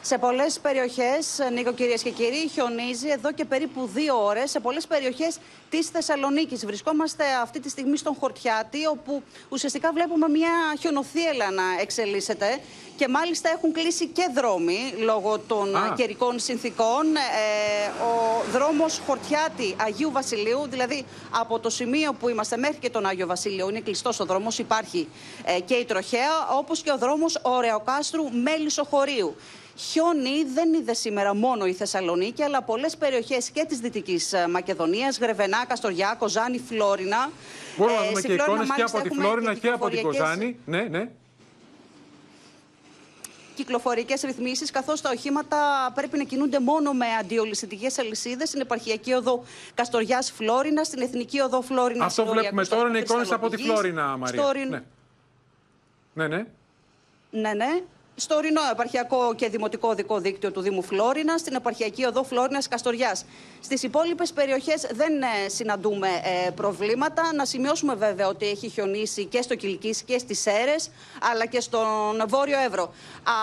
Σε 0.08 0.18
πολλές 0.18 0.60
περιοχές, 0.60 1.40
Νίκο, 1.54 1.74
κυρίες 1.74 2.02
και 2.02 2.10
κύριοι, 2.10 2.50
χιονίζει 2.54 3.10
εδώ 3.10 3.32
και 3.32 3.46
περίπου 3.46 3.90
δύο 3.94 4.26
ώρες 4.26 4.50
σε 4.50 4.60
πολλές 4.60 4.88
περιοχές 4.88 5.38
της 5.70 5.88
Θεσσαλονίκης. 5.88 6.66
Βρισκόμαστε 6.66 7.24
αυτή 7.42 7.60
τη 7.60 7.70
στιγμή 7.70 7.98
στον 7.98 8.16
Χορτιάτη, 8.20 8.86
όπου 8.86 9.24
ουσιαστικά 9.50 9.92
βλέπουμε 9.94 10.30
μια 10.30 10.50
χιονοθύελα 10.80 11.52
να 11.52 11.64
εξελίσσεται. 11.82 12.60
Και 12.96 13.08
μάλιστα 13.08 13.50
έχουν 13.50 13.72
κλείσει 13.72 14.08
και 14.08 14.30
δρόμοι 14.36 14.94
λόγω 14.98 15.40
των 15.40 15.76
Α. 15.76 15.94
καιρικών 15.98 16.40
συνθήκων. 16.40 17.16
Ε, 17.16 17.88
ο 18.04 18.44
δρόμος 18.52 19.02
Χορτιάτη 19.08 19.76
Αγίου 19.86 20.12
Βασιλείου, 20.12 20.68
δηλαδή 20.70 21.06
από 21.40 21.60
το 21.60 21.70
σημείο 21.70 22.14
που 22.14 22.30
είμαστε 22.30 22.58
μέχρι 22.58 22.78
και 22.78 22.90
τον 22.90 23.06
Άγιο 23.06 23.28
Βασίλειο, 23.28 23.70
είναι 23.70 23.80
κλειστός 23.80 24.20
ο 24.20 24.26
δρόμος. 24.26 24.60
Υπάρχει 24.60 25.08
ε, 25.44 25.60
και 25.60 25.74
η 25.74 25.86
τροχέα, 25.86 26.48
όπως 26.58 26.82
και 26.82 26.92
ο 26.92 26.98
δρόμος 26.98 27.40
Ωρεοκάστρου 27.42 28.24
Μέλισσο 28.32 28.84
Χωρίου. 28.84 29.36
Χιόνι 29.78 30.44
δεν 30.54 30.74
είδε 30.74 30.94
σήμερα 30.94 31.36
μόνο 31.36 31.66
η 31.66 31.74
Θεσσαλονίκη, 31.74 32.44
αλλά 32.44 32.62
πολλές 32.62 32.98
περιοχές 32.98 33.50
και 33.50 33.66
της 33.68 33.80
Δυτικής 33.80 34.34
Μακεδονίας, 34.50 35.18
Γρεβενά, 35.20 35.66
Καστοριά, 35.68 36.16
Κοζάνη, 36.20 36.60
Φλόρινα. 36.60 37.30
Μπορούμε 37.78 37.98
να 37.98 38.04
Ε, 38.04 38.08
δούμε 38.08 38.20
στη 38.20 38.28
και 38.28 38.34
Φλόρινα, 38.34 38.64
εικόνες 38.64 38.76
και 38.76 38.82
μάλιστα, 38.82 38.98
από 38.98 39.08
τη 39.08 39.14
έχουμε 39.16 39.28
Φλόρινα 39.28 39.54
και 39.54 39.68
από 39.68 39.86
την 39.90 39.96
κυκλοφοριακές- 39.96 40.36
Κοζάνη. 40.36 40.58
Ναι, 40.66 40.82
ναι. 40.82 41.10
κυκλοφορικές 43.56 44.22
ρυθμίσεις 44.22 44.72
καθώς 44.72 45.02
τα 45.02 45.10
οχήματα 45.10 45.92
πρέπει 45.96 46.18
να 46.18 46.24
κινούνται 46.24 46.60
μόνο 46.60 46.94
με 46.94 47.06
αντιολυσθητικές 47.20 47.98
αλυσίδες 48.00 48.48
στην 48.50 48.62
επαρχιακή 48.62 49.14
οδό 49.14 49.44
Καστοριάς 49.74 50.32
Φλόρινα, 50.32 50.84
στην 50.84 51.02
εθνική 51.02 51.40
οδό 51.40 51.62
Φλόρινα. 51.62 52.06
Αυτό 52.06 52.26
βλέπουμε 52.26 52.66
τώρα 52.66 52.90
είναι 52.90 52.98
εικόνες 52.98 53.32
από 53.32 53.50
τη 53.50 53.58
Φλόρινα, 53.58 54.18
Μαρία. 54.18 54.40
Στο 54.40 54.48
ορειν- 54.50 54.70
Ναι. 54.70 54.82
ναι, 56.14 56.28
ναι. 56.28 56.46
Ναι, 57.32 57.54
ναι. 57.54 57.82
Στο 58.18 58.36
ορεινό 58.36 58.62
επαρχιακό 58.72 59.34
και 59.36 59.50
δημοτικό 59.50 59.90
οδικό 59.90 60.20
δίκτυο 60.20 60.52
του 60.52 60.62
Δήμου 60.62 60.82
Φλόρινα, 60.82 61.38
στην 61.38 61.56
επαρχιακή 61.56 62.06
οδό 62.06 62.24
Φλόρινας 62.24 62.68
Καστοριάς. 62.68 63.26
Στις 63.62 63.84
υπόλοιπες 63.84 64.34
περιοχές 64.34 64.88
δεν 64.92 65.22
ε, 65.22 65.50
συναντούμε 65.50 66.08
ε, 66.08 66.50
προβλήματα. 66.50 67.34
Να 67.36 67.46
σημειώσουμε 67.46 67.96
βέβαια 67.96 68.28
ότι 68.28 68.46
έχει 68.46 68.70
χιονίσει 68.70 69.26
και 69.26 69.42
στο 69.42 69.56
Κυλκής 69.56 70.02
και 70.02 70.18
στις 70.18 70.40
Σέρες, 70.40 70.90
αλλά 71.32 71.46
και 71.46 71.60
στον 71.60 72.24
Βόρειο 72.28 72.60
Εύρο. 72.60 72.94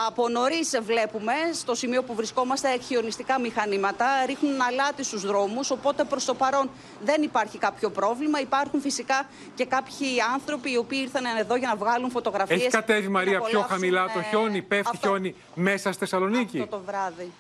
Από 0.07 0.29
νωρίς 0.29 0.79
βλέπουμε, 0.83 1.33
στο 1.53 1.75
σημείο 1.75 2.03
που 2.03 2.15
βρισκόμαστε, 2.15 2.79
χιονιστικά 2.87 3.41
μηχανήματα 3.41 4.07
ρίχνουν 4.27 4.61
αλάτι 4.61 5.05
στους 5.05 5.23
δρόμους. 5.23 5.71
Οπότε 5.71 6.05
προς 6.05 6.25
το 6.25 6.35
παρόν 6.35 6.71
δεν 7.05 7.23
υπάρχει 7.23 7.59
κάποιο 7.59 7.91
πρόβλημα. 7.91 8.41
Υπάρχουν 8.41 8.81
φυσικά 8.81 9.27
και 9.55 9.65
κάποιοι 9.65 10.07
άνθρωποι 10.35 10.73
οι 10.73 10.77
οποίοι 10.77 11.01
ήρθαν 11.03 11.25
εδώ 11.39 11.57
για 11.57 11.69
να 11.69 11.77
βγάλουν 11.77 12.11
φωτογραφίες. 12.11 12.61
Έχει 12.61 12.71
κατέβει 12.71 13.09
Μαρία 13.09 13.41
πιο 13.41 13.61
χαμηλά 13.61 14.05
το 14.05 14.23
χιόνι, 14.23 14.62
πέφτει 14.63 14.97
χιόνι 14.97 15.35
μέσα 15.55 15.89
στη 15.93 15.99
Θεσσαλονίκη; 16.01 16.61
Αυτό 16.61 16.77
το 16.77 16.83
βράδυ. 16.87 17.33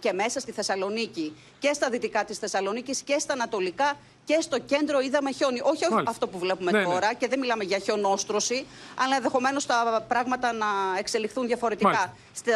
Και 0.00 0.12
μέσα 0.12 0.40
στη 0.40 0.52
Θεσσαλονίκη 0.52 1.36
και 1.58 1.72
στα 1.72 1.90
δυτικά 1.90 2.24
της 2.24 2.38
Θεσσαλονίκης 2.38 3.00
και 3.02 3.18
στα 3.18 3.32
ανατολικά 3.32 3.96
και 4.24 4.40
στο 4.40 4.58
κέντρο 4.58 5.00
είδαμε 5.00 5.32
χιόνι. 5.32 5.60
Όχι, 5.60 5.70
όχι 5.84 5.92
Μάλιστα. 5.92 6.10
αυτό 6.10 6.28
που 6.28 6.38
βλέπουμε 6.38 6.70
Ναι, 6.70 6.78
ναι. 6.78 6.84
τώρα 6.84 7.14
και 7.14 7.28
δεν 7.28 7.38
μιλάμε 7.38 7.64
για 7.64 7.78
χιονόστρωση, 7.78 8.66
αλλά 8.94 9.16
ενδεχομένως 9.16 9.66
τα 9.66 10.04
πράγματα 10.08 10.52
να 10.52 10.66
εξελιχθούν 10.98 11.46
διαφορετικά 11.46 11.88
Μάλιστα. 11.88 12.16
στη, 12.32 12.50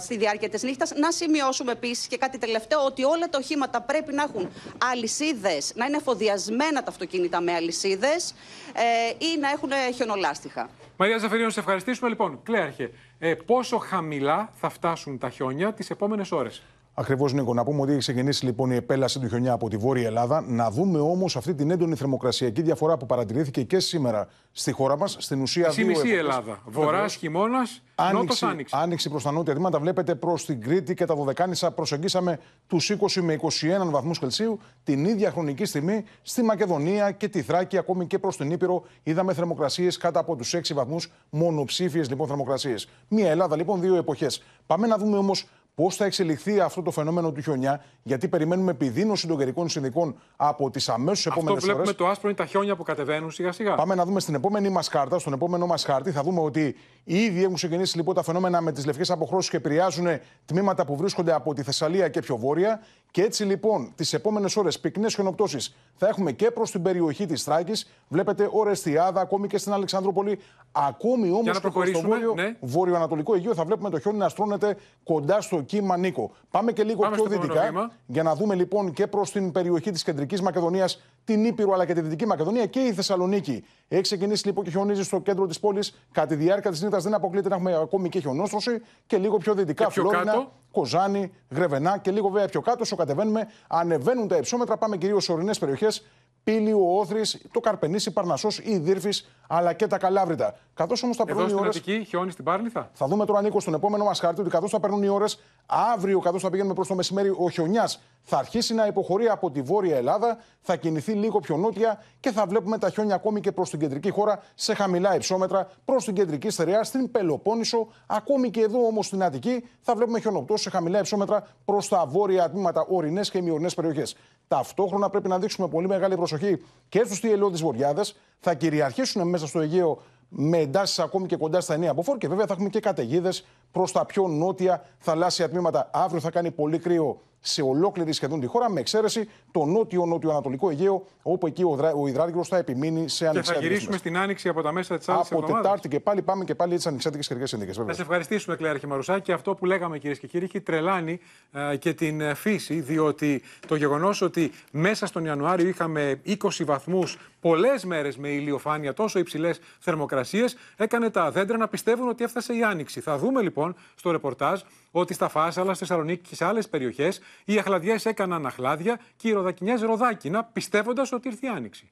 στη 0.00 0.16
διάρκεια 0.16 0.48
της 0.48 0.62
νύχτας. 0.62 0.92
Να 0.96 1.10
σημειώσουμε 1.10 1.72
επίσης 1.72 2.06
και 2.06 2.16
κάτι 2.16 2.38
τελευταίο 2.38 2.84
ότι 2.84 3.04
όλα 3.04 3.28
τα 3.28 3.38
οχήματα 3.38 3.80
πρέπει 3.80 4.12
να 4.12 4.22
έχουν 4.22 4.50
αλυσίδες, 4.90 5.72
να 5.74 5.84
είναι 5.84 5.96
εφοδιασμένα 5.96 6.82
τα 6.82 6.90
αυτοκίνητα 6.90 7.40
με 7.40 7.52
αλυσίδες 7.54 8.34
ε, 8.72 9.24
ή 9.24 9.38
να 9.40 9.50
έχουν 9.50 9.70
χιονολάστιχα. 9.94 10.70
Μαρία 11.00 11.18
Ζαφερίνου, 11.18 11.46
να 11.46 11.52
σε 11.52 11.60
ευχαριστήσουμε. 11.60 12.08
Λοιπόν, 12.08 12.42
Κλέαρχε, 12.42 12.90
ε, 13.18 13.34
πόσο 13.34 13.78
χαμηλά 13.78 14.50
θα 14.54 14.68
φτάσουν 14.68 15.18
τα 15.18 15.30
χιόνια 15.30 15.72
τις 15.72 15.90
επόμενες 15.90 16.32
ώρες; 16.32 16.62
Ακριβώς, 17.00 17.32
Νίκο. 17.32 17.54
Να 17.54 17.64
πούμε 17.64 17.80
ότι 17.80 17.90
έχει 17.90 18.00
ξεκινήσει 18.00 18.44
λοιπόν 18.44 18.70
η 18.70 18.74
επέλαση 18.74 19.20
του 19.20 19.28
χιονιά 19.28 19.52
από 19.52 19.68
τη 19.68 19.76
Βόρεια 19.76 20.06
Ελλάδα. 20.06 20.40
Να 20.46 20.70
δούμε 20.70 20.98
όμως 20.98 21.36
αυτή 21.36 21.54
την 21.54 21.70
έντονη 21.70 21.94
θερμοκρασιακή 21.94 22.62
διαφορά 22.62 22.96
που 22.96 23.06
παρατηρήθηκε 23.06 23.62
και 23.62 23.78
σήμερα 23.78 24.28
στη 24.52 24.72
χώρα 24.72 24.96
μας. 24.96 25.16
Στην 25.18 25.40
ουσία, 25.42 25.66
Μισή 25.66 25.82
δύο 25.82 25.86
μισή 25.86 26.00
εποχές. 26.00 26.18
Ελλάδα. 26.18 26.60
Βορράς, 26.66 26.90
Βεβαίως. 26.90 27.14
χειμώνας, 27.14 27.82
νότος 28.12 28.42
Άνοιξη, 28.42 28.44
άνοιξη. 28.44 28.74
άνοιξη 28.78 29.10
προς 29.10 29.22
τα 29.22 29.32
νότια 29.32 29.54
τμήματα. 29.54 29.78
Βλέπετε 29.78 30.14
προς 30.14 30.44
την 30.44 30.60
Κρήτη 30.60 30.94
και 30.94 31.04
τα 31.04 31.14
Δωδεκάνησα 31.14 31.70
προσεγγίσαμε 31.70 32.38
τους 32.66 32.90
20 32.90 33.20
με 33.20 33.32
21 33.32 33.90
βαθμούς 33.90 34.18
Κελσίου. 34.18 34.58
Την 34.84 35.04
ίδια 35.04 35.30
χρονική 35.30 35.64
στιγμή 35.64 36.04
στη 36.22 36.42
Μακεδονία 36.42 37.10
και 37.10 37.28
τη 37.28 37.42
Θράκη, 37.42 37.78
ακόμη 37.78 38.06
και 38.06 38.18
προς 38.18 38.36
την 38.36 38.50
Ήπειρο, 38.50 38.82
είδαμε 39.02 39.32
θερμοκρασίες 39.34 39.96
κάτω 39.96 40.18
από 40.18 40.36
τους 40.36 40.54
6 40.54 40.74
βαθμούς. 40.74 41.10
Μονοψήφιες 41.30 42.08
λοιπόν 42.08 42.26
θερμοκρασίες. 42.26 42.88
Μία 43.08 43.30
Ελλάδα 43.30 43.56
λοιπόν, 43.56 43.80
δύο 43.80 43.96
εποχές. 43.96 44.42
Πάμε 44.66 44.86
να 44.86 44.96
δούμε 44.96 45.16
όμως 45.16 45.46
πώς 45.78 45.96
θα 45.96 46.04
εξελιχθεί 46.04 46.60
αυτό 46.60 46.82
το 46.82 46.90
φαινόμενο 46.90 47.32
του 47.32 47.40
χιονιά, 47.40 47.84
γιατί 48.02 48.28
περιμένουμε 48.28 48.70
επιδείνωση 48.70 49.26
των 49.26 49.38
καιρικών 49.38 49.68
συνδικών 49.68 50.16
από 50.36 50.70
τις 50.70 50.88
αμέσως 50.88 51.26
Αυτό 51.26 51.40
επόμενες 51.40 51.64
βλέπουμε 51.64 51.84
ώρες. 51.84 51.96
το 51.96 52.06
άσπρο 52.08 52.28
είναι 52.28 52.38
τα 52.38 52.46
χιόνια 52.46 52.76
που 52.76 52.82
κατεβαίνουν 52.82 53.30
σιγά 53.30 53.52
σιγά. 53.52 53.74
Πάμε 53.74 53.94
να 53.94 54.04
δούμε 54.04 54.20
στην 54.20 54.34
επόμενη 54.34 54.68
μας 54.68 54.88
κάρτα, 54.88 55.18
στον 55.18 55.32
επόμενο 55.32 55.66
μας 55.66 55.84
χάρτη. 55.84 56.10
Θα 56.10 56.22
δούμε 56.22 56.40
ότι 56.40 56.76
ήδη 57.04 57.42
έχουν 57.42 57.54
ξεκινήσει 57.54 57.96
λοιπόν 57.96 58.14
τα 58.14 58.22
φαινόμενα 58.22 58.60
με 58.60 58.72
τις 58.72 58.86
λευκές 58.86 59.10
αποχρώσεις 59.10 59.50
και 59.50 59.56
επηρεάζουν 59.56 60.06
τμήματα 60.44 60.84
που 60.84 60.96
βρίσκονται 60.96 61.32
από 61.32 61.54
τη 61.54 61.62
Θεσσαλία 61.62 62.08
και 62.08 62.20
πιο 62.20 62.36
βόρεια. 62.36 62.80
Και 63.10 63.22
έτσι 63.22 63.44
λοιπόν 63.44 63.92
τις 63.94 64.12
επόμενες 64.12 64.56
ώρες 64.56 64.80
πυκνές 64.80 65.14
χιονοπτώσει 65.14 65.58
θα 65.96 66.08
έχουμε 66.08 66.32
και 66.32 66.50
προς 66.50 66.70
την 66.70 66.82
περιοχή 66.82 67.26
της 67.26 67.42
Θράκης. 67.42 67.88
Βλέπετε 68.08 68.48
Ορεστιάδα, 68.52 69.20
ακόμη 69.20 69.46
και 69.48 69.58
στην 69.58 69.72
Αλεξανδρούπολη. 69.72 70.38
Ακόμη 70.72 71.30
όμως 71.30 71.42
Για 71.42 71.52
να 71.52 71.58
και 71.58 71.68
προς 71.68 71.72
το 71.74 71.80
προχωρήσουμε, 71.80 72.08
βόρειο, 72.08 72.34
ναι. 72.34 72.56
βορειοανατολικό 72.60 73.34
Αιγαίο 73.34 73.54
θα 73.54 73.64
βλέπουμε 73.64 73.90
το 73.90 73.98
χιόνι 73.98 74.18
να 74.18 74.28
στρώνεται 74.28 74.76
κοντά 75.04 75.40
στο 75.40 75.60
κύμα 75.60 75.96
Νίκο. 75.96 76.30
Πάμε 76.50 76.72
και 76.72 76.84
λίγο 76.84 77.00
Πάμε 77.00 77.14
πιο 77.14 77.24
στο 77.24 77.34
επόμενο 77.34 77.52
δυτικά 77.52 77.72
βήμα. 77.72 77.90
για 78.06 78.22
να 78.22 78.34
δούμε 78.34 78.54
λοιπόν 78.54 78.92
και 78.92 79.06
προς 79.06 79.30
την 79.30 79.52
περιοχή 79.52 79.90
της 79.90 80.02
κεντρικής 80.02 80.42
Μακεδονίας, 80.42 81.02
την 81.24 81.44
Ήπειρο 81.44 81.72
αλλά 81.72 81.86
και 81.86 81.94
τη 81.94 82.00
Δυτική 82.00 82.26
Μακεδονία 82.26 82.66
και 82.66 82.80
η 82.80 82.92
Θεσσαλονίκη. 82.92 83.64
Έχει 83.88 84.02
ξεκινήσει 84.02 84.46
λοιπόν 84.46 84.64
και 84.64 84.70
χιονίζει 84.70 85.02
στο 85.02 85.20
κέντρο 85.20 85.46
της 85.46 85.60
πόλης. 85.60 85.98
Κατά 86.12 86.26
τη 86.26 86.34
διάρκεια 86.34 86.70
της 86.70 86.82
νύχτας 86.82 87.02
δεν 87.02 87.14
αποκλείεται 87.14 87.48
να 87.48 87.54
έχουμε 87.54 87.74
ακόμη 87.74 88.08
και 88.08 88.20
χιονόστρωση 88.20 88.80
και 89.06 89.18
λίγο 89.18 89.36
πιο 89.36 89.54
δυτικά 89.54 89.84
Και 89.84 89.90
πιο 89.90 90.02
Φλόρινα, 90.02 90.24
κάτω. 90.32 90.52
Κοζάνη, 90.78 91.32
Γρεβενά 91.50 91.98
και 91.98 92.10
λίγο 92.10 92.28
βέβαια 92.28 92.48
πιο 92.48 92.60
κάτω. 92.60 92.82
Όσο 92.82 92.96
κατεβαίνουμε, 92.96 93.48
ανεβαίνουν 93.68 94.28
τα 94.28 94.36
υψόμετρα. 94.36 94.76
Πάμε 94.76 94.96
κυρίως 94.96 95.24
σε 95.24 95.32
ορεινές 95.32 95.58
περιοχές. 95.58 96.06
Πύλη, 96.48 96.72
ο 96.72 96.98
Όθρης, 96.98 97.38
το 97.52 97.60
Καρπενήσι, 97.60 98.10
Παρνασό, 98.10 98.48
η 98.62 98.76
Δύρφης 98.78 99.28
αλλά 99.48 99.72
και 99.72 99.86
τα 99.86 99.98
Καλάβρητα. 99.98 100.54
Καθώς 100.74 101.02
όμως 101.02 101.16
τα 101.16 101.24
Εδώ 101.28 101.32
περνούν 101.38 101.46
οι 101.46 101.50
στην 101.58 101.64
ώρες- 101.64 101.76
Αττική, 101.76 102.04
χιόνι 102.04 102.30
στην 102.30 102.44
Πάρνηθα. 102.44 102.90
θα 102.92 103.06
δούμε 103.06 103.24
τώρα, 103.24 103.42
Νίκος, 103.42 103.62
στον 103.62 103.74
επόμενο 103.74 104.04
μας 104.04 104.20
χάρτη 104.20 104.40
ότι 104.40 104.50
καθώς 104.50 104.70
θα 104.70 104.80
παίρνουν 104.80 105.02
οι 105.02 105.08
ώρες, 105.08 105.40
αύριο, 105.66 106.18
καθώς 106.20 106.42
θα 106.42 106.50
πηγαίνουμε 106.50 106.74
προς 106.74 106.88
το 106.88 106.94
μεσημέρι, 106.94 107.28
ο 107.28 107.50
χιονιάς 107.50 108.00
θα 108.22 108.38
αρχίσει 108.38 108.74
να 108.74 108.86
υποχωρεί 108.86 109.28
από 109.28 109.50
τη 109.50 109.62
Βόρεια 109.62 109.96
Ελλάδα, 109.96 110.38
θα 110.60 110.76
κινηθεί 110.76 111.12
λίγο 111.12 111.38
πιο 111.40 111.56
νότια 111.56 112.02
και 112.20 112.30
θα 112.30 112.46
βλέπουμε 112.46 112.78
τα 112.78 112.90
χιόνια 112.90 113.14
ακόμη 113.14 113.40
και 113.40 113.52
προς 113.52 113.70
την 113.70 113.78
κεντρική 113.78 114.10
χώρα 114.10 114.42
σε 114.54 114.74
χαμηλά 114.74 115.14
υψόμετρα, 115.14 115.70
προς 115.84 116.04
την 116.04 116.14
κεντρική 116.14 116.50
στερεά, 116.50 116.84
στην 116.84 117.10
Πελοπόννησο, 117.10 117.86
ακόμη 118.06 118.50
και 118.50 118.60
εδώ 118.60 118.86
όμως 118.86 119.06
στην 119.06 119.22
Αττική, 119.22 119.64
θα 119.80 119.94
βλέπουμε 119.94 120.20
χιονοπτώσεις 120.20 120.62
σε 120.64 120.70
χαμηλά 120.70 120.98
υψόμετρα 120.98 121.46
προς 121.64 121.88
τα 121.88 122.04
βόρεια 122.06 122.50
τμήματα, 122.50 122.84
ορεινές 122.88 123.30
και 123.30 123.38
ημιορεινέ 123.38 123.70
περιοχές. 123.76 124.16
Ταυτόχρονα 124.48 125.08
πρέπει 125.10 125.28
να 125.28 125.38
δείξουμε 125.38 125.68
πολύ 125.68 125.86
μεγάλη 125.86 126.16
προσοχή 126.16 126.62
και 126.88 127.02
στους 127.04 127.20
τυελώδει 127.20 127.62
βορειάδε, 127.62 128.02
θα 128.40 128.54
κυριαρχήσουν 128.54 129.28
μέσα 129.28 129.46
στο 129.46 129.60
Αιγαίο 129.60 130.02
με 130.28 130.58
εντάσεις 130.58 130.98
ακόμη 130.98 131.26
και 131.26 131.36
κοντά 131.36 131.60
στα 131.60 131.76
9 131.76 131.84
από 131.84 132.02
φόρ 132.02 132.18
και 132.18 132.28
βέβαια 132.28 132.46
θα 132.46 132.52
έχουμε 132.52 132.68
και 132.68 132.80
καταιγίδες 132.80 133.46
προς 133.72 133.92
τα 133.92 134.04
πιο 134.04 134.28
νότια 134.28 134.84
θαλάσσια 134.98 135.48
τμήματα. 135.48 135.90
Αύριο 135.92 136.20
θα 136.20 136.30
κάνει 136.30 136.50
πολύ 136.50 136.78
κρύο 136.78 137.20
σε 137.40 137.62
ολόκληρη 137.62 138.12
σχεδόν 138.12 138.40
τη 138.40 138.46
χώρα, 138.46 138.70
με 138.70 138.80
εξαίρεση 138.80 139.28
το 139.52 139.64
νότιο-νότιο-ανατολικό 139.64 140.70
Αιγαίο, 140.70 141.06
όπου 141.22 141.46
εκεί 141.46 141.62
ο, 141.64 141.74
δρα... 141.74 141.92
ο 141.92 142.08
υδράργυρος 142.08 142.48
θα 142.48 142.56
επιμείνει 142.56 143.08
σε 143.08 143.24
Και 143.24 143.30
ανοιξιάτικε. 143.30 143.64
θα 143.64 143.72
γυρίσουμε 143.72 143.96
στην 143.96 144.16
άνοιξη 144.18 144.48
από 144.48 144.62
τα 144.62 144.72
μέσα 144.72 144.98
της 144.98 145.08
άλλη 145.08 145.20
Από 145.30 145.42
Τετάρτη 145.42 145.88
και 145.88 146.00
πάλι 146.00 146.22
πάμε 146.22 146.44
και 146.44 146.54
πάλι 146.54 146.76
τις 146.76 146.86
ανοιξιάτικε 146.86 147.22
καιρικές 147.26 147.48
συνθήκες. 147.48 147.78
Να 147.78 147.92
σε 147.92 148.02
ευχαριστήσουμε, 148.02 148.56
Κλέαρχη 148.56 148.86
Μαρουσάκη. 148.86 149.32
Αυτό 149.32 149.54
που 149.54 149.66
λέγαμε, 149.66 149.98
κυρίες 149.98 150.18
και 150.18 150.26
κύριοι, 150.26 150.44
έχει 150.44 150.60
τρελάνει 150.60 151.20
ε, 151.52 151.76
και 151.76 151.94
την 151.94 152.20
ε, 152.20 152.34
φύση, 152.34 152.80
διότι 152.80 153.42
το 153.66 153.74
γεγονός 153.74 154.22
ότι 154.22 154.52
μέσα 154.70 155.06
στον 155.06 155.24
Ιανουάριο 155.24 155.68
είχαμε 155.68 156.20
20 156.26 156.36
βαθμούς 156.64 157.18
πολλές 157.40 157.84
μέρες 157.84 158.16
με 158.16 158.28
ηλιοφάνεια, 158.28 158.94
τόσο 158.94 159.18
υψηλές 159.18 159.60
θερμοκρασίες, 159.78 160.56
έκανε 160.76 161.10
τα 161.10 161.30
δέντρα 161.30 161.56
να 161.56 161.68
πιστεύουν 161.68 162.08
ότι 162.08 162.24
έφτασε 162.24 162.54
η 162.56 162.62
άνοιξη. 162.62 163.00
Θα 163.00 163.18
δούμε 163.18 163.42
λοιπόν 163.42 163.76
στο 163.94 164.10
ρεπορτάζ 164.10 164.60
ότι 164.90 165.14
στα 165.14 165.28
Φάσαλα, 165.28 165.74
στη 165.74 165.86
Θεσσαλονίκη 165.86 166.28
και 166.28 166.34
σε 166.34 166.44
άλλες 166.44 166.68
περιοχές 166.68 167.20
οι 167.44 167.58
αχλαδιές 167.58 168.06
έκαναν 168.06 168.46
αχλάδια 168.46 169.00
και 169.16 169.28
οι 169.28 169.32
ροδακινιές 169.32 169.80
ροδάκινα, 169.80 170.44
πιστεύοντας 170.44 171.12
ότι 171.12 171.28
ήρθε 171.28 171.46
η 171.46 171.48
άνοιξη. 171.48 171.90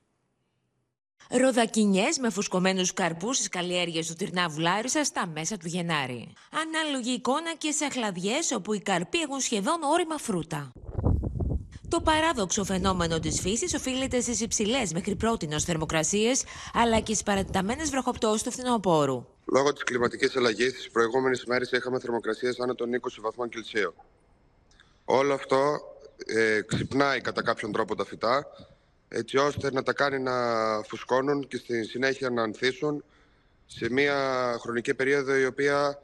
Ροδακινιές 1.30 2.18
με 2.18 2.30
φουσκωμένους 2.30 2.92
καρπούς 2.92 3.36
στις 3.36 3.48
καλλιέργειες 3.48 4.06
του 4.06 4.14
Τυρνάβου 4.14 4.60
Λάρισα 4.60 5.04
στα 5.04 5.26
μέσα 5.26 5.56
του 5.56 5.66
Γενάρη. 5.66 6.32
Ανάλογη 6.50 7.10
εικόνα 7.10 7.54
και 7.58 7.70
σε 7.70 7.84
αχλαδιές 7.84 8.52
όπου 8.52 8.72
οι 8.74 8.80
καρποί 8.80 9.18
έχουν 9.18 9.40
σχεδόν 9.40 9.82
όρημα 9.82 10.16
φρούτα. 10.18 10.72
Το 11.88 12.00
παράδοξο 12.00 12.64
φαινόμενο 12.64 13.20
της 13.20 13.40
φύσης 13.40 13.74
οφείλεται 13.74 14.20
στις 14.20 14.40
υψηλές 14.40 14.92
μέχρι 14.92 15.14
πρότινος 15.14 15.64
θερμοκρασίες, 15.64 16.44
αλλά 16.74 16.96
και 17.00 17.12
στις 17.12 17.22
παρατεταμένες 17.22 17.90
βροχοπτώσεις 17.90 18.42
του 18.42 18.50
φθινοπόρου. 18.50 19.26
Λόγω 19.44 19.72
της 19.72 19.82
κλιματικής 19.84 20.36
αλλαγής, 20.36 20.72
τις 20.72 20.90
προηγούμενες 20.90 21.42
ημέρε 21.42 21.64
είχαμε 21.72 22.00
θερμοκρασίες 22.00 22.60
άνω 22.60 22.74
των 22.74 22.94
20 22.94 23.20
βαθμών 23.20 23.48
Κελσίου. 23.48 23.94
Όλο 25.04 25.34
αυτό 25.34 25.80
ε, 26.26 26.60
ξυπνάει 26.60 27.20
κατά 27.20 27.42
κάποιον 27.42 27.72
τρόπο 27.72 27.94
τα 27.94 28.04
φυτά, 28.04 28.46
έτσι 29.08 29.36
ώστε 29.36 29.72
να 29.72 29.82
τα 29.82 29.92
κάνει 29.92 30.18
να 30.18 30.32
φουσκώνουν 30.88 31.48
και 31.48 31.56
στη 31.56 31.84
συνέχεια 31.84 32.30
να 32.30 32.42
ανθίσουν 32.42 33.04
σε 33.66 33.90
μια 33.90 34.16
χρονική 34.60 34.94
περίοδο 34.94 35.36
η 35.36 35.44
οποία 35.44 35.98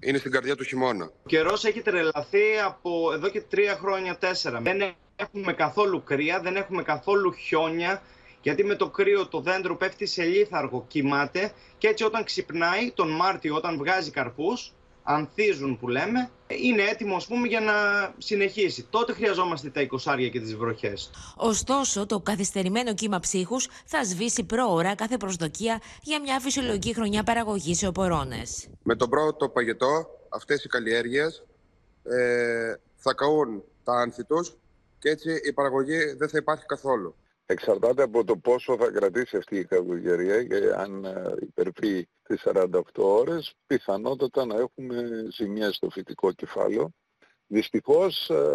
είναι 0.00 0.18
στην 0.18 0.30
καρδιά 0.30 0.56
του 0.56 0.64
χειμώνα. 0.64 1.04
Ο 1.04 1.28
καιρός 1.28 1.64
έχει 1.64 1.82
τρελαθεί 1.82 2.58
από 2.64 3.12
εδώ 3.12 3.28
και 3.28 3.40
τρία 3.40 3.76
χρόνια, 3.76 4.16
τέσσερα. 4.16 4.60
Δεν 4.60 4.94
έχουμε 5.18 5.52
καθόλου 5.52 6.02
κρύα, 6.04 6.40
δεν 6.40 6.56
έχουμε 6.56 6.82
καθόλου 6.82 7.32
χιόνια, 7.32 8.02
γιατί 8.42 8.64
με 8.64 8.74
το 8.74 8.88
κρύο 8.90 9.26
το 9.26 9.40
δέντρο 9.40 9.76
πέφτει 9.76 10.06
σε 10.06 10.22
λίθαργο, 10.22 10.84
κοιμάται 10.88 11.52
και 11.78 11.88
έτσι 11.88 12.04
όταν 12.04 12.24
ξυπνάει 12.24 12.90
τον 12.94 13.08
Μάρτιο, 13.08 13.54
όταν 13.54 13.76
βγάζει 13.76 14.10
καρπούς, 14.10 14.72
ανθίζουν 15.02 15.78
που 15.78 15.88
λέμε, 15.88 16.30
είναι 16.46 16.82
έτοιμο 16.82 17.16
ας 17.16 17.26
πούμε 17.26 17.46
για 17.46 17.60
να 17.60 17.72
συνεχίσει. 18.18 18.86
Τότε 18.90 19.12
χρειαζόμαστε 19.12 19.70
τα 19.70 19.80
εικοσάρια 19.80 20.28
και 20.28 20.40
τις 20.40 20.56
βροχές. 20.56 21.10
Ωστόσο, 21.36 22.06
το 22.06 22.20
καθυστερημένο 22.20 22.94
κύμα 22.94 23.18
ψύχους 23.18 23.68
θα 23.86 24.04
σβήσει 24.04 24.44
πρόωρα 24.44 24.94
κάθε 24.94 25.16
προσδοκία 25.16 25.80
για 26.02 26.20
μια 26.20 26.40
φυσιολογική 26.40 26.94
χρονιά 26.94 27.22
παραγωγής 27.22 27.78
σε 27.78 27.86
οπορώνες. 27.86 28.68
Με 28.82 28.96
τον 28.96 29.08
πρώτο 29.08 29.48
παγετό, 29.48 30.06
αυτές 30.28 30.64
οι 30.64 30.68
καλλιέργειες 30.68 31.44
ε, 32.02 32.74
θα 32.96 33.14
καούν 33.14 33.62
τα 33.84 33.92
άνθη 33.92 34.24
τους 34.24 34.56
και 34.98 35.08
έτσι 35.08 35.40
η 35.44 35.52
παραγωγή 35.52 36.12
δεν 36.12 36.28
θα 36.28 36.38
υπάρχει 36.38 36.66
καθόλου. 36.66 37.14
Εξαρτάται 37.46 38.02
από 38.02 38.24
το 38.24 38.36
πόσο 38.36 38.76
θα 38.76 38.90
κρατήσει 38.90 39.36
αυτή 39.36 39.56
η 39.56 39.64
κακοκαιρία 39.64 40.44
και 40.44 40.72
αν 40.76 41.04
ε, 41.04 41.34
υπερβεί 41.40 42.08
τις 42.22 42.42
48 42.44 42.80
ώρες, 42.96 43.54
πιθανότατα 43.66 44.46
να 44.46 44.56
έχουμε 44.56 45.26
ζημιά 45.32 45.72
στο 45.72 45.90
φυτικό 45.90 46.32
κεφάλαιο. 46.32 46.90
Δυστυχώς 47.46 48.30
ε, 48.30 48.50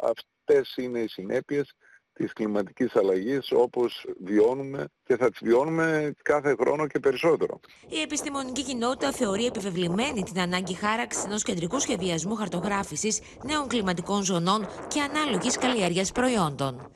αυτές 0.00 0.74
είναι 0.76 0.98
οι 1.00 1.08
συνέπειες 1.08 1.72
της 2.16 2.32
κλιματικής 2.32 2.96
αλλαγής 2.96 3.52
όπως 3.52 4.06
βιώνουμε 4.24 4.88
και 5.04 5.16
θα 5.16 5.30
τις 5.30 5.38
βιώνουμε 5.42 6.12
κάθε 6.22 6.54
χρόνο 6.60 6.86
και 6.86 6.98
περισσότερο. 6.98 7.60
Η 7.88 8.00
επιστημονική 8.00 8.64
κοινότητα 8.64 9.12
θεωρεί 9.12 9.46
επιβεβλημένη 9.46 10.22
την 10.22 10.40
ανάγκη 10.40 10.74
χάραξης 10.74 11.24
ενός 11.24 11.42
κεντρικού 11.42 11.80
σχεδιασμού 11.80 12.34
χαρτογράφησης 12.34 13.20
νέων 13.44 13.68
κλιματικών 13.68 14.22
ζωνών 14.22 14.66
και 14.88 15.00
ανάλογης 15.00 15.58
καλλιέργειας 15.58 16.12
προϊόντων. 16.12 16.90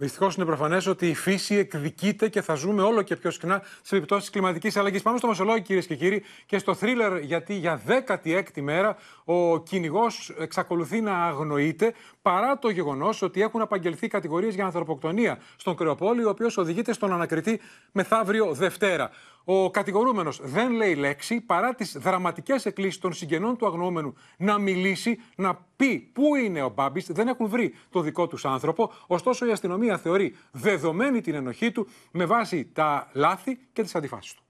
Δυστυχώς 0.00 0.36
είναι 0.36 0.44
προφανές 0.44 0.86
ότι 0.86 1.08
η 1.08 1.14
φύση 1.14 1.54
εκδικείται 1.54 2.28
και 2.28 2.42
θα 2.42 2.54
ζούμε 2.54 2.82
όλο 2.82 3.02
και 3.02 3.16
πιο 3.16 3.30
συχνά 3.30 3.62
σε 3.82 3.96
επιπτώσεις 3.96 4.22
της 4.22 4.32
κλιματικής 4.32 4.76
αλλαγής. 4.76 5.02
Πάμε 5.02 5.18
στο 5.18 5.26
Μεσολόγιο, 5.26 5.62
κυρίες 5.62 5.86
και 5.86 5.94
κύριοι, 5.94 6.22
και 6.46 6.58
στο 6.58 6.74
θρίλερ, 6.74 7.18
γιατί 7.18 7.54
για 7.54 7.80
16η 7.86 8.60
μέρα 8.60 8.96
ο 9.24 9.62
κυνηγός 9.62 10.34
εξακολουθεί 10.38 11.00
να 11.00 11.24
αγνοείται 11.24 11.94
παρά 12.22 12.58
το 12.58 12.68
γεγονός 12.70 13.22
ότι 13.22 13.42
έχουν 13.42 13.60
απαγγελθεί 13.60 14.08
κατηγορίες 14.08 14.54
για 14.54 14.64
ανθρωποκτονία 14.64 15.38
στον 15.56 15.76
Κρεοπόλη, 15.76 16.24
ο 16.24 16.28
οποίος 16.28 16.56
οδηγείται 16.56 16.92
στον 16.92 17.12
ανακριτή 17.12 17.60
μεθαύριο 17.92 18.52
Δευτέρα. 18.52 19.10
Ο 19.44 19.70
κατηγορούμενος 19.70 20.40
δεν 20.42 20.72
λέει 20.72 20.94
λέξη 20.94 21.40
παρά 21.40 21.74
τις 21.74 21.96
δραματικές 21.98 22.66
εκκλήσεις 22.66 22.98
των 22.98 23.12
συγγενών 23.12 23.56
του 23.56 23.66
αγνοούμενου 23.66 24.14
να 24.36 24.58
μιλήσει, 24.58 25.20
να 25.36 25.66
πει 25.76 25.98
πού 25.98 26.36
είναι 26.36 26.62
ο 26.62 26.68
Μπάμπης. 26.68 27.06
Δεν 27.06 27.28
έχουν 27.28 27.48
βρει 27.48 27.74
το 27.90 28.00
δικό 28.00 28.26
τους 28.26 28.44
άνθρωπο. 28.44 28.92
Ωστόσο, 29.06 29.46
η 29.46 29.50
αστυνομία 29.50 29.98
θεωρεί 29.98 30.36
δεδομένη 30.50 31.20
την 31.20 31.34
ενοχή 31.34 31.72
του 31.72 31.88
με 32.10 32.24
βάση 32.24 32.70
τα 32.72 33.10
λάθη 33.12 33.58
και 33.72 33.82
τις 33.82 33.94
αντιφάσεις 33.94 34.34
του. 34.34 34.42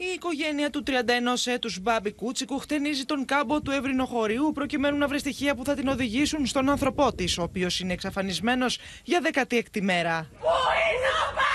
Η 0.00 0.06
οικογένεια 0.14 0.70
του 0.70 0.82
31 0.86 0.90
έτους 1.44 1.80
Μπάμπη 1.80 2.12
Κούτσικου 2.12 2.58
χτενίζει 2.58 3.04
τον 3.04 3.24
κάμπο 3.24 3.60
του 3.60 3.70
ευρυνοχωρίου 3.70 4.52
προκειμένου 4.54 4.96
να 4.96 5.08
βρει 5.08 5.18
στοιχεία 5.18 5.54
που 5.54 5.64
θα 5.64 5.74
την 5.74 5.88
οδηγήσουν 5.88 6.46
στον 6.46 6.68
άνθρωπό 6.68 7.14
της, 7.14 7.38
ο 7.38 7.42
οποίος 7.42 7.80
είναι 7.80 7.92
εξαφανισμένος 7.92 8.78
για 9.04 9.20
16η 9.32 9.80
μέρα. 9.80 10.28
Πού 10.30 10.36
είναι 10.36 11.08
ο 11.28 11.47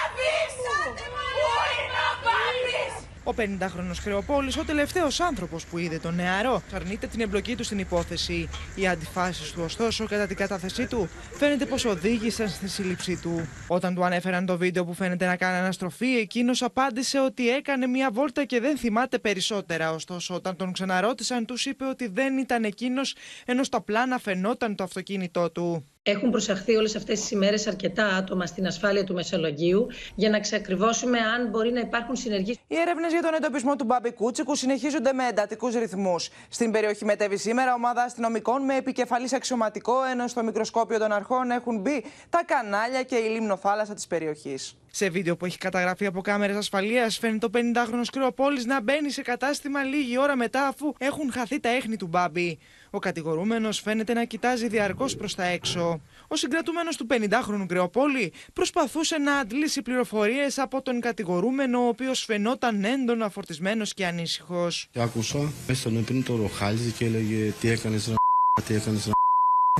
Ο 3.23 3.33
50χρονο 3.37 3.93
Χρεοπόλης, 4.01 4.57
ο 4.57 4.63
τελευταίος 4.63 5.19
άνθρωπος 5.19 5.65
που 5.65 5.77
είδε 5.77 5.97
τον 5.99 6.15
νεαρό, 6.15 6.61
αρνείται 6.73 7.07
την 7.07 7.21
εμπλοκή 7.21 7.55
του 7.55 7.63
στην 7.63 7.79
υπόθεση. 7.79 8.49
Οι 8.75 8.87
αντιφάσεις 8.87 9.51
του, 9.51 9.61
ωστόσο, 9.63 10.05
κατά 10.05 10.27
την 10.27 10.35
κατάθεσή 10.35 10.87
του, 10.87 11.09
φαίνεται 11.31 11.65
πως 11.65 11.85
οδήγησαν 11.85 12.49
στη 12.49 12.69
σύλληψή 12.69 13.19
του. 13.21 13.47
Όταν 13.67 13.95
του 13.95 14.03
ανέφεραν 14.03 14.45
το 14.45 14.57
βίντεο 14.57 14.85
που 14.85 14.93
φαίνεται 14.93 15.25
να 15.25 15.35
κάνει 15.35 15.57
αναστροφή, 15.57 16.17
εκείνος 16.17 16.61
απάντησε 16.61 17.19
ότι 17.19 17.49
έκανε 17.49 17.87
μια 17.87 18.11
βόλτα 18.11 18.45
και 18.45 18.59
δεν 18.59 18.77
θυμάται 18.77 19.19
περισσότερα. 19.19 19.91
Ωστόσο, 19.91 20.35
όταν 20.35 20.55
τον 20.55 20.71
ξαναρώτησαν, 20.71 21.45
τους 21.45 21.65
είπε 21.65 21.85
ότι 21.85 22.07
δεν 22.07 22.37
ήταν 22.37 22.63
εκείνος, 22.63 23.15
ενώ 23.45 23.63
στα 23.63 23.81
πλάνα 23.81 24.19
φαινόταν 24.19 24.75
το 24.75 24.83
αυτοκίνητό 24.83 25.51
του. 25.51 25.87
Έχουν 26.05 26.29
προσαχθεί 26.29 26.75
όλες 26.75 26.95
αυτές 26.95 27.19
τις 27.19 27.31
ημέρες 27.31 27.67
αρκετά 27.67 28.05
άτομα 28.05 28.45
στην 28.45 28.67
ασφάλεια 28.67 29.03
του 29.03 29.13
Μεσολογγίου 29.13 29.87
για 30.15 30.29
να 30.29 30.39
ξεκριβώσουμε 30.39 31.19
αν 31.19 31.49
μπορεί 31.49 31.71
να 31.71 31.79
υπάρχουν 31.79 32.15
συνεργείς. 32.15 32.55
Οι 32.67 32.75
έρευνες 32.77 33.11
για 33.11 33.21
τον 33.21 33.33
εντοπισμό 33.33 33.75
του 33.75 33.85
Μπάμπη 33.85 34.11
Κούτσικου 34.11 34.55
συνεχίζονται 34.55 35.13
με 35.13 35.27
εντατικούς 35.27 35.75
ρυθμούς. 35.75 36.29
Στην 36.49 36.71
περιοχή 36.71 37.05
μετέβη 37.05 37.37
σήμερα 37.37 37.73
ομάδα 37.73 38.03
αστυνομικών 38.03 38.65
με 38.65 38.75
επικεφαλής 38.75 39.33
αξιωματικό, 39.33 40.03
ενώ 40.11 40.27
στο 40.27 40.43
μικροσκόπιο 40.43 40.99
των 40.99 41.11
αρχών 41.11 41.51
έχουν 41.51 41.79
μπει 41.79 42.03
τα 42.29 42.43
κανάλια 42.45 43.03
και 43.03 43.15
η 43.15 43.29
λίμνο-θάλασσα 43.29 43.93
της 43.93 44.07
περιοχής. 44.07 44.77
Σε 44.91 45.09
βίντεο 45.09 45.35
που 45.37 45.45
έχει 45.45 45.57
καταγραφεί 45.57 46.05
από 46.05 46.21
κάμερες 46.21 46.55
ασφαλείας, 46.55 47.17
φαίνεται 47.17 47.47
το 47.47 47.59
50χρονο 47.59 48.03
Κρυοπόλη 48.11 48.63
να 48.65 48.81
μπαίνει 48.81 49.09
σε 49.11 49.21
κατάστημα 49.21 49.83
λίγη 49.83 50.17
ώρα 50.17 50.35
μετά, 50.35 50.67
αφού 50.67 50.93
έχουν 50.97 51.31
χαθεί 51.31 51.59
τα 51.59 51.69
έχνη 51.69 51.97
του 51.97 52.07
Μπάμπη. 52.07 52.59
Ο 52.95 52.99
κατηγορούμενος 52.99 53.79
φαίνεται 53.79 54.13
να 54.13 54.23
κοιτάζει 54.23 54.67
διαρκώς 54.67 55.15
προς 55.15 55.35
τα 55.35 55.43
έξω. 55.43 56.01
Ο 56.27 56.35
συγκρατούμενος 56.35 56.97
του 56.97 57.07
50χρονου 57.09 57.65
Κρεοπόλη 57.67 58.33
προσπαθούσε 58.53 59.17
να 59.17 59.35
αντλήσει 59.37 59.81
πληροφορίες 59.81 60.57
από 60.57 60.81
τον 60.81 60.99
κατηγορούμενο, 60.99 61.79
ο 61.79 61.87
οποίος 61.87 62.23
φαινόταν 62.23 62.83
έντονα 62.83 63.29
φορτισμένος 63.29 63.93
και 63.93 64.05
ανήσυχος. 64.05 64.89
Και 64.91 65.01
άκουσα, 65.01 65.51
έστωνε 65.67 66.01
πριν 66.01 66.23
το 66.23 66.35
ροχάλιζε 66.35 66.89
και 66.89 67.05
έλεγε 67.05 67.53
Τι 67.59 67.69
έκανες, 67.69 68.13
τι 68.67 68.73
έκανες, 68.73 69.11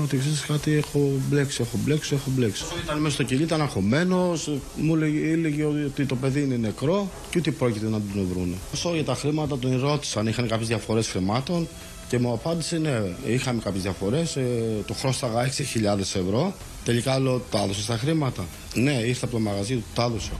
ότι 0.01 0.17
ξέρεις 0.17 0.45
κάτι, 0.45 0.73
έχω 0.73 1.11
μπλέξει, 1.29 1.61
έχω 1.61 1.77
μπλέξει, 1.83 2.13
έχω 2.13 2.29
μπλέξει. 2.29 2.63
Ήταν 2.83 2.99
μέσα 2.99 3.13
στο 3.13 3.23
κελί, 3.23 3.43
ήταν 3.43 3.61
αγχωμένος, 3.61 4.51
μου 4.75 4.95
έλεγε, 4.95 5.31
έλεγε 5.31 5.65
ότι 5.65 6.05
το 6.05 6.15
παιδί 6.15 6.41
είναι 6.41 6.55
νεκρό 6.55 7.09
και 7.29 7.37
ότι 7.37 7.51
πρόκειται 7.51 7.85
να 7.85 8.01
τον 8.01 8.27
βρούνε. 8.31 8.55
Όσο 8.73 8.93
για 8.93 9.03
τα 9.03 9.15
χρήματα 9.15 9.57
τον 9.57 9.79
ρώτησαν, 9.79 10.27
είχαν 10.27 10.47
κάποιες 10.47 10.67
διαφορές 10.67 11.07
χρημάτων 11.07 11.67
και 12.13 12.19
μου 12.19 12.33
απάντησε 12.33 12.77
ναι, 12.77 13.01
είχαμε 13.25 13.61
κάποιες 13.61 13.83
διαφορές. 13.83 14.35
Ε, 14.35 14.83
το 14.87 14.93
χρώσταγα 14.93 15.45
6.000 15.45 15.99
ευρώ. 15.99 16.53
Τελικά 16.85 17.19
λέω, 17.19 17.39
τα 17.39 17.61
έδωσε 17.63 17.81
στα 17.81 17.97
χρήματα. 17.97 18.45
Ναι, 18.73 18.91
ήρθε 18.91 19.25
από 19.25 19.33
το 19.33 19.39
μαγαζί 19.39 19.75
του, 19.75 19.83
τα 19.95 20.03
έδωσε. 20.03 20.31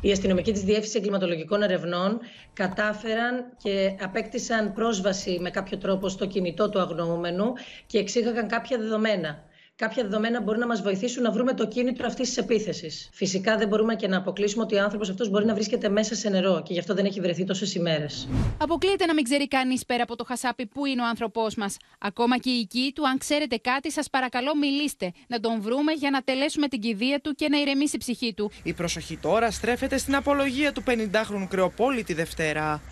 Οι 0.00 0.12
αστυνομικοί 0.12 0.52
της 0.52 0.62
Διεύθυνσης 0.62 0.94
Εγκληματολογικών 0.94 1.62
Ερευνών 1.62 2.18
κατάφεραν 2.52 3.44
και 3.62 3.96
απέκτησαν 4.00 4.72
πρόσβαση 4.72 5.38
με 5.40 5.50
κάποιο 5.50 5.78
τρόπο 5.78 6.08
στο 6.08 6.26
κινητό 6.26 6.68
του 6.68 6.80
αγνοούμενου 6.80 7.52
και 7.86 7.98
εξήγαγαν 7.98 8.48
κάποια 8.48 8.78
δεδομένα 8.78 9.42
κάποια 9.76 10.02
δεδομένα 10.02 10.40
μπορούν 10.40 10.60
να 10.60 10.66
μας 10.66 10.82
βοηθήσουν 10.82 11.22
να 11.22 11.30
βρούμε 11.30 11.52
το 11.54 11.66
κίνητρο 11.66 12.06
αυτής 12.06 12.28
της 12.28 12.36
επίθεσης. 12.36 13.08
Φυσικά 13.12 13.56
δεν 13.56 13.68
μπορούμε 13.68 13.94
και 13.94 14.08
να 14.08 14.16
αποκλείσουμε 14.16 14.62
ότι 14.62 14.74
ο 14.74 14.82
άνθρωπος 14.82 15.10
αυτός 15.10 15.30
μπορεί 15.30 15.44
να 15.44 15.54
βρίσκεται 15.54 15.88
μέσα 15.88 16.14
σε 16.14 16.28
νερό 16.28 16.62
και 16.62 16.72
γι' 16.72 16.78
αυτό 16.78 16.94
δεν 16.94 17.04
έχει 17.04 17.20
βρεθεί 17.20 17.44
τόσες 17.44 17.74
ημέρες. 17.74 18.28
Αποκλείεται 18.58 19.06
να 19.06 19.14
μην 19.14 19.24
ξέρει 19.24 19.48
κανείς 19.48 19.84
πέρα 19.84 20.02
από 20.02 20.16
το 20.16 20.24
χασάπι 20.24 20.66
πού 20.66 20.86
είναι 20.86 21.02
ο 21.02 21.06
άνθρωπός 21.06 21.54
μας. 21.54 21.76
Ακόμα 21.98 22.38
και 22.38 22.50
η 22.50 22.58
οικοί 22.58 22.92
του, 22.94 23.08
αν 23.08 23.18
ξέρετε 23.18 23.56
κάτι, 23.56 23.92
σας 23.92 24.10
παρακαλώ 24.10 24.56
μιλήστε. 24.56 25.12
Να 25.28 25.40
τον 25.40 25.60
βρούμε 25.60 25.92
για 25.92 26.10
να 26.10 26.22
τελέσουμε 26.22 26.68
την 26.68 26.80
κηδεία 26.80 27.20
του 27.20 27.34
και 27.34 27.48
να 27.48 27.60
ηρεμήσει 27.60 27.96
η 27.96 27.98
ψυχή 27.98 28.34
του. 28.34 28.50
Η 28.62 28.72
προσοχή 28.72 29.16
τώρα 29.16 29.50
στρέφεται 29.50 29.98
στην 29.98 30.14
απολογία 30.14 30.72
του 30.72 30.82
50χρονου 30.86 31.46
Κρεοπόλη 31.48 32.04
τη 32.04 32.14
Δευτέρα. 32.14 32.82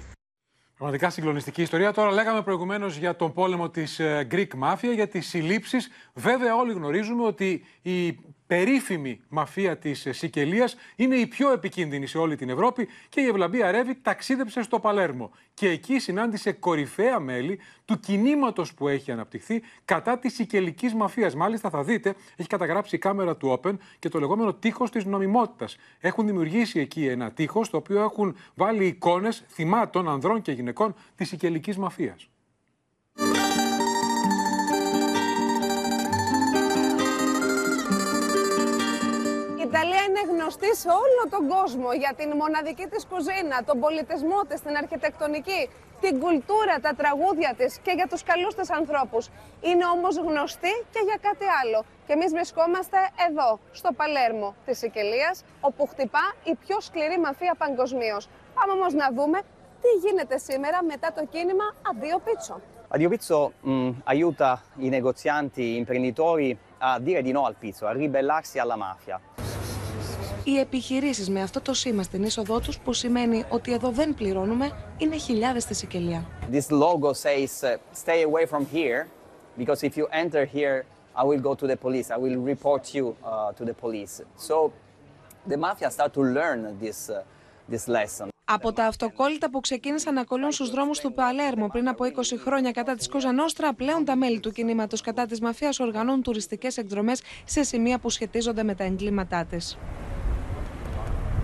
Πραγματικά 0.82 1.10
συγκλονιστική 1.10 1.62
ιστορία. 1.62 1.92
Τώρα 1.92 2.10
λέγαμε 2.10 2.42
προηγουμένως 2.42 2.96
για 2.96 3.16
τον 3.16 3.32
πόλεμο 3.32 3.70
της 3.70 3.98
ε, 3.98 4.26
Greek 4.30 4.46
Mafia, 4.62 4.94
για 4.94 5.08
τις 5.08 5.28
συλλήψεις. 5.28 5.90
Βέβαια, 6.14 6.56
όλοι 6.56 6.72
γνωρίζουμε 6.72 7.24
ότι 7.24 7.64
η 7.82 8.18
περίφημη 8.52 9.20
μαφία 9.28 9.76
της 9.78 10.06
Σικελίας 10.10 10.76
είναι 10.96 11.16
η 11.16 11.26
πιο 11.26 11.52
επικίνδυνη 11.52 12.06
σε 12.06 12.18
όλη 12.18 12.36
την 12.36 12.48
Ευρώπη 12.48 12.88
και 13.08 13.20
η 13.20 13.26
Ευλαμπία 13.26 13.70
Ρεύη 13.70 13.94
ταξίδεψε 14.02 14.62
στο 14.62 14.80
Παλέρμο. 14.80 15.30
Και 15.54 15.68
εκεί 15.68 15.98
συνάντησε 15.98 16.52
κορυφαία 16.52 17.20
μέλη 17.20 17.58
του 17.84 18.00
κινήματος 18.00 18.74
που 18.74 18.88
έχει 18.88 19.12
αναπτυχθεί 19.12 19.62
κατά 19.84 20.18
της 20.18 20.34
Σικελικής 20.34 20.94
μαφίας. 20.94 21.34
Μάλιστα, 21.34 21.70
θα 21.70 21.82
δείτε, 21.82 22.14
έχει 22.36 22.48
καταγράψει 22.48 22.94
η 22.94 22.98
κάμερα 22.98 23.36
του 23.36 23.60
Open 23.62 23.76
και 23.98 24.08
το 24.08 24.18
λεγόμενο 24.18 24.54
τείχος 24.54 24.90
της 24.90 25.04
νομιμότητας. 25.04 25.76
Έχουν 26.00 26.26
δημιουργήσει 26.26 26.80
εκεί 26.80 27.06
ένα 27.06 27.30
τείχος, 27.30 27.70
το 27.70 27.76
οποίο 27.76 28.02
έχουν 28.02 28.36
βάλει 28.54 28.86
εικόνες 28.86 29.44
θυμάτων 29.48 30.08
ανδρών 30.08 30.42
και 30.42 30.52
γυναικών 30.52 30.94
της 31.16 31.28
Σικελικής 31.28 31.76
μαφίας. 31.76 32.31
Είναι 40.12 40.24
γνωστή 40.32 40.70
σε 40.82 40.88
όλο 41.02 41.22
τον 41.34 41.42
κόσμο 41.54 41.88
για 42.02 42.12
την 42.18 42.30
μοναδική 42.42 42.86
της 42.92 43.02
κουζίνα, 43.10 43.56
τον 43.68 43.76
πολιτισμό 43.84 44.40
της, 44.48 44.58
την 44.66 44.74
αρχιτεκτονική, 44.82 45.62
την 46.04 46.14
κουλτούρα, 46.22 46.76
τα 46.86 46.92
τραγούδια 47.00 47.54
της 47.58 47.78
και 47.84 47.92
για 47.98 48.06
τους 48.10 48.22
καλούς 48.30 48.54
της 48.54 48.68
ανθρώπους. 48.70 49.24
Είναι 49.68 49.86
όμως 49.96 50.14
γνωστή 50.26 50.74
και 50.92 51.00
για 51.08 51.18
κάτι 51.26 51.46
άλλο. 51.60 51.84
Και 52.06 52.12
εμείς 52.12 52.30
βρισκόμαστε 52.36 52.98
εδώ, 53.28 53.50
στο 53.72 53.90
Παλέρμο 53.98 54.54
της 54.66 54.78
Σικελίας, 54.78 55.44
όπου 55.60 55.86
χτυπά 55.86 56.26
η 56.44 56.54
πιο 56.54 56.76
σκληρή 56.80 57.18
μαφία 57.18 57.54
παγκοσμίως. 57.58 58.28
Πάμε 58.56 58.72
όμως 58.78 58.92
να 59.02 59.06
δούμε 59.16 59.38
τι 59.82 59.90
γίνεται 60.04 60.38
σήμερα 60.38 60.78
μετά 60.92 61.08
το 61.16 61.22
κίνημα 61.32 61.66
Αντίο 61.90 62.18
Πίτσο. 62.24 62.60
Addio 62.94 63.08
Pizzo 63.08 63.40
mh, 63.62 63.90
aiuta 64.12 64.50
i 64.86 64.88
negozianti, 64.98 65.62
i 65.62 65.76
imprenditori 65.82 66.48
a 66.88 66.98
dire 66.98 67.22
di 67.22 67.32
no 67.32 67.42
al 67.46 67.56
pizzo, 67.62 67.86
a 67.86 67.92
ribellarsi 67.92 68.58
alla 68.58 68.76
mafia. 68.76 69.16
Οι 70.44 70.58
επιχειρήσεις 70.58 71.30
με 71.30 71.42
αυτό 71.42 71.60
το 71.60 71.74
σήμα 71.74 72.02
στην 72.02 72.22
είσοδό 72.22 72.60
τους 72.60 72.78
που 72.78 72.92
σημαίνει 72.92 73.44
ότι 73.48 73.72
εδώ 73.72 73.90
δεν 73.90 74.14
πληρώνουμε 74.14 74.70
είναι 74.98 75.16
χιλιάδες 75.16 75.62
στη 75.62 75.74
Σικελία. 75.74 76.24
This 76.52 76.70
logo 76.70 77.12
says, 77.12 77.62
uh, 77.62 77.76
stay 78.04 78.22
away 78.22 78.46
from 78.46 78.66
here, 78.74 79.06
because 79.58 79.82
if 79.82 79.96
you 79.96 80.06
enter 80.22 80.44
here, 80.44 80.84
I 81.14 81.24
will 81.24 81.42
go 81.48 81.54
to 81.54 81.66
the 81.66 81.76
police, 81.76 82.08
I 82.10 82.18
will 82.24 82.38
report 82.52 82.82
you 82.94 83.04
uh, 83.06 83.52
to 83.58 83.64
the 83.64 83.74
police. 83.84 84.14
So 84.48 84.56
the 85.50 85.56
mafia 85.56 85.90
start 85.90 86.12
to 86.18 86.22
learn 86.38 86.60
this, 86.80 86.98
uh, 87.10 87.22
this 87.72 87.88
lesson. 87.88 88.28
Από 88.44 88.72
τα 88.72 88.84
αυτοκόλλητα 88.84 89.50
που 89.50 89.60
ξεκίνησαν 89.60 90.14
να 90.14 90.24
κολλούν 90.24 90.52
στους 90.52 90.70
δρόμους 90.70 91.00
του 91.00 91.12
Παλέρμο 91.12 91.66
πριν 91.66 91.88
από 91.88 92.04
20 92.04 92.10
χρόνια 92.44 92.70
κατά 92.70 92.94
της 92.94 93.08
Κόζα 93.08 93.32
Νόστρα, 93.32 93.74
πλέον 93.74 94.04
τα 94.04 94.16
μέλη 94.16 94.40
του 94.40 94.52
κινήματος 94.52 95.00
κατά 95.00 95.26
της 95.26 95.40
μαφίας 95.40 95.80
οργανώνουν 95.80 96.22
τουριστικές 96.22 96.76
εκδρομές 96.76 97.22
σε 97.44 97.62
σημεία 97.62 97.98
που 97.98 98.10
σχετίζονται 98.10 98.62
με 98.62 98.74
τα 98.74 98.84
εγκλήματά 98.84 99.44
της. 99.44 99.78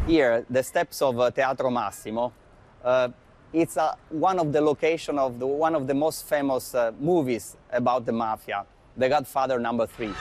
Here, 0.09 0.47
the 0.49 0.63
steps 0.63 1.03
of 1.03 1.21
uh, 1.21 1.31
Teatro 1.31 1.69
Massimo, 1.69 2.33
uh, 2.83 3.11
it's 3.53 3.77
uh, 3.77 3.95
one 4.09 4.39
of 4.39 4.55
the 4.55 4.61
location 4.63 5.19
of 5.19 5.39
the, 5.39 5.47
one 5.47 5.75
of 5.75 5.87
the 5.87 5.93
most 5.93 6.27
famous 6.27 6.75
uh, 6.75 6.93
movies 6.99 7.59
about 7.71 8.07
the 8.07 8.13
mafia, 8.13 8.65
The 8.97 9.07
Godfather 9.11 9.59
number 9.59 9.87
three. 9.87 10.15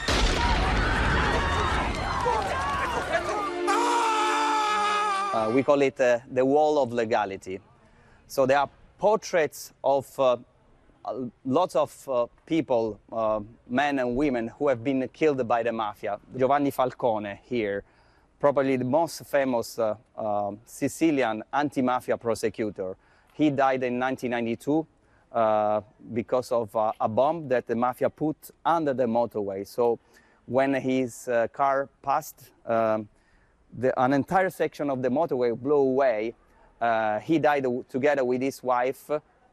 Uh, 5.33 5.51
we 5.53 5.63
call 5.63 5.81
it 5.81 6.01
uh, 6.01 6.19
the 6.33 6.43
wall 6.43 6.83
of 6.83 6.91
legality. 6.91 7.61
So 8.27 8.45
there 8.45 8.59
are 8.59 8.69
portraits 8.97 9.71
of 9.85 10.05
lots 11.45 11.75
of 11.75 12.09
uh, 12.09 12.27
people, 12.45 12.99
uh, 13.11 13.39
men 13.69 13.99
and 13.99 14.15
women, 14.17 14.49
who 14.59 14.67
have 14.67 14.83
been 14.83 15.07
killed 15.13 15.47
by 15.47 15.63
the 15.63 15.71
mafia. 15.71 16.19
Giovanni 16.37 16.71
Falcone 16.71 17.39
here, 17.43 17.83
probably 18.39 18.75
the 18.77 18.85
most 18.85 19.25
famous 19.25 19.79
uh, 19.79 19.95
uh, 20.15 20.51
Sicilian 20.65 21.43
anti-mafia 21.51 22.17
prosecutor. 22.17 22.95
He 23.33 23.49
died 23.49 23.83
in 23.83 23.99
1992 23.99 24.87
uh, 25.31 25.81
because 26.13 26.51
of 26.51 26.75
uh, 26.75 26.91
a 26.99 27.07
bomb 27.07 27.47
that 27.49 27.67
the 27.67 27.75
mafia 27.75 28.09
put 28.09 28.37
under 28.65 28.93
the 28.93 29.05
motorway. 29.05 29.67
So 29.67 29.99
when 30.45 30.73
his 30.75 31.27
uh, 31.27 31.47
car 31.51 31.89
passed, 32.01 32.51
um, 32.65 33.07
the, 33.77 33.99
an 34.01 34.13
entire 34.13 34.49
section 34.49 34.89
of 34.89 35.01
the 35.01 35.09
motorway 35.09 35.59
blew 35.59 35.75
away. 35.75 36.35
Uh, 36.79 37.19
he 37.19 37.39
died 37.39 37.65
together 37.89 38.23
with 38.23 38.41
his 38.41 38.61
wife, 38.63 39.09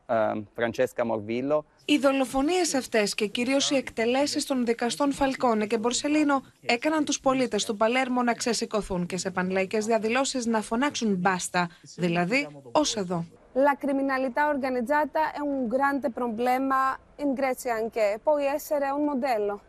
um, 0.09 0.47
Francesca 0.55 1.03
Morvillo. 1.03 1.65
Οι 1.87 1.99
δολοφονίες 1.99 2.75
αυτές 2.75 3.15
και 3.15 3.27
κυρίως 3.27 3.71
οι 3.71 3.77
εκτελέσεις 3.77 4.47
των 4.47 4.65
δικαστών 4.65 5.13
Φαλκόνε 5.13 5.67
και 5.67 5.79
Μπορσελίνο 5.79 6.43
έκαναν 6.67 7.05
τους 7.05 7.21
πολίτες 7.21 7.65
του 7.65 7.77
Παλέρμο 7.77 8.23
να 8.23 8.35
ξεσηκωθούν 8.35 9.07
και 9.07 9.17
σε 9.17 9.31
πανλαϊκές 9.31 9.85
διαδηλώσεις 9.85 10.47
να 10.47 10.61
φωνάξουν 10.61 11.15
μπάστα, 11.15 11.69
δηλαδή 11.97 12.49
ως 12.73 12.97
εδώ. 12.97 13.25
La 13.55 13.77
criminalità 13.85 14.49
organizzata 14.49 15.21
è 15.39 15.41
un 15.53 15.69
grande 15.69 16.09
problema 16.11 16.79
in 17.25 17.35
Grecia 17.35 17.73
anche, 17.81 18.19
può 18.23 18.37
essere 18.39 18.87
un 18.91 19.05
modello. 19.05 19.61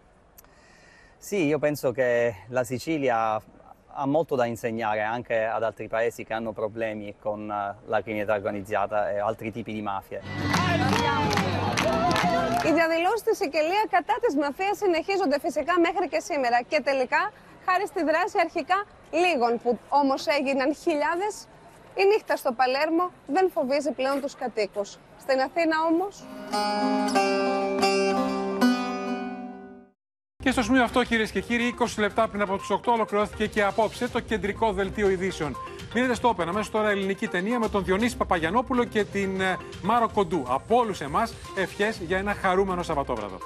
Sì, 1.17 1.39
io 1.45 1.59
penso 1.59 1.91
che 1.91 2.35
la 2.47 2.63
Sicilia 2.63 3.41
ha 3.97 4.05
molto 4.05 4.35
da 4.35 4.45
insegnare 4.45 5.01
anche 5.01 5.45
ad 5.45 5.63
altri 5.63 5.87
paesi 5.87 6.23
che 6.23 6.33
hanno 6.33 6.51
problemi 6.51 7.15
con 7.19 7.49
eh, 7.51 7.75
la 7.85 8.01
criminalità 8.01 8.33
organizzata 8.33 9.11
e 9.11 9.19
altri 9.19 9.51
tipi 9.51 9.71
di 9.71 9.81
mafie. 9.81 10.21
Οι 12.65 12.71
διαδηλώσεις 12.71 13.19
στη 13.19 13.35
Σικελία 13.35 13.83
κατά 13.89 14.15
της 14.21 14.35
μαφίας 14.35 14.77
συνεχίζονται 14.77 15.39
φυσικά 15.39 15.73
μέχρι 15.79 16.07
και 16.07 16.19
σήμερα. 16.19 16.57
Και 16.69 16.81
τελικά, 16.81 17.31
χάρη 17.65 17.85
στη 17.87 18.03
δράση 18.03 18.37
αρχικά 18.39 18.77
λίγων 19.11 19.59
που 19.61 19.79
όμως 19.89 20.27
έγιναν 20.27 20.75
χιλιάδες, 20.75 21.33
η 21.95 22.03
νύχτα 22.05 22.35
στο 22.35 22.51
Παλέρμο 22.51 23.11
δεν 23.27 23.51
φοβίζει 23.53 23.91
πλέον 23.91 24.21
τους 24.21 24.35
κατοίκους. 24.35 24.97
Στην 25.19 25.39
Αθήνα 25.41 25.75
όμω. 25.89 26.07
Και 30.45 30.51
στο 30.51 30.63
σημείο 30.63 30.83
αυτό, 30.83 31.03
κυρίες 31.03 31.31
και 31.31 31.41
κύριοι, 31.41 31.75
20 31.79 31.85
λεπτά 31.97 32.27
πριν 32.27 32.41
από 32.41 32.57
του 32.57 32.81
8 32.85 32.91
ολοκληρώθηκε 32.93 33.47
και 33.47 33.63
απόψε 33.63 34.07
το 34.07 34.19
κεντρικό 34.19 34.73
δελτίο 34.73 35.09
ειδήσεων. 35.09 35.55
Μείνετε 35.93 36.13
στο 36.15 36.35
Open, 36.35 36.45
αμέσως 36.47 36.71
τώρα 36.71 36.89
ελληνική 36.89 37.27
ταινία 37.27 37.59
με 37.59 37.69
τον 37.69 37.83
Διονύση 37.83 38.17
Παπαγιανόπουλο 38.17 38.83
και 38.83 39.03
την 39.03 39.41
ε, 39.41 39.57
Μάρο 39.81 40.09
Κοντού. 40.13 40.45
Από 40.47 40.77
όλους 40.77 41.01
εμάς, 41.01 41.33
ευχές 41.55 42.01
για 42.07 42.17
ένα 42.17 42.33
χαρούμενο 42.33 42.83
Σαββατόβραδο. 42.83 43.37